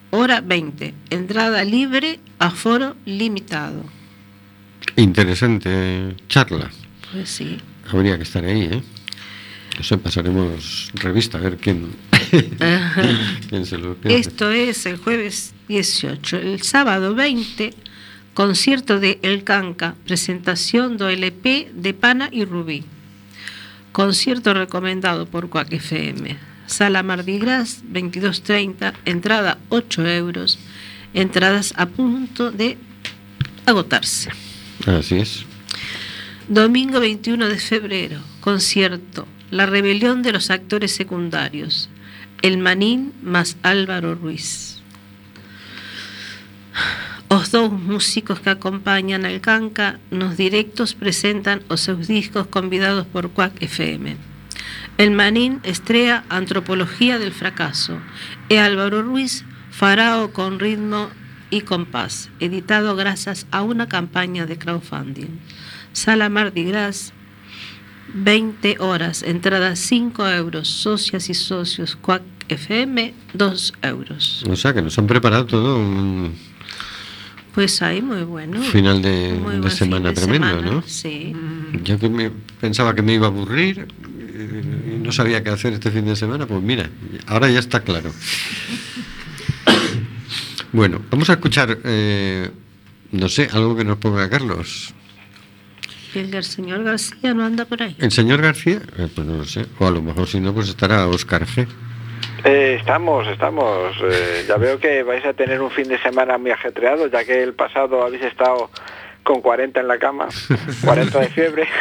Hora 0.10 0.42
20. 0.42 0.94
Entrada 1.10 1.64
libre, 1.64 2.20
aforo 2.38 2.98
limitado. 3.06 3.86
Interesante 4.98 6.18
charla. 6.28 6.70
Pues 7.14 7.30
sí. 7.30 7.58
Habría 7.90 8.18
que 8.18 8.24
estar 8.24 8.44
ahí, 8.44 8.64
¿eh? 8.64 8.84
No 9.78 9.84
sé, 9.86 9.98
pasaremos 9.98 10.92
revista 10.96 11.38
a 11.38 11.42
ver 11.42 11.58
quién, 11.58 11.96
quién 13.50 13.66
se 13.66 13.78
lo 13.78 13.96
pierde. 13.96 14.20
Esto 14.20 14.52
es 14.52 14.86
el 14.86 14.98
jueves 14.98 15.54
18. 15.70 16.38
El 16.38 16.62
sábado 16.62 17.16
20, 17.16 17.74
concierto 18.34 19.00
de 19.00 19.18
El 19.22 19.46
Canca, 19.46 19.96
presentación 20.06 20.98
do 20.98 21.08
LP 21.08 21.72
de 21.74 21.94
Pana 21.94 22.28
y 22.34 22.44
Rubí. 22.44 22.84
Concierto 23.92 24.54
recomendado 24.54 25.26
por 25.26 25.50
Cuac 25.50 25.72
FM. 25.72 26.38
Sala 26.66 27.04
Mardi 27.04 27.38
Gras, 27.40 27.84
22.30, 27.92 28.94
entrada 29.04 29.58
8 29.68 30.08
euros, 30.08 30.58
entradas 31.14 31.74
a 31.76 31.88
punto 31.88 32.52
de 32.52 32.78
agotarse. 33.66 34.30
Así 34.88 35.18
es. 35.18 35.46
Domingo 36.48 37.00
21 37.00 37.48
de 37.48 37.60
febrero, 37.60 38.20
concierto 38.40 39.28
La 39.52 39.66
rebelión 39.66 40.24
de 40.24 40.32
los 40.32 40.50
actores 40.50 40.94
secundarios. 40.94 41.90
El 42.42 42.58
Manín 42.58 43.14
más 43.22 43.58
Álvaro 43.62 44.16
Ruiz. 44.16 44.82
Os 47.32 47.48
dous 47.50 47.72
músicos 47.72 48.42
que 48.44 48.52
acompañan 48.52 49.24
al 49.24 49.40
Canca 49.40 50.04
nos 50.12 50.36
directos 50.36 51.00
presentan 51.00 51.64
os 51.72 51.88
discos 52.04 52.52
convidados 52.52 53.08
por 53.08 53.32
Quack 53.32 53.56
FM. 53.64 54.18
El 54.98 55.12
Manín 55.12 55.64
estrea 55.64 56.26
Antropología 56.28 57.24
del 57.24 57.32
fracaso 57.32 58.04
e 58.52 58.60
Álvaro 58.60 59.00
Ruiz 59.00 59.48
farao 59.72 60.36
con 60.36 60.60
ritmo 60.60 61.08
y 61.48 61.64
compás, 61.64 62.28
editado 62.44 63.00
gracias 63.00 63.48
a 63.56 63.64
una 63.64 63.88
campaña 63.88 64.44
de 64.44 64.60
crowdfunding. 64.60 65.40
Sala 65.96 66.28
Mardi 66.28 66.68
Gras, 66.68 67.16
20 68.12 68.76
horas, 68.84 69.24
entrada 69.24 69.80
5 69.80 70.28
euros, 70.36 70.68
socias 70.68 71.32
y 71.32 71.34
socios, 71.34 71.96
Quack 71.96 72.28
FM, 72.50 73.14
2 73.32 73.74
euros. 73.84 74.44
O 74.52 74.56
sea 74.58 74.74
que 74.74 74.82
nos 74.82 75.00
han 75.00 75.08
preparado 75.08 75.46
todo 75.46 75.80
un 75.80 76.51
Pues 77.54 77.82
ahí 77.82 78.02
muy 78.02 78.24
bueno. 78.24 78.62
final 78.62 79.02
de, 79.02 79.38
Muy 79.42 79.56
de 79.56 79.60
buen 79.60 79.72
semana 79.72 80.10
fin 80.10 80.16
de 80.16 80.22
tremendo, 80.22 80.48
semana, 80.48 80.72
¿no? 80.72 80.84
Sí. 80.88 81.36
Yo 81.84 82.00
que 82.00 82.10
me 82.10 82.32
pensaba 82.60 82.96
que 82.96 83.02
me 83.02 83.14
iba 83.14 83.28
a 83.28 83.30
aburrir 83.30 83.88
eh, 84.34 84.94
y 84.96 85.04
no 85.04 85.12
sabía 85.12 85.44
qué 85.44 85.50
hacer 85.50 85.74
este 85.74 85.92
fin 85.92 86.06
de 86.06 86.16
semana, 86.16 86.46
pues 86.46 86.62
mira, 86.62 86.90
ahora 87.28 87.50
ya 87.50 87.60
está 87.60 87.82
claro. 87.82 88.12
Bueno, 90.74 91.02
vamos 91.12 91.30
a 91.30 91.34
escuchar, 91.34 91.80
eh, 91.84 92.50
no 93.12 93.28
sé, 93.28 93.50
algo 93.52 93.76
que 93.76 93.84
nos 93.84 93.98
ponga 93.98 94.30
Carlos. 94.30 94.94
El 96.16 96.44
señor 96.46 96.84
García 96.84 97.34
no 97.34 97.44
anda 97.44 97.66
por 97.66 97.84
ahí. 97.84 97.96
¿El 98.00 98.12
señor 98.12 98.42
García? 98.42 98.82
Eh, 98.98 99.10
pues 99.14 99.28
no 99.28 99.36
lo 99.38 99.46
sé. 99.46 99.66
O 99.80 99.88
a 99.88 99.92
lo 99.92 100.02
mejor 100.02 100.28
si 100.28 100.40
no, 100.40 100.54
pues 100.54 100.70
estará 100.70 101.08
Oscar 101.08 101.46
G. 101.46 101.68
Eh, 102.44 102.78
estamos, 102.80 103.28
estamos. 103.28 103.96
Eh, 104.04 104.46
ya 104.48 104.58
veo 104.58 104.80
que 104.80 105.04
vais 105.04 105.24
a 105.26 105.34
tener 105.34 105.62
un 105.62 105.70
fin 105.70 105.88
de 105.88 106.00
semana 106.00 106.38
muy 106.38 106.52
ajetreado, 106.52 107.08
ya 107.08 107.24
que 107.24 107.44
el 107.44 107.54
pasado 107.54 108.04
habéis 108.04 108.24
estado 108.24 108.70
con 109.24 109.42
40 109.42 109.80
en 109.80 109.88
la 109.88 110.00
cama, 110.00 110.28
40 110.86 111.20
de 111.20 111.30
fiebre. 111.30 111.68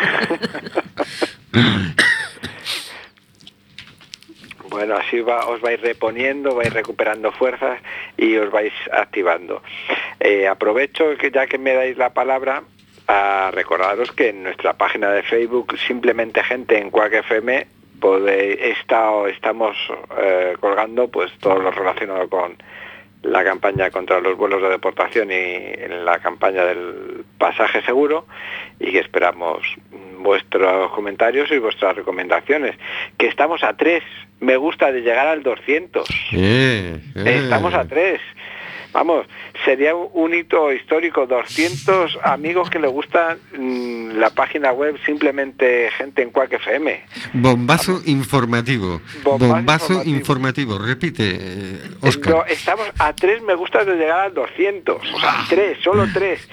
Bueno, 4.70 4.96
así 4.96 5.20
va, 5.20 5.46
os 5.46 5.60
vais 5.60 5.80
reponiendo, 5.80 6.54
vais 6.54 6.72
recuperando 6.72 7.32
fuerzas 7.32 7.80
y 8.16 8.36
os 8.36 8.52
vais 8.52 8.72
activando. 8.92 9.62
Eh, 10.20 10.46
aprovecho 10.46 11.16
que 11.18 11.32
ya 11.32 11.48
que 11.48 11.58
me 11.58 11.74
dais 11.74 11.98
la 11.98 12.14
palabra 12.14 12.62
a 13.08 13.50
recordaros 13.52 14.12
que 14.12 14.28
en 14.28 14.44
nuestra 14.44 14.74
página 14.74 15.10
de 15.10 15.24
Facebook, 15.24 15.76
simplemente 15.76 16.44
gente 16.44 16.78
en 16.78 16.90
Quack 16.90 17.14
FM, 17.14 17.66
está- 18.00 19.28
estamos 19.28 19.76
eh, 20.18 20.56
colgando 20.60 21.08
pues 21.08 21.30
todo 21.38 21.58
lo 21.58 21.70
relacionado 21.70 22.28
con 22.28 22.56
la 23.22 23.44
campaña 23.44 23.90
contra 23.90 24.18
los 24.20 24.36
vuelos 24.38 24.62
de 24.62 24.70
deportación 24.70 25.30
y 25.30 25.34
en 25.34 26.04
la 26.06 26.18
campaña 26.20 26.64
del 26.64 27.24
pasaje 27.36 27.82
seguro 27.82 28.26
y 28.78 28.92
que 28.92 29.00
esperamos 29.00 29.58
vuestros 30.18 30.90
comentarios 30.92 31.50
y 31.50 31.58
vuestras 31.58 31.96
recomendaciones. 31.96 32.76
Que 33.18 33.26
estamos 33.26 33.62
a 33.62 33.76
tres, 33.76 34.02
me 34.40 34.56
gusta 34.56 34.90
de 34.90 35.02
llegar 35.02 35.26
al 35.26 35.42
200. 35.42 36.08
Eh, 36.32 36.98
eh. 37.14 37.40
Estamos 37.44 37.74
a 37.74 37.86
tres. 37.86 38.20
Vamos, 38.92 39.26
sería 39.64 39.94
un 39.94 40.34
hito 40.34 40.72
histórico, 40.72 41.26
200 41.26 42.18
amigos 42.24 42.70
que 42.70 42.78
le 42.78 42.88
gustan 42.88 43.38
mm, 43.56 44.18
la 44.18 44.30
página 44.30 44.72
web 44.72 44.96
simplemente 45.06 45.90
gente 45.96 46.22
en 46.22 46.30
Quack 46.30 46.54
FM. 46.54 47.00
Bombazo 47.34 48.00
informativo. 48.06 49.00
Bombazo 49.22 49.54
Bombazo 49.54 49.92
informativo. 50.04 50.16
informativo. 50.16 50.78
Repite, 50.78 51.38
eh, 51.40 51.78
Oscar. 52.00 52.34
No, 52.34 52.44
estamos 52.46 52.86
a 52.98 53.12
tres 53.14 53.42
me 53.42 53.54
gusta 53.54 53.84
de 53.84 53.94
llegar 53.96 54.20
al 54.20 54.34
200. 54.34 54.96
O 54.96 55.16
Ah. 55.18 55.20
sea, 55.20 55.46
tres, 55.48 55.78
solo 55.82 56.06
tres. 56.12 56.48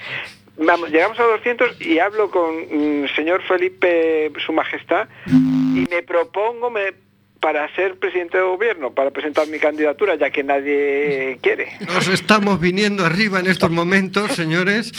Vamos, 0.60 0.90
llegamos 0.90 1.18
a 1.20 1.22
200 1.22 1.80
y 1.80 2.00
hablo 2.00 2.30
con 2.32 3.02
mm, 3.02 3.08
señor 3.14 3.42
Felipe, 3.42 4.32
su 4.44 4.52
majestad, 4.52 5.08
y 5.26 5.86
me 5.88 6.02
propongo 6.02 6.68
me, 6.68 6.92
para 7.40 7.72
ser 7.74 7.98
presidente 7.98 8.36
de 8.36 8.44
gobierno, 8.44 8.92
para 8.92 9.10
presentar 9.10 9.46
mi 9.46 9.58
candidatura, 9.58 10.16
ya 10.16 10.30
que 10.30 10.42
nadie 10.42 11.38
quiere. 11.42 11.72
Nos 11.86 12.08
estamos 12.08 12.60
viniendo 12.60 13.04
arriba 13.04 13.40
en 13.40 13.46
estos 13.46 13.70
momentos, 13.70 14.32
señores. 14.32 14.92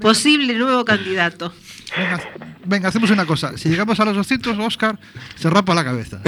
Posible 0.00 0.54
nuevo 0.54 0.84
candidato. 0.84 1.52
Venga, 1.96 2.20
venga, 2.64 2.88
hacemos 2.88 3.10
una 3.10 3.24
cosa. 3.24 3.56
Si 3.56 3.68
llegamos 3.68 3.98
a 4.00 4.04
los 4.04 4.16
200, 4.16 4.58
Oscar 4.58 4.98
se 5.36 5.48
rapa 5.48 5.74
la 5.74 5.84
cabeza. 5.84 6.20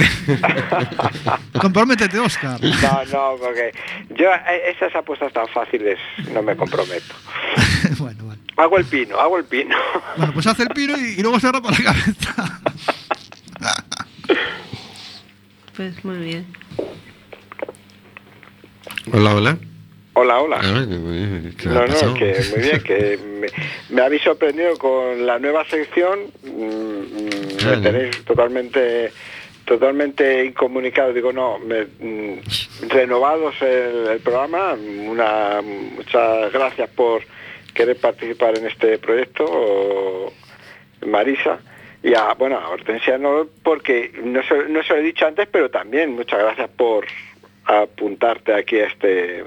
Comprométete, 1.59 2.19
Oscar. 2.19 2.59
No, 2.61 3.05
no, 3.05 3.35
porque 3.39 3.71
yo 4.09 4.31
eh, 4.33 4.71
esas 4.75 4.95
apuestas 4.95 5.33
tan 5.33 5.47
fáciles 5.49 5.99
no 6.33 6.41
me 6.41 6.55
comprometo. 6.55 7.13
bueno, 7.99 8.23
bueno. 8.23 8.41
Hago 8.55 8.77
el 8.77 8.85
pino, 8.85 9.19
hago 9.19 9.37
el 9.37 9.45
pino. 9.45 9.75
Bueno, 10.15 10.33
pues 10.33 10.47
hace 10.47 10.63
el 10.63 10.69
pino 10.69 10.97
y, 10.97 11.19
y 11.19 11.21
luego 11.21 11.39
se 11.39 11.51
rapa 11.51 11.69
la 11.71 11.83
cabeza. 11.83 12.61
Pues 15.77 16.03
muy 16.03 16.17
bien. 16.17 16.45
Hola, 19.13 19.35
hola. 19.35 19.57
Hola, 20.13 20.39
hola. 20.41 20.59
Ah, 20.63 20.85
¿qué- 20.89 21.55
qué 21.55 21.69
ha 21.69 21.71
No, 21.71 21.85
no, 21.87 22.13
que 22.15 22.35
muy 22.51 22.61
bien, 22.61 22.81
que 22.83 23.19
me, 23.39 23.47
me 23.95 24.01
habéis 24.01 24.23
sorprendido 24.23 24.75
con 24.77 25.25
la 25.25 25.37
nueva 25.37 25.63
sección. 25.69 26.19
mm, 26.43 26.49
mm, 26.49 27.69
me 27.69 27.77
tenéis 27.77 28.25
totalmente 28.25 29.11
totalmente 29.65 30.45
incomunicado. 30.45 31.13
Digo, 31.13 31.31
no, 31.31 31.59
me, 31.59 31.83
mm, 31.83 32.39
renovados 32.89 33.53
el, 33.61 34.07
el 34.13 34.19
programa. 34.21 34.73
Una, 34.73 35.61
muchas 35.61 36.51
gracias 36.53 36.89
por 36.89 37.21
querer 37.75 37.97
participar 37.97 38.57
en 38.57 38.65
este 38.65 38.97
proyecto, 38.97 40.33
Marisa. 41.05 41.59
Y 42.09 42.13
a, 42.15 42.33
bueno, 42.35 42.57
a 42.57 42.69
Hortensia 42.69 43.17
no, 43.17 43.47
porque 43.63 44.13
no 44.23 44.41
se, 44.43 44.69
no 44.69 44.81
se 44.83 44.93
lo 44.93 44.99
he 44.99 45.03
dicho 45.03 45.25
antes, 45.27 45.45
pero 45.51 45.69
también 45.69 46.13
muchas 46.15 46.39
gracias 46.39 46.69
por 46.77 47.05
apuntarte 47.65 48.53
aquí 48.53 48.77
a 48.79 48.87
este 48.87 49.43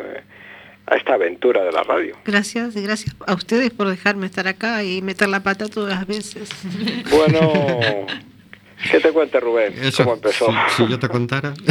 a 0.87 0.97
esta 0.97 1.15
aventura 1.15 1.63
de 1.65 1.73
la 1.73 1.83
radio. 1.85 2.17
Gracias 2.25 2.75
y 2.77 2.83
gracias 2.83 3.15
a 3.27 3.35
ustedes 3.35 3.71
por 3.71 3.89
dejarme 3.89 4.27
estar 4.27 4.47
acá 4.49 4.83
y 4.83 5.01
meter 5.03 5.29
la 5.29 5.41
pata 5.43 5.69
todas 5.69 5.95
las 5.95 6.07
veces. 6.07 6.51
Bueno, 7.11 7.53
¿qué 8.91 8.99
te 9.01 9.11
cuente 9.13 9.39
Rubén? 9.41 9.75
Eso, 9.83 10.03
¿Cómo 10.05 10.17
empezó? 10.17 10.47
Si, 10.71 10.83
si 10.85 10.89
yo 10.91 10.99
te 10.99 11.09
contara. 11.09 11.55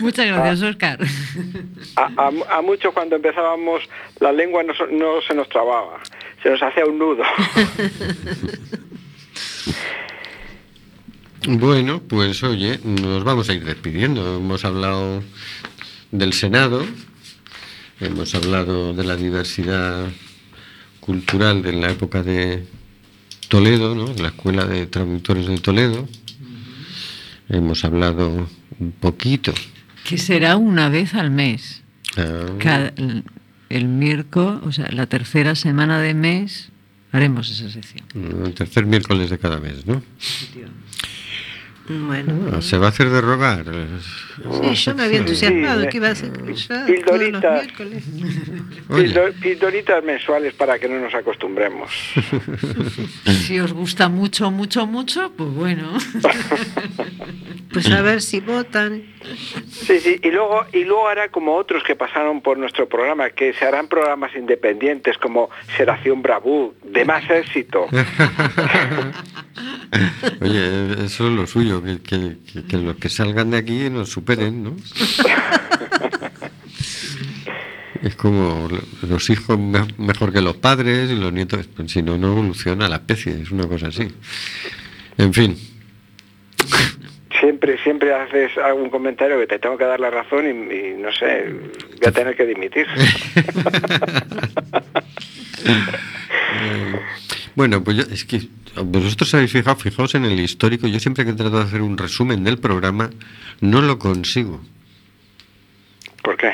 Muchas 0.00 0.26
gracias, 0.26 0.62
Oscar. 0.62 0.98
A, 1.96 2.10
a- 2.16 2.56
a 2.58 2.62
muchos 2.62 2.92
cuando 2.94 3.16
empezábamos 3.16 3.82
la 4.20 4.30
lengua 4.32 4.62
no, 4.62 4.72
no 4.90 5.20
se 5.22 5.34
nos 5.34 5.48
trababa, 5.48 5.98
se 6.42 6.50
nos 6.50 6.62
hacía 6.62 6.84
un 6.86 6.98
nudo. 6.98 7.22
Bueno, 11.48 12.00
pues 12.06 12.42
oye, 12.44 12.78
nos 12.84 13.24
vamos 13.24 13.48
a 13.48 13.52
ir 13.54 13.64
despidiendo. 13.64 14.36
Hemos 14.36 14.64
hablado 14.64 15.24
del 16.12 16.32
Senado, 16.34 16.84
hemos 18.00 18.32
hablado 18.36 18.94
de 18.94 19.02
la 19.02 19.16
diversidad 19.16 20.06
cultural 21.00 21.62
de 21.62 21.72
la 21.72 21.90
época 21.90 22.22
de 22.22 22.64
Toledo, 23.48 23.94
¿no? 23.96 24.04
de 24.14 24.22
la 24.22 24.28
Escuela 24.28 24.66
de 24.66 24.86
Traductores 24.86 25.48
de 25.48 25.58
Toledo. 25.58 26.08
Hemos 27.48 27.84
hablado 27.84 28.48
un 28.78 28.92
poquito 28.92 29.52
Que 30.08 30.18
será 30.18 30.56
una 30.56 30.88
vez 30.90 31.12
al 31.14 31.32
mes. 31.32 31.82
Ah, 32.16 32.46
Cada- 32.60 32.92
el, 33.76 33.88
miércoles, 33.88 34.60
o 34.64 34.72
sea, 34.72 34.88
la 34.90 35.06
tercera 35.06 35.54
semana 35.54 36.00
de 36.00 36.14
mes, 36.14 36.70
haremos 37.12 37.50
esa 37.50 37.70
sección. 37.70 38.06
el 38.44 38.54
tercer 38.54 38.86
miércoles 38.86 39.30
de 39.30 39.38
cada 39.38 39.60
mes, 39.60 39.86
¿no? 39.86 40.02
Bueno. 41.88 42.52
Ah, 42.56 42.62
Se 42.62 42.78
va 42.78 42.86
a 42.86 42.88
hacer 42.90 43.10
de 43.10 43.20
rogar. 43.20 43.64
Sí, 44.62 44.74
yo 44.74 44.94
me 44.94 45.02
había 45.04 45.18
entusiasmado 45.18 45.82
Sí, 45.82 45.88
que 45.88 45.96
iba 45.96 46.08
a 46.08 46.14
ser 46.14 46.30
Pildoritas 49.40 50.04
mensuales 50.04 50.54
para 50.54 50.78
que 50.78 50.88
no 50.88 51.00
nos 51.00 51.14
acostumbremos. 51.14 51.90
Si 53.24 53.58
os 53.58 53.72
gusta 53.72 54.08
mucho, 54.08 54.50
mucho, 54.50 54.86
mucho, 54.86 55.32
pues 55.36 55.50
bueno. 55.50 55.98
Pues 57.72 57.90
a 57.90 58.02
ver 58.02 58.20
si 58.20 58.40
votan. 58.40 59.02
Sí, 59.70 59.98
sí, 59.98 60.20
y 60.22 60.30
luego, 60.30 60.66
y 60.74 60.84
luego 60.84 61.08
hará 61.08 61.30
como 61.30 61.54
otros 61.54 61.82
que 61.82 61.96
pasaron 61.96 62.42
por 62.42 62.58
nuestro 62.58 62.86
programa, 62.86 63.30
que 63.30 63.54
se 63.54 63.64
harán 63.64 63.88
programas 63.88 64.36
independientes 64.36 65.16
como 65.16 65.48
Seración 65.76 66.20
Bravú, 66.20 66.74
de 66.84 67.06
más 67.06 67.28
éxito. 67.30 67.86
Oye, 70.40 71.04
eso 71.04 71.28
es 71.28 71.32
lo 71.32 71.46
suyo, 71.46 71.71
que, 71.80 72.00
que- 72.02 72.38
que- 72.52 72.64
que 72.64 72.76
los 72.78 72.96
que 72.96 73.08
salgan 73.08 73.52
de 73.52 73.58
aquí 73.58 73.88
nos 73.88 74.08
superen, 74.10 74.64
¿no? 74.64 74.76
Es 78.02 78.16
como 78.16 78.68
los 79.08 79.30
hijos 79.30 79.56
me- 79.60 79.86
mejor 79.96 80.32
que 80.32 80.40
los 80.40 80.56
padres 80.56 81.08
y 81.08 81.14
los 81.14 81.32
nietos, 81.32 81.68
pues, 81.68 81.92
si 81.92 82.02
no, 82.02 82.18
no 82.18 82.32
evoluciona 82.32 82.88
la 82.88 82.96
especie, 82.96 83.40
es 83.42 83.52
una 83.52 83.68
cosa 83.68 83.86
así. 83.88 84.08
En 85.18 85.32
fin, 85.32 85.56
Siempre, 87.40 87.76
siempre 87.82 88.12
haces 88.14 88.56
algún 88.58 88.88
comentario 88.90 89.38
que 89.40 89.46
te 89.48 89.58
tengo 89.58 89.76
que 89.76 89.84
dar 89.84 89.98
la 89.98 90.10
razón 90.10 90.44
y, 90.46 90.50
y 90.74 90.94
no 90.96 91.12
sé, 91.12 91.44
voy 92.00 92.08
a 92.08 92.12
tener 92.12 92.36
que 92.36 92.46
dimitir. 92.46 92.86
Eh, 95.64 96.96
bueno, 97.54 97.82
pues 97.82 97.96
yo, 97.96 98.02
es 98.12 98.24
que 98.24 98.42
vosotros 98.76 99.32
habéis 99.34 99.52
fijado, 99.52 99.76
fijaos 99.76 100.14
en 100.14 100.24
el 100.24 100.38
histórico, 100.40 100.86
yo 100.86 100.98
siempre 101.00 101.24
que 101.24 101.32
trato 101.32 101.58
de 101.58 101.64
hacer 101.64 101.82
un 101.82 101.96
resumen 101.98 102.44
del 102.44 102.58
programa, 102.58 103.10
no 103.60 103.82
lo 103.82 103.98
consigo. 103.98 104.60
¿Por 106.22 106.36
qué? 106.36 106.52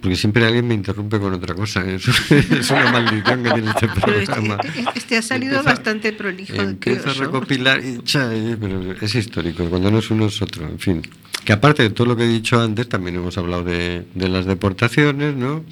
Porque 0.00 0.14
siempre 0.16 0.44
alguien 0.46 0.68
me 0.68 0.74
interrumpe 0.74 1.18
con 1.18 1.34
otra 1.34 1.54
cosa. 1.54 1.84
Es, 1.90 2.06
es 2.08 2.70
una 2.70 2.92
maldición 2.92 3.42
que 3.42 3.50
tiene 3.50 3.70
este 3.70 3.86
este, 3.86 4.00
programa. 4.00 4.58
este 4.94 5.16
ha 5.16 5.22
salido 5.22 5.54
Empieza- 5.56 5.70
bastante 5.70 6.12
prolijo. 6.12 6.52
creo 6.54 6.68
Empieza 6.68 7.10
a 7.10 7.14
recopilar 7.14 7.84
y 7.84 7.98
cha, 8.04 8.32
eh, 8.32 8.56
pero 8.60 8.92
es 8.92 9.14
histórico, 9.14 9.64
cuando 9.68 9.90
no 9.90 9.98
es 9.98 10.10
uno 10.10 10.26
es 10.26 10.40
otro, 10.42 10.64
en 10.68 10.78
fin. 10.78 11.02
Que 11.44 11.52
aparte 11.52 11.82
de 11.82 11.90
todo 11.90 12.06
lo 12.06 12.16
que 12.16 12.24
he 12.24 12.28
dicho 12.28 12.60
antes, 12.60 12.88
también 12.88 13.16
hemos 13.16 13.36
hablado 13.38 13.64
de, 13.64 14.06
de 14.14 14.28
las 14.28 14.44
deportaciones, 14.46 15.34
¿no? 15.34 15.64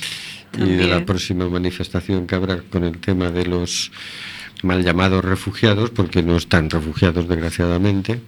Y 0.56 0.64
de 0.76 0.86
la 0.88 1.04
próxima 1.04 1.46
manifestación 1.48 2.26
que 2.26 2.34
habrá 2.34 2.62
con 2.62 2.82
el 2.82 2.98
tema 2.98 3.30
de 3.30 3.44
los 3.44 3.92
mal 4.62 4.82
llamados 4.84 5.24
refugiados, 5.24 5.90
porque 5.90 6.22
no 6.22 6.36
están 6.36 6.70
refugiados 6.70 7.28
desgraciadamente, 7.28 8.20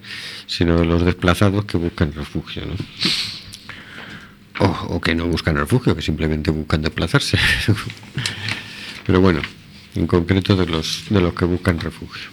sino 0.47 0.79
de 0.79 0.85
los 0.85 1.03
desplazados 1.05 1.65
que 1.65 1.77
buscan 1.77 2.13
refugio, 2.13 2.63
¿no? 2.65 2.75
O, 4.59 4.95
o 4.95 5.01
que 5.01 5.15
no 5.15 5.25
buscan 5.25 5.55
refugio, 5.55 5.95
que 5.95 6.01
simplemente 6.01 6.51
buscan 6.51 6.81
desplazarse. 6.81 7.37
Pero 9.05 9.19
bueno, 9.19 9.41
en 9.95 10.07
concreto 10.07 10.55
de 10.55 10.65
los, 10.67 11.05
de 11.09 11.21
los 11.21 11.33
que 11.33 11.45
buscan 11.45 11.79
refugio. 11.79 12.29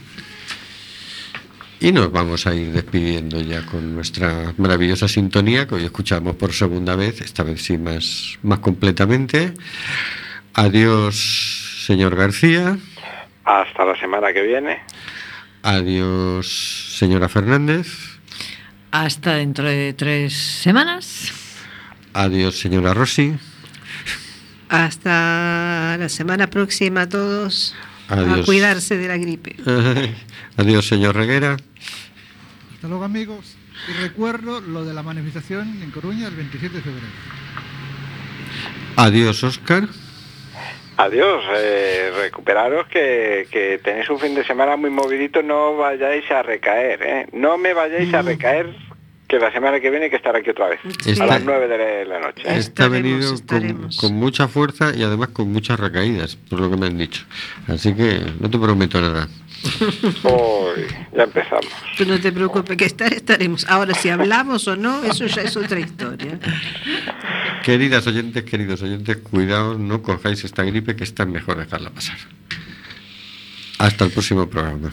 Y 1.80 1.92
nos 1.92 2.10
vamos 2.10 2.46
a 2.46 2.54
ir 2.54 2.72
despidiendo 2.72 3.40
ya 3.40 3.64
con 3.64 3.94
nuestra 3.94 4.52
maravillosa 4.56 5.06
sintonía 5.06 5.66
que 5.68 5.76
hoy 5.76 5.84
escuchamos 5.84 6.34
por 6.34 6.52
segunda 6.52 6.96
vez, 6.96 7.20
esta 7.20 7.44
vez 7.44 7.62
sí 7.62 7.78
más, 7.78 8.36
más 8.42 8.58
completamente. 8.58 9.54
Adiós, 10.54 11.84
señor 11.86 12.16
García. 12.16 12.78
Hasta 13.48 13.82
la 13.86 13.98
semana 13.98 14.30
que 14.34 14.42
viene. 14.42 14.78
Adiós, 15.62 16.98
señora 16.98 17.30
Fernández. 17.30 18.20
Hasta 18.90 19.36
dentro 19.36 19.64
de 19.64 19.94
tres 19.94 20.34
semanas. 20.34 21.32
Adiós, 22.12 22.60
señora 22.60 22.92
Rossi. 22.92 23.32
Hasta 24.68 25.96
la 25.98 26.08
semana 26.10 26.48
próxima 26.50 27.02
a 27.02 27.08
todos. 27.08 27.74
Adiós. 28.10 28.40
A 28.40 28.44
cuidarse 28.44 28.98
de 28.98 29.08
la 29.08 29.16
gripe. 29.16 29.56
Adiós, 30.58 30.86
señor 30.86 31.16
Reguera. 31.16 31.56
Hasta 32.74 32.86
luego, 32.86 33.04
amigos. 33.04 33.56
Y 33.88 33.92
recuerdo 34.02 34.60
lo 34.60 34.84
de 34.84 34.92
la 34.92 35.02
manifestación 35.02 35.82
en 35.82 35.90
Coruña 35.90 36.28
el 36.28 36.34
27 36.34 36.76
de 36.76 36.82
febrero. 36.82 37.06
Adiós, 38.96 39.42
Oscar. 39.42 39.88
Adiós, 40.98 41.44
eh, 41.56 42.10
recuperaros 42.22 42.88
que, 42.88 43.46
que 43.52 43.78
tenéis 43.78 44.10
un 44.10 44.18
fin 44.18 44.34
de 44.34 44.44
semana 44.44 44.76
muy 44.76 44.90
movidito, 44.90 45.42
no 45.42 45.76
vayáis 45.76 46.28
a 46.30 46.42
recaer, 46.42 47.02
¿eh? 47.02 47.26
No 47.32 47.56
me 47.56 47.72
vayáis 47.72 48.12
a 48.12 48.22
recaer, 48.22 48.74
que 49.28 49.38
la 49.38 49.52
semana 49.52 49.78
que 49.78 49.90
viene 49.90 50.06
hay 50.06 50.10
que 50.10 50.16
estar 50.16 50.34
aquí 50.34 50.50
otra 50.50 50.68
vez, 50.70 50.80
Sí. 51.04 51.14
a 51.20 51.26
las 51.26 51.44
9 51.44 51.68
de 51.68 52.04
la 52.04 52.18
noche. 52.18 52.42
¿eh? 52.46 52.56
Está 52.58 52.88
venido 52.88 53.32
con, 53.46 53.90
con 53.96 54.14
mucha 54.14 54.48
fuerza 54.48 54.92
y 54.92 55.04
además 55.04 55.28
con 55.28 55.52
muchas 55.52 55.78
recaídas, 55.78 56.34
por 56.34 56.58
lo 56.60 56.68
que 56.70 56.76
me 56.76 56.86
han 56.86 56.98
dicho. 56.98 57.24
Así 57.68 57.94
que 57.94 58.20
no 58.40 58.50
te 58.50 58.58
prometo 58.58 59.00
nada. 59.00 59.28
Uy, 60.24 60.86
ya 61.14 61.24
empezamos. 61.24 61.66
Tú 61.96 62.04
no 62.06 62.18
te 62.20 62.32
preocupes, 62.32 62.76
que 62.76 62.84
estar 62.84 63.12
estaremos. 63.12 63.66
Ahora, 63.68 63.94
si 63.94 64.08
hablamos 64.08 64.68
o 64.68 64.76
no, 64.76 65.04
eso 65.04 65.26
ya 65.26 65.42
es 65.42 65.56
otra 65.56 65.80
historia. 65.80 66.38
Queridas 67.62 68.06
oyentes, 68.06 68.44
queridos 68.44 68.82
oyentes, 68.82 69.16
cuidaos, 69.18 69.78
no 69.78 70.02
cojáis 70.02 70.44
esta 70.44 70.62
gripe 70.62 70.96
que 70.96 71.04
está 71.04 71.26
mejor 71.26 71.58
dejarla 71.58 71.90
pasar. 71.90 72.16
Hasta 73.78 74.04
el 74.04 74.10
próximo 74.10 74.48
programa. 74.48 74.92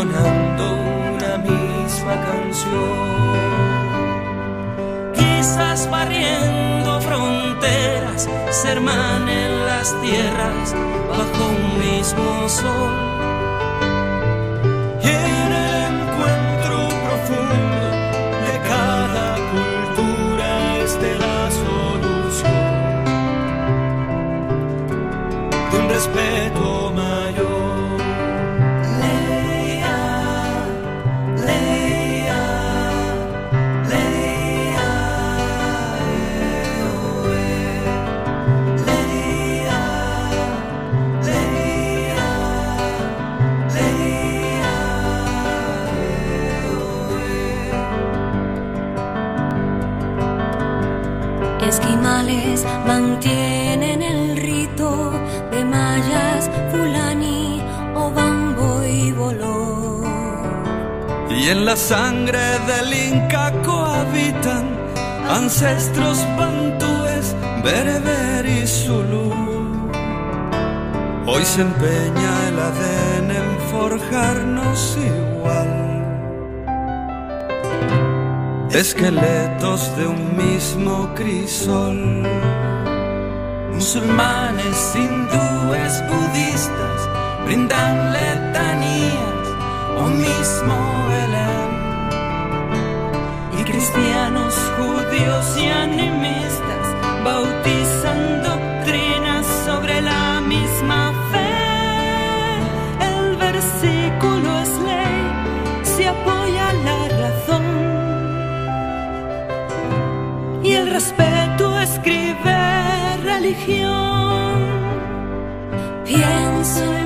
una 0.00 1.38
misma 1.38 2.14
canción. 2.28 2.76
Quizás 5.14 5.88
barriendo 5.90 7.00
fronteras 7.00 8.28
se 8.50 8.72
hermanen 8.72 9.66
las 9.66 9.94
tierras 10.02 10.74
bajo 11.08 11.48
un 11.48 11.78
mismo 11.78 12.48
sol. 12.48 12.92
Y 15.02 15.08
en 15.08 15.52
el 15.52 15.74
encuentro 15.92 16.76
profundo 17.06 17.86
de 18.46 18.54
cada 18.68 19.26
cultura 19.52 20.76
esté 20.84 21.10
la 21.18 21.50
solución 21.50 22.64
de 25.70 25.78
un 25.78 25.88
respeto 25.88 26.92
mayor. 26.94 27.45
Mantienen 52.86 54.02
el 54.02 54.36
rito 54.36 55.12
de 55.50 55.64
mayas, 55.64 56.50
fulani 56.70 57.62
o 57.94 58.10
bambo 58.10 58.84
y 58.84 59.12
boló. 59.12 60.02
Y 61.30 61.48
en 61.48 61.64
la 61.64 61.76
sangre 61.76 62.44
del 62.66 62.92
Inca 62.92 63.52
cohabitan 63.62 64.64
ancestros 65.28 66.18
bantúes, 66.38 67.34
bereber 67.62 68.46
y 68.46 68.66
zulú. 68.66 69.32
Hoy 71.26 71.44
se 71.44 71.62
empeña 71.62 72.48
el 72.48 72.58
ADN 72.68 73.30
en 73.42 73.58
forjarnos 73.72 74.96
igual. 74.96 75.76
Esqueletos 78.70 79.96
de 79.96 80.06
un 80.06 80.36
mismo 80.36 81.12
crisol. 81.14 82.22
Musulmanes, 83.76 84.94
hindúes, 84.96 86.02
budistas 86.08 87.00
brindan 87.44 88.10
letanías 88.10 89.46
o 89.98 90.04
mismo 90.08 90.76
Belén. 91.10 91.70
Y 93.60 93.64
cristianos, 93.64 94.54
judíos 94.78 95.58
y 95.58 95.66
animistas 95.68 96.86
bautizan 97.22 97.85
religión. 113.46 114.56
Pienso 116.04 116.96
en 116.96 117.05